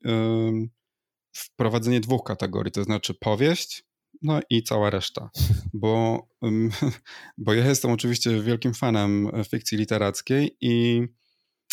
wprowadzenie 1.33 2.01
dwóch 2.01 2.23
kategorii, 2.25 2.73
to 2.73 2.85
znaczy 2.85 3.15
powieść, 3.15 3.85
no 4.23 4.41
i 4.51 4.63
cała 4.63 4.91
reszta. 4.91 5.31
Bo, 5.75 6.29
bo 7.39 7.55
ja 7.55 7.67
jestem 7.67 7.91
oczywiście 7.91 8.43
wielkim 8.43 8.75
fanem 8.75 9.31
fikcji 9.51 9.79
literackiej 9.79 10.57
i 10.61 11.03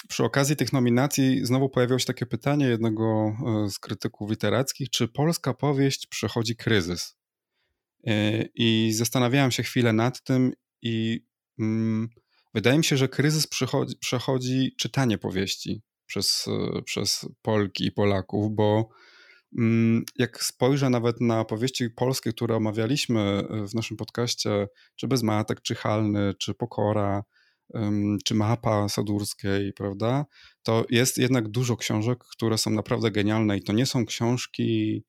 przy 0.07 0.23
okazji 0.23 0.55
tych 0.55 0.73
nominacji 0.73 1.45
znowu 1.45 1.69
pojawiło 1.69 1.99
się 1.99 2.05
takie 2.05 2.25
pytanie 2.25 2.65
jednego 2.65 3.35
e, 3.65 3.69
z 3.69 3.79
krytyków 3.79 4.29
literackich, 4.29 4.89
czy 4.89 5.07
polska 5.07 5.53
powieść 5.53 6.07
przechodzi 6.07 6.55
kryzys? 6.55 7.17
E, 8.07 8.43
I 8.55 8.93
zastanawiałem 8.93 9.51
się 9.51 9.63
chwilę 9.63 9.93
nad 9.93 10.23
tym, 10.23 10.53
i 10.81 11.25
mm, 11.59 12.09
wydaje 12.53 12.77
mi 12.77 12.83
się, 12.83 12.97
że 12.97 13.07
kryzys 13.07 13.47
przechodzi, 13.47 13.95
przechodzi 13.97 14.75
czytanie 14.77 15.17
powieści 15.17 15.81
przez, 16.05 16.45
e, 16.47 16.81
przez 16.81 17.25
Polki 17.41 17.85
i 17.85 17.91
Polaków, 17.91 18.55
bo 18.55 18.89
jak 20.15 20.43
spojrzę 20.43 20.89
nawet 20.89 21.21
na 21.21 21.45
powieści 21.45 21.89
polskie, 21.89 22.33
które 22.33 22.55
omawialiśmy 22.55 23.21
e, 23.21 23.67
w 23.67 23.73
naszym 23.73 23.97
podcaście, 23.97 24.67
czy 24.95 25.07
Bezmatek, 25.07 25.61
czy 25.61 25.75
Halny, 25.75 26.33
czy 26.39 26.53
Pokora, 26.53 27.23
czy 28.25 28.35
Mapa 28.35 28.89
Sadurskiej, 28.89 29.73
prawda, 29.73 30.25
to 30.63 30.85
jest 30.89 31.17
jednak 31.17 31.47
dużo 31.47 31.77
książek, 31.77 32.19
które 32.31 32.57
są 32.57 32.71
naprawdę 32.71 33.11
genialne 33.11 33.57
i 33.57 33.63
to 33.63 33.73
nie 33.73 33.85
są 33.85 34.05
książki 34.05 35.03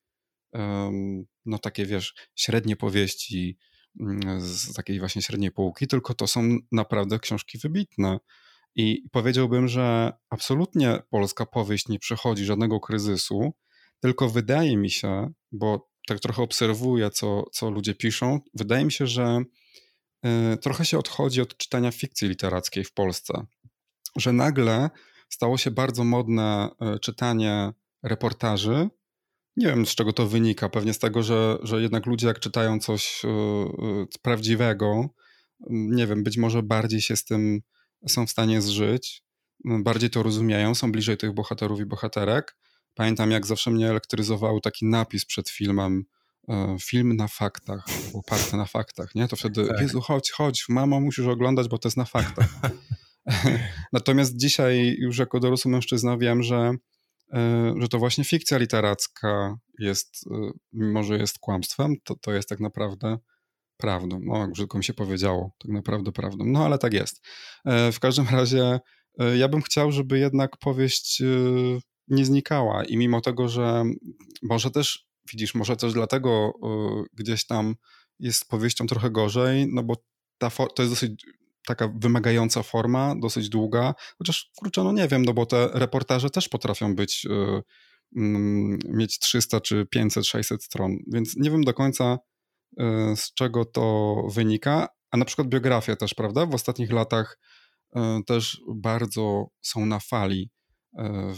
no 1.47 1.59
takie 1.59 1.86
wiesz, 1.86 2.14
średnie 2.34 2.76
powieści 2.76 3.59
mm, 4.01 4.41
z 4.41 4.74
takiej 4.74 4.99
właśnie 4.99 5.22
średniej 5.22 5.51
półki, 5.51 5.86
tylko 5.86 6.14
to 6.14 6.26
są 6.26 6.59
naprawdę 6.72 7.18
książki 7.18 7.59
wybitne. 7.59 8.18
I 8.74 9.03
powiedziałbym, 9.12 9.68
że 9.68 10.12
absolutnie 10.30 10.99
polska 11.11 11.47
powieść 11.47 11.89
nie 11.89 11.99
przechodzi 11.99 12.45
żadnego 12.45 12.80
kryzysu, 12.80 13.53
tylko 14.01 14.29
wydaje 14.29 14.77
mi 14.77 14.91
się, 14.91 15.33
bo 15.53 15.89
tak 16.07 16.21
trochę 16.21 16.43
obserwuję, 16.43 17.11
co, 17.11 17.45
co 17.53 17.71
ludzie 17.71 17.95
piszą, 17.95 18.41
wydaje 18.55 18.85
mi 18.85 18.93
się, 18.93 19.07
że 19.07 19.43
y, 20.55 20.57
trochę 20.57 20.85
się 20.85 20.99
odchodzi 20.99 21.41
od 21.41 21.57
czytania 21.57 21.91
fikcji 21.91 22.29
literackiej 22.29 22.85
w 22.85 22.93
Polsce. 22.93 23.47
Że 24.17 24.33
nagle 24.33 24.91
stało 25.29 25.59
się 25.59 25.71
bardzo 25.71 26.05
modne 26.05 26.71
y, 26.97 26.99
czytanie 26.99 27.73
reportaży, 28.03 28.89
nie 29.57 29.67
wiem, 29.67 29.87
z 29.87 29.95
czego 29.95 30.13
to 30.13 30.27
wynika. 30.27 30.69
Pewnie 30.69 30.93
z 30.93 30.99
tego, 30.99 31.23
że, 31.23 31.59
że 31.63 31.83
jednak 31.83 32.07
ludzie, 32.07 32.27
jak 32.27 32.41
czytają 32.41 32.81
coś 32.81 33.23
yy, 33.25 34.07
prawdziwego, 34.23 35.09
nie 35.71 36.07
wiem, 36.07 36.23
być 36.23 36.37
może 36.37 36.63
bardziej 36.63 37.01
się 37.01 37.17
z 37.17 37.25
tym 37.25 37.61
są 38.09 38.27
w 38.27 38.31
stanie 38.31 38.63
zżyć, 38.63 39.25
bardziej 39.65 40.11
to 40.11 40.23
rozumieją, 40.23 40.75
są 40.75 40.93
bliżej 40.93 41.17
tych 41.17 41.35
bohaterów 41.35 41.81
i 41.81 41.87
bohaterek. 41.87 42.57
Pamiętam, 42.95 43.30
jak 43.30 43.47
zawsze 43.47 43.70
mnie 43.70 43.91
elektryzował 43.91 44.61
taki 44.61 44.86
napis 44.86 45.24
przed 45.24 45.49
filmem 45.49 46.05
e, 46.49 46.76
film 46.80 47.16
na 47.16 47.28
faktach, 47.28 47.84
oparty 48.14 48.57
na 48.57 48.64
faktach, 48.64 49.14
nie? 49.14 49.28
To 49.28 49.36
wtedy, 49.36 49.66
Tak. 49.66 49.80
Jezu, 49.80 50.01
chodź, 50.01 50.30
chodź, 50.30 50.64
mamo, 50.68 51.01
musisz 51.01 51.26
oglądać, 51.26 51.68
bo 51.68 51.78
to 51.78 51.89
jest 51.89 51.97
na 51.97 52.05
faktach. 52.05 52.49
Natomiast 53.93 54.36
dzisiaj 54.36 54.97
już 54.99 55.18
jako 55.18 55.41
dorosły 55.41 55.70
mężczyzna 55.70 56.16
wiem, 56.16 56.43
że, 56.43 56.72
e, 57.32 57.74
że 57.80 57.89
to 57.89 57.99
właśnie 57.99 58.24
fikcja 58.24 58.59
literacka 58.59 59.57
jest, 59.78 60.26
e, 60.30 60.51
mimo 60.72 61.03
że 61.03 61.18
jest 61.18 61.39
kłamstwem, 61.39 61.95
to, 62.05 62.14
to 62.14 62.32
jest 62.32 62.49
tak 62.49 62.61
naprawdę 62.61 63.18
prawdą. 63.76 64.20
No, 64.24 64.39
jak 64.39 64.53
brzydko 64.53 64.78
mi 64.78 64.84
się 64.84 64.95
powiedziało, 64.95 65.51
tak 65.59 65.72
naprawdę 65.72 66.12
prawdą. 66.12 66.45
No, 66.47 66.64
ale 66.64 66.78
tak 66.78 66.93
jest. 66.93 67.26
W 67.93 67.97
każdym 68.01 68.28
razie 68.28 68.80
ja 69.36 69.49
bym 69.49 69.62
chciał, 69.62 69.93
żeby 69.93 70.18
jednak 70.18 70.57
powieść 70.57 71.22
nie 72.11 72.25
znikała. 72.25 72.85
I 72.85 72.97
mimo 72.97 73.21
tego, 73.21 73.49
że 73.49 73.85
może 74.43 74.71
też, 74.71 75.07
widzisz, 75.33 75.55
może 75.55 75.77
też 75.77 75.93
dlatego 75.93 76.53
e, 76.63 76.69
gdzieś 77.15 77.47
tam 77.47 77.75
jest 78.19 78.41
z 78.41 78.45
powieścią 78.45 78.87
trochę 78.87 79.11
gorzej, 79.11 79.67
no 79.73 79.83
bo 79.83 79.95
ta 80.39 80.51
to 80.51 80.83
jest 80.83 80.93
dosyć 80.93 81.25
taka 81.67 81.93
wymagająca 81.95 82.63
forma, 82.63 83.15
dosyć 83.21 83.49
długa, 83.49 83.95
chociaż 84.19 84.51
kurczę, 84.57 84.85
no 84.85 84.93
nie 84.93 85.09
wiem, 85.09 85.25
no 85.25 85.35
bo 85.35 85.47
te 85.47 85.69
reportaże 85.73 86.31
też 86.31 86.49
potrafią 86.49 86.95
być, 86.95 87.27
e, 87.31 87.63
mm, 88.17 88.79
mieć 88.89 89.19
300 89.19 89.61
czy 89.61 89.87
500, 89.87 90.27
600 90.27 90.65
stron, 90.65 90.97
więc 91.13 91.37
nie 91.37 91.51
wiem 91.51 91.65
do 91.65 91.75
końca 91.75 92.19
e, 92.79 93.17
z 93.17 93.35
czego 93.35 93.65
to 93.65 94.15
wynika, 94.31 94.89
a 95.11 95.17
na 95.17 95.25
przykład 95.25 95.49
biografia 95.49 95.97
też, 95.97 96.15
prawda? 96.15 96.47
W 96.47 96.55
ostatnich 96.55 96.93
latach 96.93 97.39
e, 97.97 98.21
też 98.27 98.61
bardzo 98.75 99.47
są 99.63 99.87
na 99.87 100.01
fali 100.01 100.51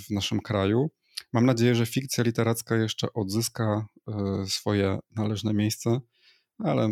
w 0.07 0.11
naszym 0.11 0.40
kraju. 0.40 0.90
Mam 1.32 1.46
nadzieję, 1.46 1.74
że 1.74 1.86
fikcja 1.86 2.24
literacka 2.24 2.76
jeszcze 2.76 3.12
odzyska 3.14 3.86
e, 4.09 4.46
swoje 4.46 4.98
należne 5.16 5.55
miejsce, 5.55 6.01
ale 6.59 6.88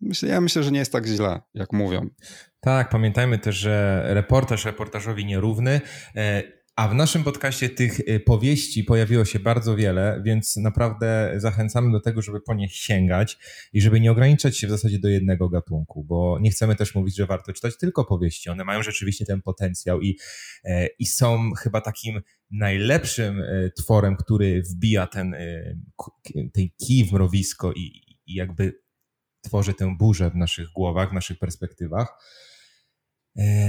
myślę, 0.00 0.28
ja 0.28 0.40
myślę, 0.40 0.62
że 0.62 0.70
nie 0.70 0.78
jest 0.78 0.92
tak 0.92 1.06
źle, 1.06 1.40
jak 1.54 1.72
mówią. 1.72 2.08
Tak, 2.60 2.88
pamiętajmy 2.88 3.38
też, 3.38 3.56
że 3.56 4.04
reportaż 4.14 4.64
reportażowi 4.64 5.26
nierówny. 5.26 5.80
A 6.76 6.88
w 6.88 6.94
naszym 6.94 7.24
podcaście 7.24 7.68
tych 7.68 8.00
e, 8.06 8.20
powieści 8.20 8.84
pojawiło 8.84 9.24
się 9.24 9.38
bardzo 9.38 9.76
wiele, 9.76 10.22
więc 10.24 10.56
naprawdę 10.56 11.32
zachęcamy 11.36 11.92
do 11.92 12.00
tego, 12.00 12.22
żeby 12.22 12.40
po 12.40 12.54
nie 12.54 12.68
sięgać 12.68 13.38
i 13.72 13.80
żeby 13.80 14.00
nie 14.00 14.12
ograniczać 14.12 14.58
się 14.58 14.66
w 14.66 14.70
zasadzie 14.70 14.98
do 14.98 15.08
jednego 15.08 15.48
gatunku, 15.48 16.04
bo 16.04 16.38
nie 16.40 16.50
chcemy 16.50 16.76
też 16.76 16.94
mówić, 16.94 17.16
że 17.16 17.26
warto 17.26 17.52
czytać 17.52 17.78
tylko 17.78 18.04
powieści. 18.04 18.50
One 18.50 18.64
mają 18.64 18.82
rzeczywiście 18.82 19.26
ten 19.26 19.42
potencjał 19.42 20.00
i, 20.00 20.18
e, 20.64 20.86
i 20.86 21.06
są 21.06 21.50
chyba 21.58 21.80
takim 21.80 22.20
najlepszym 22.50 23.42
e, 23.42 23.70
tworem, 23.70 24.16
który 24.16 24.62
wbija 24.62 25.06
ten, 25.06 25.34
e, 25.34 25.76
ten 26.54 26.68
kij 26.86 27.04
w 27.04 27.12
mrowisko 27.12 27.72
i, 27.72 28.02
i 28.26 28.34
jakby 28.34 28.72
tworzy 29.42 29.74
tę 29.74 29.96
burzę 29.98 30.30
w 30.30 30.36
naszych 30.36 30.68
głowach, 30.68 31.10
w 31.10 31.14
naszych 31.14 31.38
perspektywach. 31.38 32.08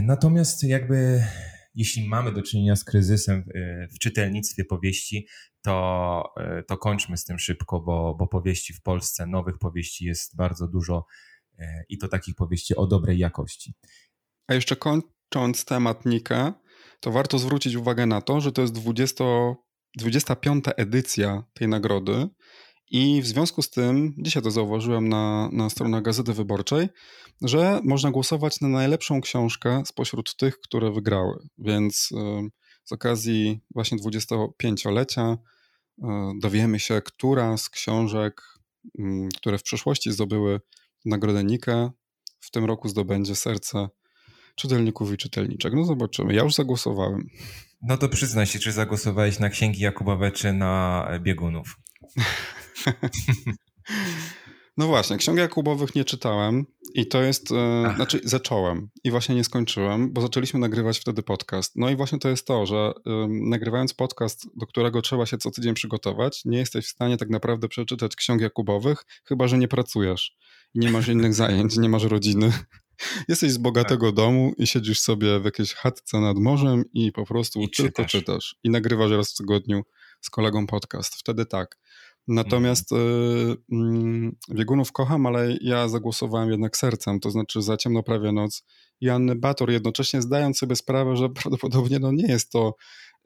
Natomiast 0.02 0.64
jakby 0.64 1.24
jeśli 1.76 2.08
mamy 2.08 2.32
do 2.32 2.42
czynienia 2.42 2.76
z 2.76 2.84
kryzysem 2.84 3.44
w 3.96 4.00
czytelnictwie 4.00 4.66
powieści, 4.66 5.28
to, 5.64 6.24
e, 6.38 6.64
to 6.64 6.78
kończmy 6.78 7.18
z 7.18 7.26
tym 7.26 7.40
szybko, 7.40 7.80
bo, 7.80 8.16
bo 8.20 8.28
powieści 8.28 8.74
w 8.74 8.82
Polsce, 8.82 9.28
nowych 9.28 9.58
powieści 9.58 10.06
jest 10.06 10.36
bardzo 10.36 10.68
dużo 10.68 11.06
e, 11.60 11.84
i 11.90 11.98
to 11.98 12.08
takich 12.08 12.36
powieści 12.36 12.76
o 12.76 12.88
dobrej 12.88 13.18
jakości. 13.18 13.74
A 14.48 14.54
jeszcze 14.54 14.76
kończąc 14.76 15.66
temat 15.66 16.06
Nika, 16.06 16.54
to 17.00 17.12
warto 17.12 17.40
zwrócić 17.40 17.76
uwagę 17.76 18.06
na 18.06 18.22
to, 18.22 18.42
że 18.42 18.52
to 18.52 18.62
jest 18.62 18.74
20, 18.74 19.24
25. 19.98 20.66
edycja 20.78 21.44
tej 21.54 21.68
nagrody 21.68 22.28
i 22.92 23.22
w 23.22 23.28
związku 23.28 23.62
z 23.62 23.70
tym, 23.70 24.16
dzisiaj 24.18 24.44
to 24.44 24.52
zauważyłem 24.52 25.10
na, 25.10 25.50
na 25.52 25.70
stronach 25.70 26.04
Gazety 26.04 26.34
Wyborczej, 26.34 26.90
że 27.42 27.82
można 27.84 28.12
głosować 28.12 28.62
na 28.62 28.68
najlepszą 28.68 29.22
książkę 29.22 29.84
spośród 29.86 30.36
tych, 30.36 30.60
które 30.60 30.92
wygrały. 30.92 31.48
Więc 31.58 32.10
y, 32.12 32.16
z 32.84 32.92
okazji 32.92 33.60
właśnie 33.74 33.98
25-lecia 33.98 35.38
y, 35.38 36.04
dowiemy 36.42 36.80
się, 36.80 37.02
która 37.02 37.58
z 37.58 37.70
książek, 37.70 38.42
y, 39.00 39.02
które 39.38 39.58
w 39.58 39.64
przeszłości 39.64 40.12
zdobyły 40.12 40.62
nagrodę 41.06 41.44
Nika, 41.44 41.92
w 42.40 42.52
tym 42.52 42.66
roku 42.66 42.90
zdobędzie 42.90 43.36
serce 43.36 43.88
czytelników 44.56 45.14
i 45.14 45.18
czytelniczek. 45.18 45.74
No 45.74 45.86
zobaczymy. 45.86 46.34
Ja 46.34 46.44
już 46.44 46.56
zagłosowałem. 46.56 47.28
No 47.82 47.98
to 47.98 48.10
przyznaj 48.10 48.46
się, 48.46 48.60
czy 48.60 48.72
zagłosowałeś 48.72 49.40
na 49.40 49.50
księgi 49.50 49.82
Jakubowe, 49.82 50.32
czy 50.32 50.54
na 50.54 51.08
biegunów? 51.22 51.80
No 54.78 54.88
właśnie, 54.88 55.18
ksiąg 55.18 55.38
Jakubowych 55.38 55.96
nie 55.96 56.06
czytałem 56.06 56.66
i 56.94 57.08
to 57.08 57.22
jest, 57.22 57.52
e, 57.52 57.84
Ach. 57.88 57.96
znaczy 57.96 58.22
zacząłem 58.24 58.90
i 59.04 59.12
właśnie 59.12 59.36
nie 59.36 59.44
skończyłem, 59.44 60.14
bo 60.14 60.22
zaczęliśmy 60.22 60.60
nagrywać 60.60 61.00
wtedy 61.00 61.24
podcast. 61.24 61.72
No 61.76 61.90
i 61.90 61.96
właśnie 61.96 62.20
to 62.20 62.30
jest 62.30 62.48
to, 62.48 62.66
że 62.66 62.94
nagrywając 63.30 63.94
podcast, 63.94 64.48
do 64.56 64.68
którego 64.68 65.02
trzeba 65.02 65.26
się 65.26 65.38
co 65.38 65.52
tydzień 65.52 65.74
przygotować, 65.74 66.42
nie 66.46 66.58
jesteś 66.58 66.86
w 66.86 66.90
stanie 66.90 67.18
tak 67.18 67.30
naprawdę 67.30 67.68
przeczytać 67.68 68.16
ksiąg 68.16 68.42
Jakubowych, 68.42 69.04
chyba 69.26 69.48
że 69.48 69.58
nie 69.58 69.68
pracujesz 69.68 70.38
i 70.74 70.80
nie 70.80 70.92
masz 70.92 71.08
innych 71.08 71.34
zajęć, 71.34 71.78
nie 71.78 71.90
masz 71.90 72.04
rodziny. 72.04 72.54
Jesteś 73.30 73.52
z 73.52 73.58
bogatego 73.58 74.12
domu 74.12 74.54
i 74.58 74.68
siedzisz 74.68 75.00
sobie 75.00 75.40
w 75.40 75.46
jakiejś 75.46 75.74
chatce 75.74 76.20
nad 76.20 76.38
morzem 76.38 76.84
i 76.94 77.12
po 77.12 77.26
prostu 77.26 77.62
I 77.62 77.70
tylko 77.70 78.04
czytasz. 78.04 78.12
czytasz. 78.12 78.56
I 78.64 78.70
nagrywasz 78.70 79.12
raz 79.12 79.34
w 79.34 79.38
tygodniu 79.38 79.84
z 80.22 80.30
kolegą 80.30 80.68
podcast. 80.68 81.16
Wtedy 81.16 81.46
tak. 81.46 81.78
Natomiast 82.28 82.92
y, 82.92 82.96
mm, 83.72 84.36
biegunów 84.52 84.92
kocham, 84.92 85.26
ale 85.26 85.58
ja 85.62 85.90
zagłosowałem 85.90 86.52
jednak 86.52 86.78
sercem, 86.78 87.20
to 87.20 87.32
znaczy 87.32 87.62
za 87.62 87.78
ciemno 87.78 88.04
prawie 88.04 88.32
noc 88.32 88.64
Anny 89.12 89.36
Bator, 89.36 89.72
jednocześnie 89.72 90.22
zdając 90.22 90.58
sobie 90.58 90.76
sprawę, 90.76 91.16
że 91.16 91.30
prawdopodobnie 91.44 92.00
no, 92.00 92.12
nie 92.12 92.28
jest 92.28 92.52
to 92.52 92.76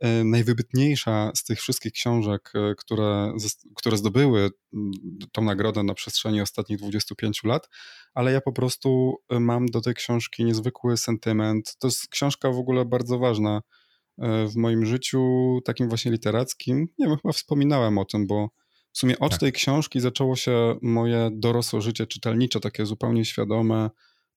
y, 0.06 0.24
najwybitniejsza 0.24 1.32
z 1.36 1.44
tych 1.44 1.60
wszystkich 1.60 1.92
książek, 1.92 2.52
y, 2.56 2.76
które, 2.76 3.34
które 3.76 3.98
zdobyły 3.98 4.40
mm, 4.74 4.92
tą 5.32 5.42
nagrodę 5.42 5.84
na 5.84 5.94
przestrzeni 5.94 6.42
ostatnich 6.42 6.80
25 6.80 7.44
lat, 7.44 7.70
ale 8.14 8.32
ja 8.32 8.42
po 8.42 8.52
prostu 8.52 9.16
y, 9.34 9.40
mam 9.40 9.66
do 9.66 9.82
tej 9.82 9.94
książki 9.94 10.46
niezwykły 10.46 10.98
sentyment. 10.98 11.76
To 11.80 11.88
jest 11.88 12.08
książka 12.08 12.52
w 12.52 12.58
ogóle 12.58 12.86
bardzo 12.86 13.20
ważna 13.20 13.58
y, 13.58 14.24
w 14.48 14.56
moim 14.56 14.86
życiu, 14.86 15.22
takim 15.66 15.90
właśnie 15.90 16.12
literackim. 16.12 16.88
Nie 16.98 17.08
wiem, 17.08 17.18
chyba 17.18 17.32
wspominałem 17.32 17.98
o 17.98 18.06
tym, 18.06 18.28
bo 18.28 18.50
w 18.98 19.00
sumie 19.00 19.20
od 19.20 19.32
Tak. 19.32 19.40
tej 19.40 19.52
książki 19.52 20.00
zaczęło 20.00 20.36
się 20.36 20.76
moje 20.82 21.30
dorosłe 21.34 21.82
życie 21.82 22.08
czytelnicze, 22.08 22.60
takie 22.60 22.86
zupełnie 22.86 23.26
świadome. 23.26 23.90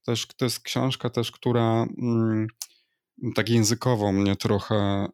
Też, 0.06 0.26
to 0.36 0.44
jest 0.44 0.60
książka 0.60 1.10
też, 1.10 1.32
która 1.32 1.86
mm, 1.98 2.46
tak 3.34 3.48
językowo 3.48 4.12
mnie 4.12 4.36
trochę 4.36 4.74
e, 4.74 5.08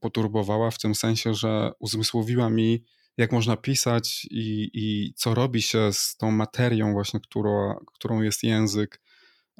poturbowała, 0.00 0.70
w 0.70 0.78
tym 0.78 0.94
sensie, 0.94 1.34
że 1.34 1.72
uzmysłowiła 1.78 2.50
mi, 2.50 2.84
jak 3.16 3.32
można 3.32 3.56
pisać 3.56 4.26
i, 4.30 4.70
i 4.74 5.14
co 5.14 5.34
robi 5.34 5.62
się 5.62 5.92
z 5.92 6.16
tą 6.16 6.30
materią 6.30 6.92
właśnie, 6.92 7.20
która, 7.20 7.76
którą 7.94 8.22
jest 8.22 8.42
język, 8.42 9.00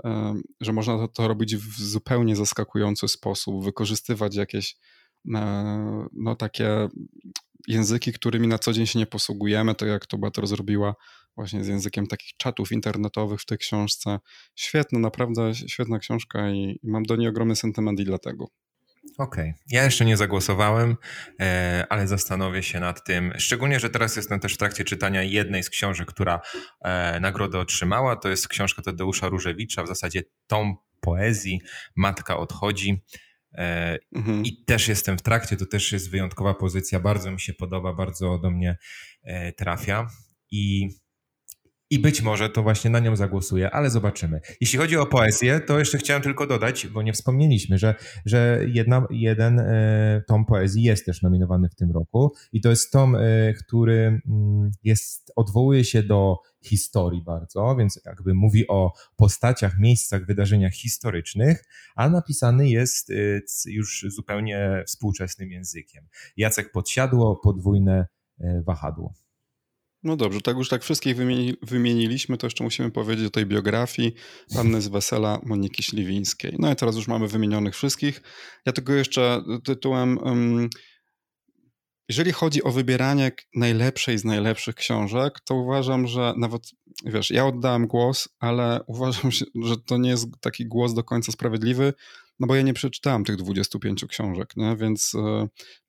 e, 0.05 0.34
że 0.61 0.72
można 0.72 0.99
to, 0.99 1.09
to 1.09 1.28
robić 1.28 1.57
w 1.57 1.82
zupełnie 1.82 2.36
zaskakujący 2.36 3.09
sposób, 3.09 3.64
wykorzystywać 3.64 4.36
jakieś 4.36 4.76
e, 5.34 6.07
no 6.12 6.36
takie 6.36 6.88
języki, 7.69 8.13
którymi 8.13 8.49
na 8.49 8.59
co 8.59 8.73
dzień 8.73 8.87
się 8.87 8.99
nie 8.99 9.07
posługujemy, 9.07 9.75
tak 9.75 9.89
jak 9.89 10.07
to 10.07 10.19
Bator 10.19 10.47
zrobiła 10.47 10.95
właśnie 11.37 11.65
z 11.65 11.69
językiem 11.69 12.07
takich 12.07 12.37
czatów 12.37 12.73
internetowych 12.73 13.41
w 13.41 13.47
tej 13.47 13.59
książce. 13.59 14.19
Świetna, 14.55 14.99
naprawdę 14.99 15.55
świetna 15.55 15.99
książka 15.99 16.51
i, 16.51 16.81
i 16.83 16.91
mam 16.91 17.03
do 17.03 17.17
niej 17.17 17.29
ogromny 17.29 17.57
sentyment 17.57 18.01
i 18.01 18.05
dlatego. 18.05 18.49
Okej. 19.19 19.55
Ja 19.71 19.85
jeszcze 19.85 20.05
nie 20.05 20.17
zagłosowałem, 20.17 20.97
e, 21.41 21.87
ale 21.91 22.09
zastanowię 22.09 22.63
się 22.63 22.81
nad 22.81 23.05
tym. 23.05 23.33
Szczególnie, 23.39 23.81
że 23.81 23.91
teraz 23.91 24.17
jestem 24.17 24.41
też 24.41 24.55
w 24.55 24.57
trakcie 24.57 24.85
czytania 24.85 25.23
jednej 25.23 25.63
z 25.63 25.71
książek, 25.71 26.09
która 26.09 26.41
e, 26.81 27.21
nagrodę 27.21 27.59
otrzymała. 27.59 28.17
To 28.17 28.29
jest 28.29 28.49
książka 28.49 28.83
Tadeusza 28.83 29.29
Różewicza, 29.29 29.83
w 29.83 29.89
zasadzie 29.89 30.23
tom 30.47 30.77
poezji 31.01 31.61
Matka 31.97 32.37
odchodzi. 32.37 33.03
E, 33.55 33.98
Mhm. 34.14 34.44
I 34.44 34.64
też 34.64 34.88
jestem 34.88 35.18
w 35.18 35.22
trakcie, 35.22 35.57
to 35.57 35.66
też 35.66 35.92
jest 35.92 36.11
wyjątkowa 36.11 36.55
pozycja, 36.55 37.00
bardzo 37.00 37.30
mi 37.30 37.40
się 37.40 37.53
podoba, 37.53 37.92
bardzo 37.92 38.38
do 38.38 38.50
mnie 38.50 38.78
e, 39.22 39.53
trafia 39.53 40.07
i, 40.50 40.88
i 41.90 41.98
być 41.98 42.22
może 42.22 42.50
to 42.50 42.62
właśnie 42.62 42.90
na 42.90 42.98
nią 42.98 43.16
zagłosuję, 43.16 43.70
ale 43.70 43.90
zobaczymy. 43.90 44.40
Jeśli 44.61 44.78
chodzi 44.78 44.96
o 44.96 45.07
poezję, 45.07 45.61
to 45.61 45.78
jeszcze 45.78 45.98
chciałem 45.98 46.22
tylko 46.22 46.46
dodać, 46.46 46.86
bo 46.86 47.03
nie 47.03 47.12
wspomnieliśmy, 47.12 47.78
że, 47.78 47.94
że 48.26 48.61
jedna, 48.66 49.07
jeden 49.11 49.61
e, 49.61 50.22
tom 50.28 50.46
poezji 50.46 50.82
jest 50.82 51.07
też 51.07 51.22
nominowany 51.22 51.68
w 51.68 51.74
tym 51.74 51.90
roku 51.90 52.32
i 52.53 52.61
to 52.61 52.70
jest 52.70 52.92
tom, 52.92 53.16
e, 53.16 53.20
który 53.53 54.20
mm, 54.28 54.70
jest, 54.82 55.32
odwołuje 55.36 55.84
się 55.84 56.03
do 56.03 56.36
historii 56.63 57.23
bardzo, 57.23 57.77
więc 57.79 58.01
jakby 58.07 58.35
mówi 58.35 58.69
o 58.69 58.93
postaciach, 59.17 59.79
miejscach, 59.79 60.27
wydarzeniach 60.27 60.73
historycznych, 60.73 61.65
a 61.97 62.09
napisany 62.09 62.69
jest 62.69 63.11
y, 63.11 63.43
już 63.67 64.07
zupełnie 64.09 64.85
współczesnym 64.87 65.51
językiem. 65.51 66.09
Jacek 66.37 66.73
Podsiadło, 66.73 67.37
podwójne 67.37 68.07
y, 68.41 68.63
wahadło. 68.67 69.15
No 70.03 70.17
dobrze, 70.17 70.41
tak 70.41 70.57
już 70.57 70.69
tak 70.69 70.83
wszystkich 70.83 71.17
wymieni, 71.17 71.57
wymieniliśmy, 71.63 72.37
to 72.37 72.47
jeszcze 72.47 72.65
musimy 72.65 72.91
powiedzieć 72.91 73.27
o 73.27 73.31
tej 73.31 73.47
biografii 73.47 74.15
panny 74.55 74.83
z 74.83 74.89
Wesela 74.89 75.41
Moniki 75.43 75.83
Śliwińskiej. 75.83 76.57
No 76.59 76.73
i 76.73 76.77
teraz 76.77 76.97
już 76.97 77.09
mamy 77.09 77.29
wymienionych 77.29 77.75
wszystkich. 77.75 78.23
Ja 78.67 78.73
tylko 78.73 78.93
jeszcze 78.93 79.43
tytułem... 79.65 80.19
Um, 80.19 80.69
jeżeli 82.09 82.32
chodzi 82.32 82.62
o 82.62 82.72
wybieranie 82.72 83.32
najlepszej 83.55 84.18
z 84.18 84.24
najlepszych 84.24 84.74
książek, 84.74 85.40
to 85.44 85.55
uważam, 85.55 86.07
że 86.07 86.34
nawet, 86.36 86.62
wiesz, 87.05 87.30
ja 87.30 87.46
oddałem 87.46 87.86
głos, 87.86 88.28
ale 88.38 88.80
uważam, 88.86 89.30
że 89.62 89.76
to 89.86 89.98
nie 89.98 90.11
jest 90.11 90.28
taki 90.40 90.66
głos 90.66 90.94
do 90.94 91.05
końca 91.05 91.32
sprawiedliwy, 91.32 91.92
no 92.40 92.46
bo 92.46 92.55
ja 92.55 92.62
nie 92.62 92.74
przeczytałem 92.74 93.24
tych 93.24 93.36
25 93.36 94.05
książek, 94.05 94.57
nie? 94.57 94.76
więc 94.76 95.14
y, 95.14 95.18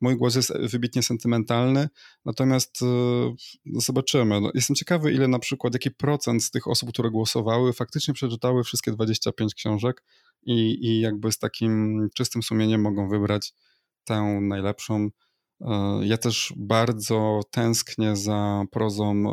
mój 0.01 0.17
głos 0.17 0.35
jest 0.35 0.53
wybitnie 0.59 1.03
sentymentalny, 1.03 1.89
natomiast 2.25 2.81
y, 2.81 2.85
no 3.65 3.81
zobaczymy. 3.81 4.41
No, 4.41 4.51
jestem 4.53 4.75
ciekawy, 4.75 5.13
ile 5.13 5.27
na 5.27 5.39
przykład, 5.39 5.73
jaki 5.73 5.91
procent 5.91 6.43
z 6.43 6.51
tych 6.51 6.67
osób, 6.67 6.89
które 6.89 7.11
głosowały, 7.11 7.73
faktycznie 7.73 8.13
przeczytały 8.13 8.63
wszystkie 8.63 8.91
25 8.91 9.55
książek 9.55 10.03
i, 10.45 10.87
i 10.87 10.99
jakby 10.99 11.31
z 11.31 11.37
takim 11.37 11.99
czystym 12.15 12.43
sumieniem 12.43 12.81
mogą 12.81 13.09
wybrać 13.09 13.53
tę 14.03 14.39
najlepszą. 14.41 15.09
Y, 15.63 16.05
ja 16.07 16.17
też 16.17 16.53
bardzo 16.57 17.41
tęsknię 17.51 18.15
za 18.15 18.63
prozą 18.71 19.23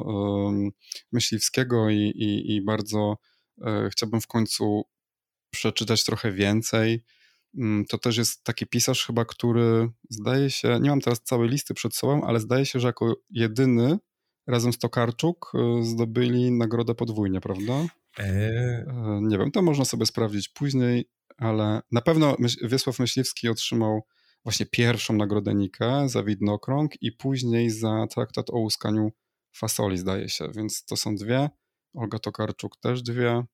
Myśliwskiego 1.13 1.91
i, 1.91 1.97
i, 1.97 2.55
i 2.55 2.65
bardzo 2.65 3.17
chciałbym 3.91 4.21
w 4.21 4.27
końcu 4.27 4.83
przeczytać 5.51 6.05
trochę 6.05 6.33
więcej. 6.33 7.05
Mm, 7.59 7.85
to 7.85 7.99
też 7.99 8.17
jest 8.17 8.45
taki 8.45 8.67
pisarz 8.67 9.07
chyba, 9.07 9.25
który 9.25 9.89
zdaje 10.11 10.51
się, 10.51 10.79
nie 10.81 10.91
mam 10.91 11.01
teraz 11.01 11.23
całej 11.23 11.49
listy 11.49 11.75
przed 11.75 11.95
sobą, 11.95 12.25
ale 12.25 12.41
zdaje 12.41 12.67
się, 12.67 12.81
że 12.81 12.89
jako 12.89 13.17
jedyny 13.31 13.99
razem 14.47 14.73
z 14.73 14.79
Tokarczuk 14.79 15.53
y, 15.55 15.85
zdobyli 15.85 16.53
nagrodę 16.53 16.95
podwójnie, 16.95 17.41
prawda? 17.41 17.73
Eee. 18.19 18.85
Nie 19.23 19.39
wiem, 19.39 19.51
to 19.51 19.63
można 19.63 19.85
sobie 19.85 20.07
sprawdzić 20.07 20.49
później, 20.49 21.09
ale 21.37 21.81
na 21.93 22.01
pewno 22.01 22.37
Wiesław 22.63 22.99
Myśliwski 22.99 23.49
otrzymał 23.49 24.03
właśnie 24.45 24.67
pierwszą 24.67 25.15
nagrodę 25.15 25.55
Nikę 25.55 26.09
za 26.09 26.23
widnokrąg 26.23 27.03
i 27.03 27.13
później 27.13 27.71
za 27.71 28.07
traktat 28.11 28.51
o 28.51 28.59
łuskaniu 28.59 29.13
fasoli, 29.57 29.99
zdaje 29.99 30.29
się, 30.29 30.49
więc 30.57 30.85
to 30.85 30.97
są 30.97 31.15
dwie. 31.15 31.51
Olga 31.95 32.19
Tokarczuk 32.19 32.77
też 32.77 33.03
dwie. 33.03 33.45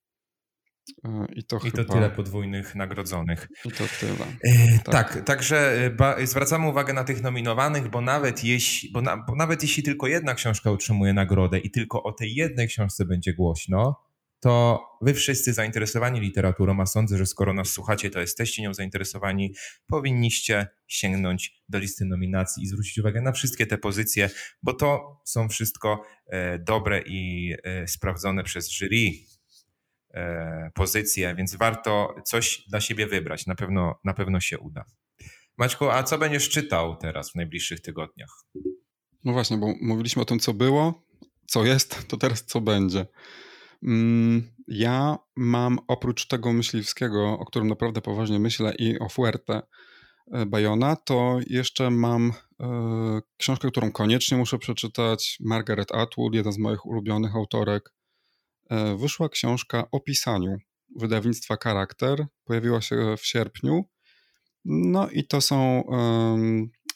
E, 1.05 1.27
I 1.35 1.45
to, 1.45 1.57
I 1.57 1.71
chyba... 1.71 1.85
to 1.85 1.93
tyle 1.93 2.11
podwójnych 2.11 2.75
nagrodzonych. 2.75 3.49
I 3.65 3.71
to 3.71 3.85
tyle. 4.01 4.27
E, 4.45 4.79
tak. 4.79 4.93
tak, 4.93 5.25
także 5.25 5.91
e, 6.19 6.27
zwracamy 6.27 6.69
uwagę 6.69 6.93
na 6.93 7.05
tych 7.05 7.23
nominowanych, 7.23 7.91
bo 7.91 8.01
nawet, 8.01 8.45
jeśli, 8.45 8.93
bo, 8.93 9.03
na, 9.03 9.17
bo 9.17 9.35
nawet 9.37 9.63
jeśli 9.63 9.83
tylko 9.83 10.07
jedna 10.07 10.35
książka 10.35 10.71
otrzymuje 10.71 11.13
nagrodę 11.13 11.59
i 11.59 11.71
tylko 11.71 12.03
o 12.03 12.13
tej 12.13 12.35
jednej 12.35 12.69
książce 12.69 13.05
będzie 13.05 13.35
głośno, 13.35 14.06
to 14.41 14.83
wy 15.03 15.15
wszyscy 15.15 15.53
zainteresowani 15.53 16.21
literaturą, 16.21 16.81
a 16.81 16.87
sądzę, 16.87 17.19
że 17.19 17.27
skoro 17.27 17.55
nas 17.55 17.69
słuchacie, 17.69 18.11
to 18.11 18.21
jesteście 18.21 18.63
nią 18.63 18.75
zainteresowani, 18.75 19.55
powinniście 19.87 20.67
sięgnąć 20.87 21.63
do 21.69 21.79
listy 21.79 22.05
nominacji 22.05 22.63
i 22.63 22.67
zwrócić 22.67 22.99
uwagę 22.99 23.23
na 23.23 23.33
wszystkie 23.33 23.67
te 23.67 23.79
pozycje, 23.79 24.31
bo 24.63 24.73
to 24.73 25.21
są 25.25 25.49
wszystko 25.49 26.03
e, 26.27 26.59
dobre 26.59 27.03
i 27.07 27.53
e, 27.65 27.89
sprawdzone 27.89 28.45
przez 28.45 28.71
jury 28.71 29.11
E, 30.17 30.71
pozycję, 30.75 31.35
więc 31.35 31.57
warto 31.57 32.15
coś 32.25 32.65
dla 32.69 32.81
siebie 32.81 33.07
wybrać. 33.07 33.47
Na 33.47 33.55
pewno, 33.55 33.95
na 34.05 34.15
pewno 34.15 34.41
się 34.41 34.59
uda. 34.59 34.85
Maćku, 35.59 35.91
a 35.91 36.03
co 36.03 36.19
będziesz 36.19 36.49
czytał 36.49 36.97
teraz 36.97 37.31
w 37.31 37.35
najbliższych 37.35 37.81
tygodniach? 37.81 38.45
No 39.25 39.33
właśnie, 39.33 39.57
bo 39.59 39.75
mówiliśmy 39.81 40.23
o 40.23 40.25
tym, 40.25 40.39
co 40.39 40.55
było, 40.55 41.03
co 41.47 41.65
jest, 41.65 42.09
to 42.09 42.17
teraz 42.17 42.45
co 42.45 42.61
będzie. 42.61 43.07
Mm, 43.83 44.53
ja 44.69 45.19
mam 45.37 45.79
oprócz 45.89 46.27
tego 46.27 46.53
myśliwskiego, 46.53 47.39
o 47.39 47.45
którym 47.45 47.69
naprawdę 47.69 48.01
poważnie 48.01 48.39
myślę, 48.39 48.75
i 48.79 48.99
o 48.99 49.09
Fuerte 49.09 49.63
e, 50.33 50.47
Bayona, 50.47 50.97
to 50.97 51.39
jeszcze 51.47 51.91
mam 51.91 52.33
e, 52.61 53.21
książkę, 53.37 53.69
którą 53.69 53.93
koniecznie 53.93 54.39
muszę 54.39 54.59
przeczytać. 54.59 55.39
Margaret 55.41 55.95
Atwood, 55.95 56.35
jeden 56.35 56.53
z 56.53 56.59
moich 56.59 56.87
ulubionych 56.87 57.37
autorek. 57.37 57.93
E, 58.71 58.97
wyszła 58.97 59.29
książka 59.29 59.85
o 59.93 60.01
pisaniu 60.01 60.57
wydawnictwa 60.97 61.57
Charakter. 61.65 62.27
Pojawiła 62.45 62.81
się 62.81 63.17
w 63.17 63.27
sierpniu. 63.27 63.85
No 64.65 65.11
i 65.11 65.27
to 65.27 65.41
są 65.41 65.85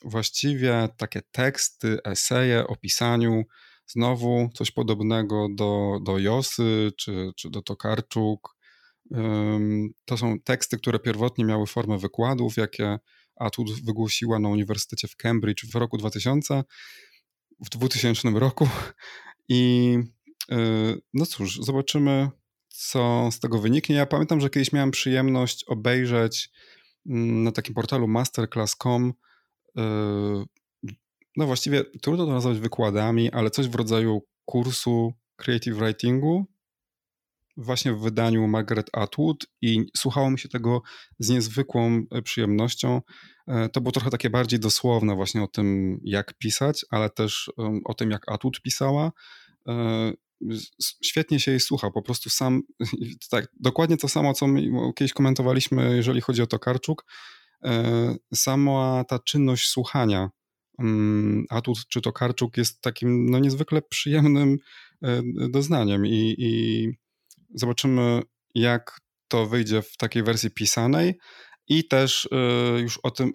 właściwie 0.05 0.89
takie 0.97 1.23
teksty, 1.33 1.99
eseje 2.05 2.67
o 2.67 2.77
pisaniu. 2.77 3.45
Znowu 3.93 4.51
coś 4.55 4.71
podobnego 4.71 5.47
do, 5.55 5.99
do 6.03 6.19
Josy 6.19 6.93
czy, 6.97 7.33
czy 7.37 7.51
do 7.51 7.63
Tokarczuk. 7.63 8.57
To 10.05 10.17
są 10.17 10.41
teksty, 10.41 10.77
które 10.77 10.99
pierwotnie 10.99 11.45
miały 11.45 11.67
formę 11.67 11.99
wykładów, 11.99 12.57
jakie 12.57 12.99
Atwood 13.37 13.71
wygłosiła 13.71 14.39
na 14.39 14.49
Uniwersytecie 14.49 15.09
w 15.09 15.17
Cambridge 15.17 15.67
w 15.73 15.75
roku 15.75 15.99
2000, 15.99 16.65
w 17.61 17.69
2000 17.69 18.31
roku. 18.31 18.69
I 19.49 19.99
E, 20.51 20.57
no 21.15 21.27
cóż, 21.27 21.59
zobaczymy, 21.61 22.31
co 22.69 23.29
z 23.33 23.41
tego 23.41 23.59
wyniknie. 23.59 23.97
Ja 23.97 24.07
pamiętam, 24.07 24.41
że 24.41 24.51
kiedyś 24.51 24.73
miałem 24.73 24.91
przyjemność 24.91 25.65
obejrzeć 25.65 26.51
mm, 27.07 27.43
na 27.43 27.53
takim 27.53 27.75
portalu 27.75 28.09
masterclass.com 28.09 29.13
no 31.37 31.47
właściwie 31.47 31.85
trudno 31.85 32.27
to 32.27 32.33
nazwać 32.33 32.59
wykładami, 32.59 33.31
ale 33.31 33.51
coś 33.51 33.69
w 33.69 33.75
rodzaju 33.75 34.21
kursu 34.45 35.13
creative 35.37 35.77
writingu 35.77 36.47
właśnie 37.57 37.93
w 37.93 38.01
wydaniu 38.01 38.47
Margaret 38.49 38.91
Atwood 38.93 39.47
i 39.63 39.87
słuchało 39.97 40.31
mi 40.31 40.39
się 40.39 40.49
tego 40.49 40.83
z 41.19 41.29
niezwykłą 41.29 42.03
e, 42.11 42.23
przyjemnością. 42.23 43.01
To 43.73 43.81
było 43.81 43.93
trochę 43.93 44.11
takie 44.11 44.31
bardziej 44.31 44.61
dosłowne 44.61 45.15
właśnie 45.15 45.43
o 45.43 45.47
tym, 45.47 45.99
jak 46.05 46.35
pisać, 46.39 46.85
ale 46.91 47.11
też 47.11 47.53
o 47.85 47.95
tym, 47.95 48.11
jak 48.11 48.33
Atwood 48.33 48.61
pisała 48.61 49.13
świetnie 51.05 51.41
się 51.41 51.51
jej 51.51 51.61
słucha, 51.61 51.91
po 51.91 52.03
prostu 52.03 52.31
sam, 52.31 52.63
tak, 53.31 53.49
dokładnie 53.61 53.97
to 53.97 54.09
samo, 54.09 54.35
co 54.35 54.47
kiedyś 54.97 55.13
komentowaliśmy, 55.13 55.97
jeżeli 55.97 56.21
chodzi 56.21 56.43
o 56.43 56.47
Tokarczuk, 56.47 57.05
e, 57.65 58.15
sama 58.35 59.05
ta 59.09 59.19
czynność 59.19 59.69
słuchania 59.69 60.31
Atut 61.51 61.79
czy 61.89 62.01
Tokarczuk 62.01 62.57
jest 62.57 62.81
takim 62.81 63.31
no, 63.31 63.39
niezwykle 63.39 63.83
przyjemnym 63.83 64.57
e, 65.03 65.23
doznaniem 65.51 66.07
i, 66.07 66.35
i 66.39 66.89
zobaczymy, 67.55 68.23
jak 68.55 69.01
to 69.29 69.47
wyjdzie 69.47 69.83
w 69.83 69.97
takiej 69.97 70.23
wersji 70.23 70.51
pisanej. 70.51 71.19
I 71.69 71.89
też 71.89 72.29
e, 72.33 72.81
już 72.81 72.99
o 73.03 73.11
tym 73.11 73.33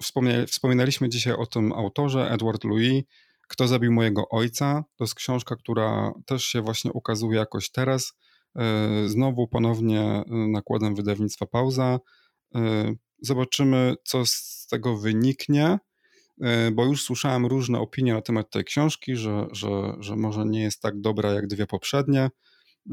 wspominaliśmy 0.48 1.10
dzisiaj 1.10 1.34
o 1.34 1.46
tym 1.46 1.74
autorze, 1.74 2.30
Edward 2.32 2.64
Louis, 2.64 3.04
kto 3.48 3.68
zabił 3.68 3.92
mojego 3.92 4.30
ojca? 4.30 4.84
To 4.98 5.04
jest 5.04 5.16
książka, 5.16 5.56
która 5.56 6.12
też 6.26 6.46
się 6.46 6.62
właśnie 6.62 6.92
ukazuje 6.92 7.38
jakoś 7.38 7.72
teraz. 7.72 8.14
E, 8.56 9.10
znowu 9.10 9.48
ponownie 9.48 10.24
nakładem 10.28 10.96
wydawnictwa 10.96 11.46
Pauza. 11.46 12.00
Zobaczymy, 13.22 13.96
co 14.04 14.26
z 14.26 14.68
tego 14.70 14.98
wyniknie, 14.98 15.78
bo 16.72 16.86
już 16.86 17.04
słyszałem 17.04 17.46
różne 17.46 17.80
opinie 17.80 18.14
na 18.14 18.22
temat 18.22 18.50
tej 18.50 18.64
książki, 18.64 19.16
że, 19.16 19.48
że, 19.52 19.70
że 20.00 20.16
może 20.16 20.46
nie 20.46 20.62
jest 20.62 20.82
tak 20.82 21.02
dobra 21.02 21.34
jak 21.34 21.48
dwie 21.48 21.68
poprzednie, 21.68 22.30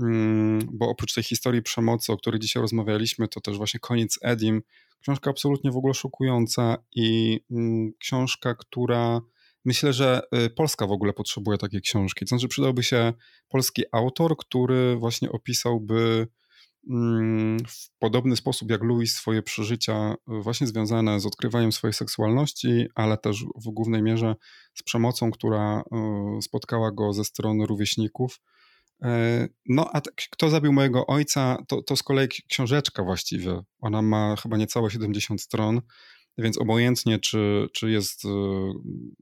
mm, 0.03 0.59
bo 0.73 0.89
oprócz 0.89 1.15
tej 1.15 1.25
historii 1.25 1.63
przemocy, 1.63 2.13
o 2.13 2.17
której 2.17 2.41
dzisiaj 2.41 2.61
rozmawialiśmy, 2.61 3.29
to 3.29 3.41
też 3.41 3.57
właśnie 3.57 3.81
Koniec 3.81 4.19
Edim, 4.23 4.63
książka 5.01 5.31
absolutnie 5.31 5.71
w 5.71 5.77
ogóle 5.77 5.95
szokująca 5.95 6.77
i 6.95 7.41
mm, 7.51 7.93
książka, 7.99 8.55
która 8.55 9.21
Myślę, 9.65 9.93
że 9.93 10.23
y, 10.47 10.51
Polska 10.51 10.87
w 10.87 10.93
ogóle 10.93 11.13
potrzebuje 11.13 11.59
takiej 11.59 11.81
książki. 11.81 12.25
To 12.25 12.29
znaczy, 12.29 12.49
przydałby 12.49 12.83
się 12.83 13.13
polski 13.49 13.83
autor, 13.93 14.37
który 14.37 14.97
właśnie 14.97 15.33
opisałby 15.33 16.29
w 17.69 17.99
podobny 17.99 18.37
sposób 18.37 18.71
jak 18.71 18.83
Louis 18.83 19.15
swoje 19.15 19.43
przeżycia, 19.43 20.15
y, 20.15 20.43
właśnie 20.43 20.67
związane 20.67 21.21
z 21.21 21.27
odkrywaniem 21.27 21.73
swojej 21.73 21.95
seksualności, 21.95 22.87
ale 22.95 23.19
też 23.19 23.45
w 23.65 23.71
głównej 23.71 24.03
mierze 24.03 24.35
z 24.75 24.83
przemocą, 24.83 25.31
która 25.31 25.81
y, 26.39 26.43
spotkała 26.43 26.93
go 26.93 27.13
ze 27.13 27.25
strony 27.25 27.67
rówieśników. 27.67 28.41
E, 29.03 29.49
no, 29.69 29.91
a 29.93 30.01
kto 30.31 30.51
zabił 30.51 30.73
mojego 30.73 31.07
ojca, 31.07 31.59
to, 31.69 31.83
to 31.83 31.97
z 31.97 32.03
kolei 32.03 32.29
książeczka 32.29 33.03
właściwie. 33.03 33.63
Ona 33.81 34.03
ma 34.03 34.37
chyba 34.37 34.57
niecałe 34.57 34.91
70 34.91 35.43
stron. 35.43 35.81
Więc 36.39 36.59
obojętnie, 36.59 37.19
czy, 37.19 37.69
czy 37.73 37.91
jest 37.91 38.25
y, 38.25 38.29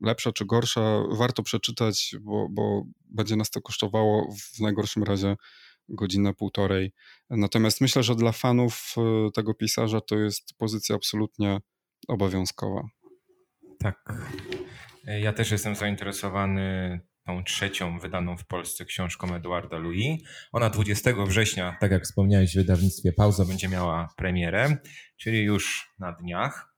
lepsza, 0.02 0.32
czy 0.32 0.44
gorsza, 0.46 1.02
warto 1.18 1.42
przeczytać, 1.42 2.14
bo, 2.20 2.48
bo 2.50 2.82
będzie 3.04 3.36
nas 3.36 3.50
to 3.50 3.62
kosztowało 3.62 4.34
w 4.56 4.60
najgorszym 4.60 5.02
razie 5.02 5.36
godzinę, 5.90 6.34
półtorej. 6.34 6.92
Natomiast 7.30 7.80
myślę, 7.80 8.02
że 8.02 8.14
dla 8.14 8.32
fanów 8.32 8.94
y, 9.28 9.32
tego 9.32 9.54
pisarza 9.54 10.00
to 10.00 10.18
jest 10.18 10.54
pozycja 10.58 10.96
absolutnie 10.96 11.58
obowiązkowa. 12.08 12.82
Tak. 13.78 14.12
Ja 15.06 15.32
też 15.32 15.50
jestem 15.50 15.76
zainteresowany 15.76 17.00
tą 17.26 17.44
trzecią 17.44 17.98
wydaną 17.98 18.36
w 18.36 18.46
Polsce 18.46 18.84
książką 18.84 19.34
Eduarda 19.34 19.78
Louis. 19.78 20.22
Ona 20.52 20.70
20 20.70 21.10
września, 21.26 21.76
tak 21.80 21.90
jak 21.90 22.02
wspomniałeś, 22.02 22.52
w 22.52 22.56
wydawnictwie 22.56 23.12
Pauza 23.12 23.44
będzie 23.44 23.68
miała 23.68 24.08
premierę, 24.16 24.76
czyli 25.16 25.42
już 25.42 25.94
na 25.98 26.12
dniach. 26.12 26.74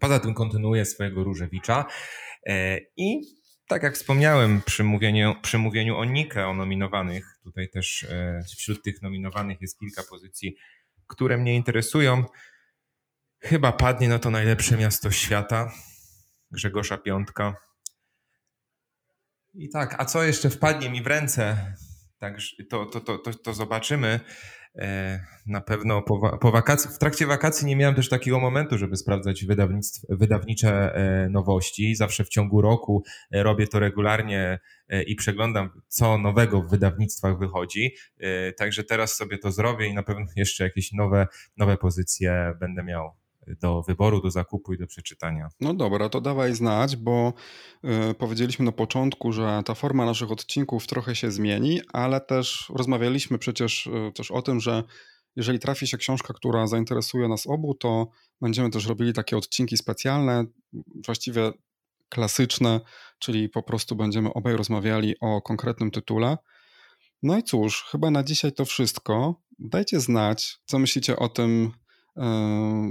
Poza 0.00 0.20
tym 0.20 0.34
kontynuuje 0.34 0.84
swojego 0.84 1.24
Różewicza 1.24 1.86
e, 2.46 2.78
i 2.96 3.20
tak 3.66 3.82
jak 3.82 3.94
wspomniałem 3.94 4.62
przy 4.62 4.84
mówieniu, 4.84 5.34
przy 5.42 5.58
mówieniu 5.58 5.96
o 5.96 6.04
Nikę, 6.04 6.46
o 6.46 6.54
nominowanych, 6.54 7.38
tutaj 7.42 7.68
też 7.68 8.04
e, 8.04 8.42
wśród 8.56 8.82
tych 8.82 9.02
nominowanych 9.02 9.60
jest 9.60 9.78
kilka 9.78 10.02
pozycji, 10.02 10.56
które 11.06 11.38
mnie 11.38 11.54
interesują. 11.54 12.24
Chyba 13.40 13.72
padnie 13.72 14.08
na 14.08 14.18
to 14.18 14.30
najlepsze 14.30 14.76
miasto 14.76 15.10
świata, 15.10 15.72
Grzegorza 16.50 16.98
Piątka. 16.98 17.56
I 19.54 19.68
tak, 19.68 19.96
a 19.98 20.04
co 20.04 20.22
jeszcze 20.24 20.50
wpadnie 20.50 20.90
mi 20.90 21.02
w 21.02 21.06
ręce, 21.06 21.74
tak, 22.18 22.38
to, 22.70 22.86
to, 22.86 23.00
to, 23.00 23.18
to, 23.18 23.34
to 23.34 23.54
zobaczymy. 23.54 24.20
E, 24.78 25.20
na 25.46 25.60
pewno 25.60 26.02
po, 26.02 26.38
po 26.38 26.52
wakacji, 26.52 26.90
w 26.90 26.98
trakcie 26.98 27.26
wakacji 27.26 27.66
nie 27.66 27.76
miałem 27.76 27.94
też 27.94 28.08
takiego 28.08 28.40
momentu, 28.40 28.78
żeby 28.78 28.96
sprawdzać 28.96 29.44
wydawnicze 30.08 30.94
e, 30.94 31.28
nowości. 31.28 31.94
Zawsze 31.94 32.24
w 32.24 32.28
ciągu 32.28 32.60
roku 32.60 33.04
e, 33.30 33.42
robię 33.42 33.66
to 33.66 33.78
regularnie 33.78 34.58
i 35.06 35.16
przeglądam, 35.16 35.70
co 35.88 36.18
nowego 36.18 36.62
w 36.62 36.70
wydawnictwach 36.70 37.38
wychodzi. 37.38 37.94
Także 38.56 38.84
teraz 38.84 39.16
sobie 39.16 39.38
to 39.38 39.52
zrobię 39.52 39.86
i 39.86 39.94
na 39.94 40.02
pewno 40.02 40.26
jeszcze 40.36 40.64
jakieś 40.64 40.92
nowe, 40.92 41.26
nowe 41.56 41.76
pozycje 41.76 42.54
będę 42.60 42.84
miał 42.84 43.23
do 43.60 43.82
wyboru, 43.82 44.20
do 44.20 44.30
zakupu 44.30 44.74
i 44.74 44.78
do 44.78 44.86
przeczytania. 44.86 45.48
No 45.60 45.74
dobra, 45.74 46.08
to 46.08 46.20
dawaj 46.20 46.54
znać, 46.54 46.96
bo 46.96 47.32
y, 48.10 48.14
powiedzieliśmy 48.14 48.64
na 48.64 48.72
początku, 48.72 49.32
że 49.32 49.62
ta 49.64 49.74
forma 49.74 50.06
naszych 50.06 50.30
odcinków 50.30 50.86
trochę 50.86 51.16
się 51.16 51.30
zmieni, 51.30 51.80
ale 51.92 52.20
też 52.20 52.72
rozmawialiśmy 52.74 53.38
przecież 53.38 53.86
y, 53.86 54.12
też 54.14 54.30
o 54.30 54.42
tym, 54.42 54.60
że 54.60 54.82
jeżeli 55.36 55.58
trafi 55.58 55.86
się 55.86 55.98
książka, 55.98 56.34
która 56.34 56.66
zainteresuje 56.66 57.28
nas 57.28 57.46
obu, 57.46 57.74
to 57.74 58.08
będziemy 58.40 58.70
też 58.70 58.86
robili 58.86 59.12
takie 59.12 59.36
odcinki 59.36 59.76
specjalne, 59.76 60.44
właściwie 61.06 61.52
klasyczne, 62.08 62.80
czyli 63.18 63.48
po 63.48 63.62
prostu 63.62 63.96
będziemy 63.96 64.32
obaj 64.32 64.56
rozmawiali 64.56 65.14
o 65.20 65.42
konkretnym 65.42 65.90
tytule. 65.90 66.38
No 67.22 67.38
i 67.38 67.42
cóż, 67.42 67.84
chyba 67.90 68.10
na 68.10 68.22
dzisiaj 68.22 68.52
to 68.52 68.64
wszystko. 68.64 69.42
Dajcie 69.58 70.00
znać, 70.00 70.58
co 70.64 70.78
myślicie 70.78 71.16
o 71.16 71.28
tym 71.28 71.72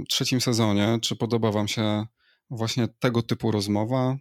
trzecim 0.08 0.40
sezonie. 0.40 0.98
Czy 1.02 1.16
podoba 1.16 1.52
Wam 1.52 1.68
się 1.68 2.06
właśnie 2.50 2.88
tego 2.88 3.22
typu 3.22 3.50
rozmowa? 3.50 4.16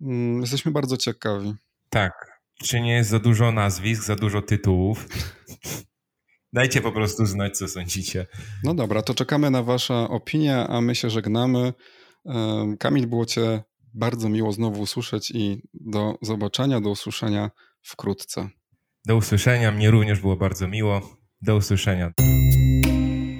Mm, 0.00 0.40
jesteśmy 0.40 0.72
bardzo 0.72 0.96
ciekawi. 0.96 1.54
Tak. 1.90 2.12
Czy 2.62 2.80
nie 2.80 2.92
jest 2.92 3.10
za 3.10 3.18
dużo 3.18 3.52
nazwisk, 3.52 4.04
za 4.04 4.16
dużo 4.16 4.42
tytułów? 4.42 5.06
Dajcie 6.52 6.80
po 6.80 6.92
prostu 6.92 7.26
znać, 7.26 7.58
co 7.58 7.68
sądzicie. 7.68 8.26
No 8.64 8.74
dobra, 8.74 9.02
to 9.02 9.14
czekamy 9.14 9.50
na 9.50 9.62
Wasze 9.62 9.94
opinie, 9.94 10.56
a 10.56 10.80
my 10.80 10.94
się 10.94 11.10
żegnamy. 11.10 11.72
Kamil, 12.78 13.06
było 13.06 13.26
Cię 13.26 13.62
bardzo 13.94 14.28
miło 14.28 14.52
znowu 14.52 14.80
usłyszeć 14.80 15.30
i 15.30 15.62
do 15.74 16.14
zobaczenia, 16.22 16.80
do 16.80 16.90
usłyszenia 16.90 17.50
wkrótce. 17.82 18.48
Do 19.06 19.16
usłyszenia, 19.16 19.72
mnie 19.72 19.90
również 19.90 20.20
było 20.20 20.36
bardzo 20.36 20.68
miło. 20.68 21.16
Do 21.42 21.56
usłyszenia 21.56 22.12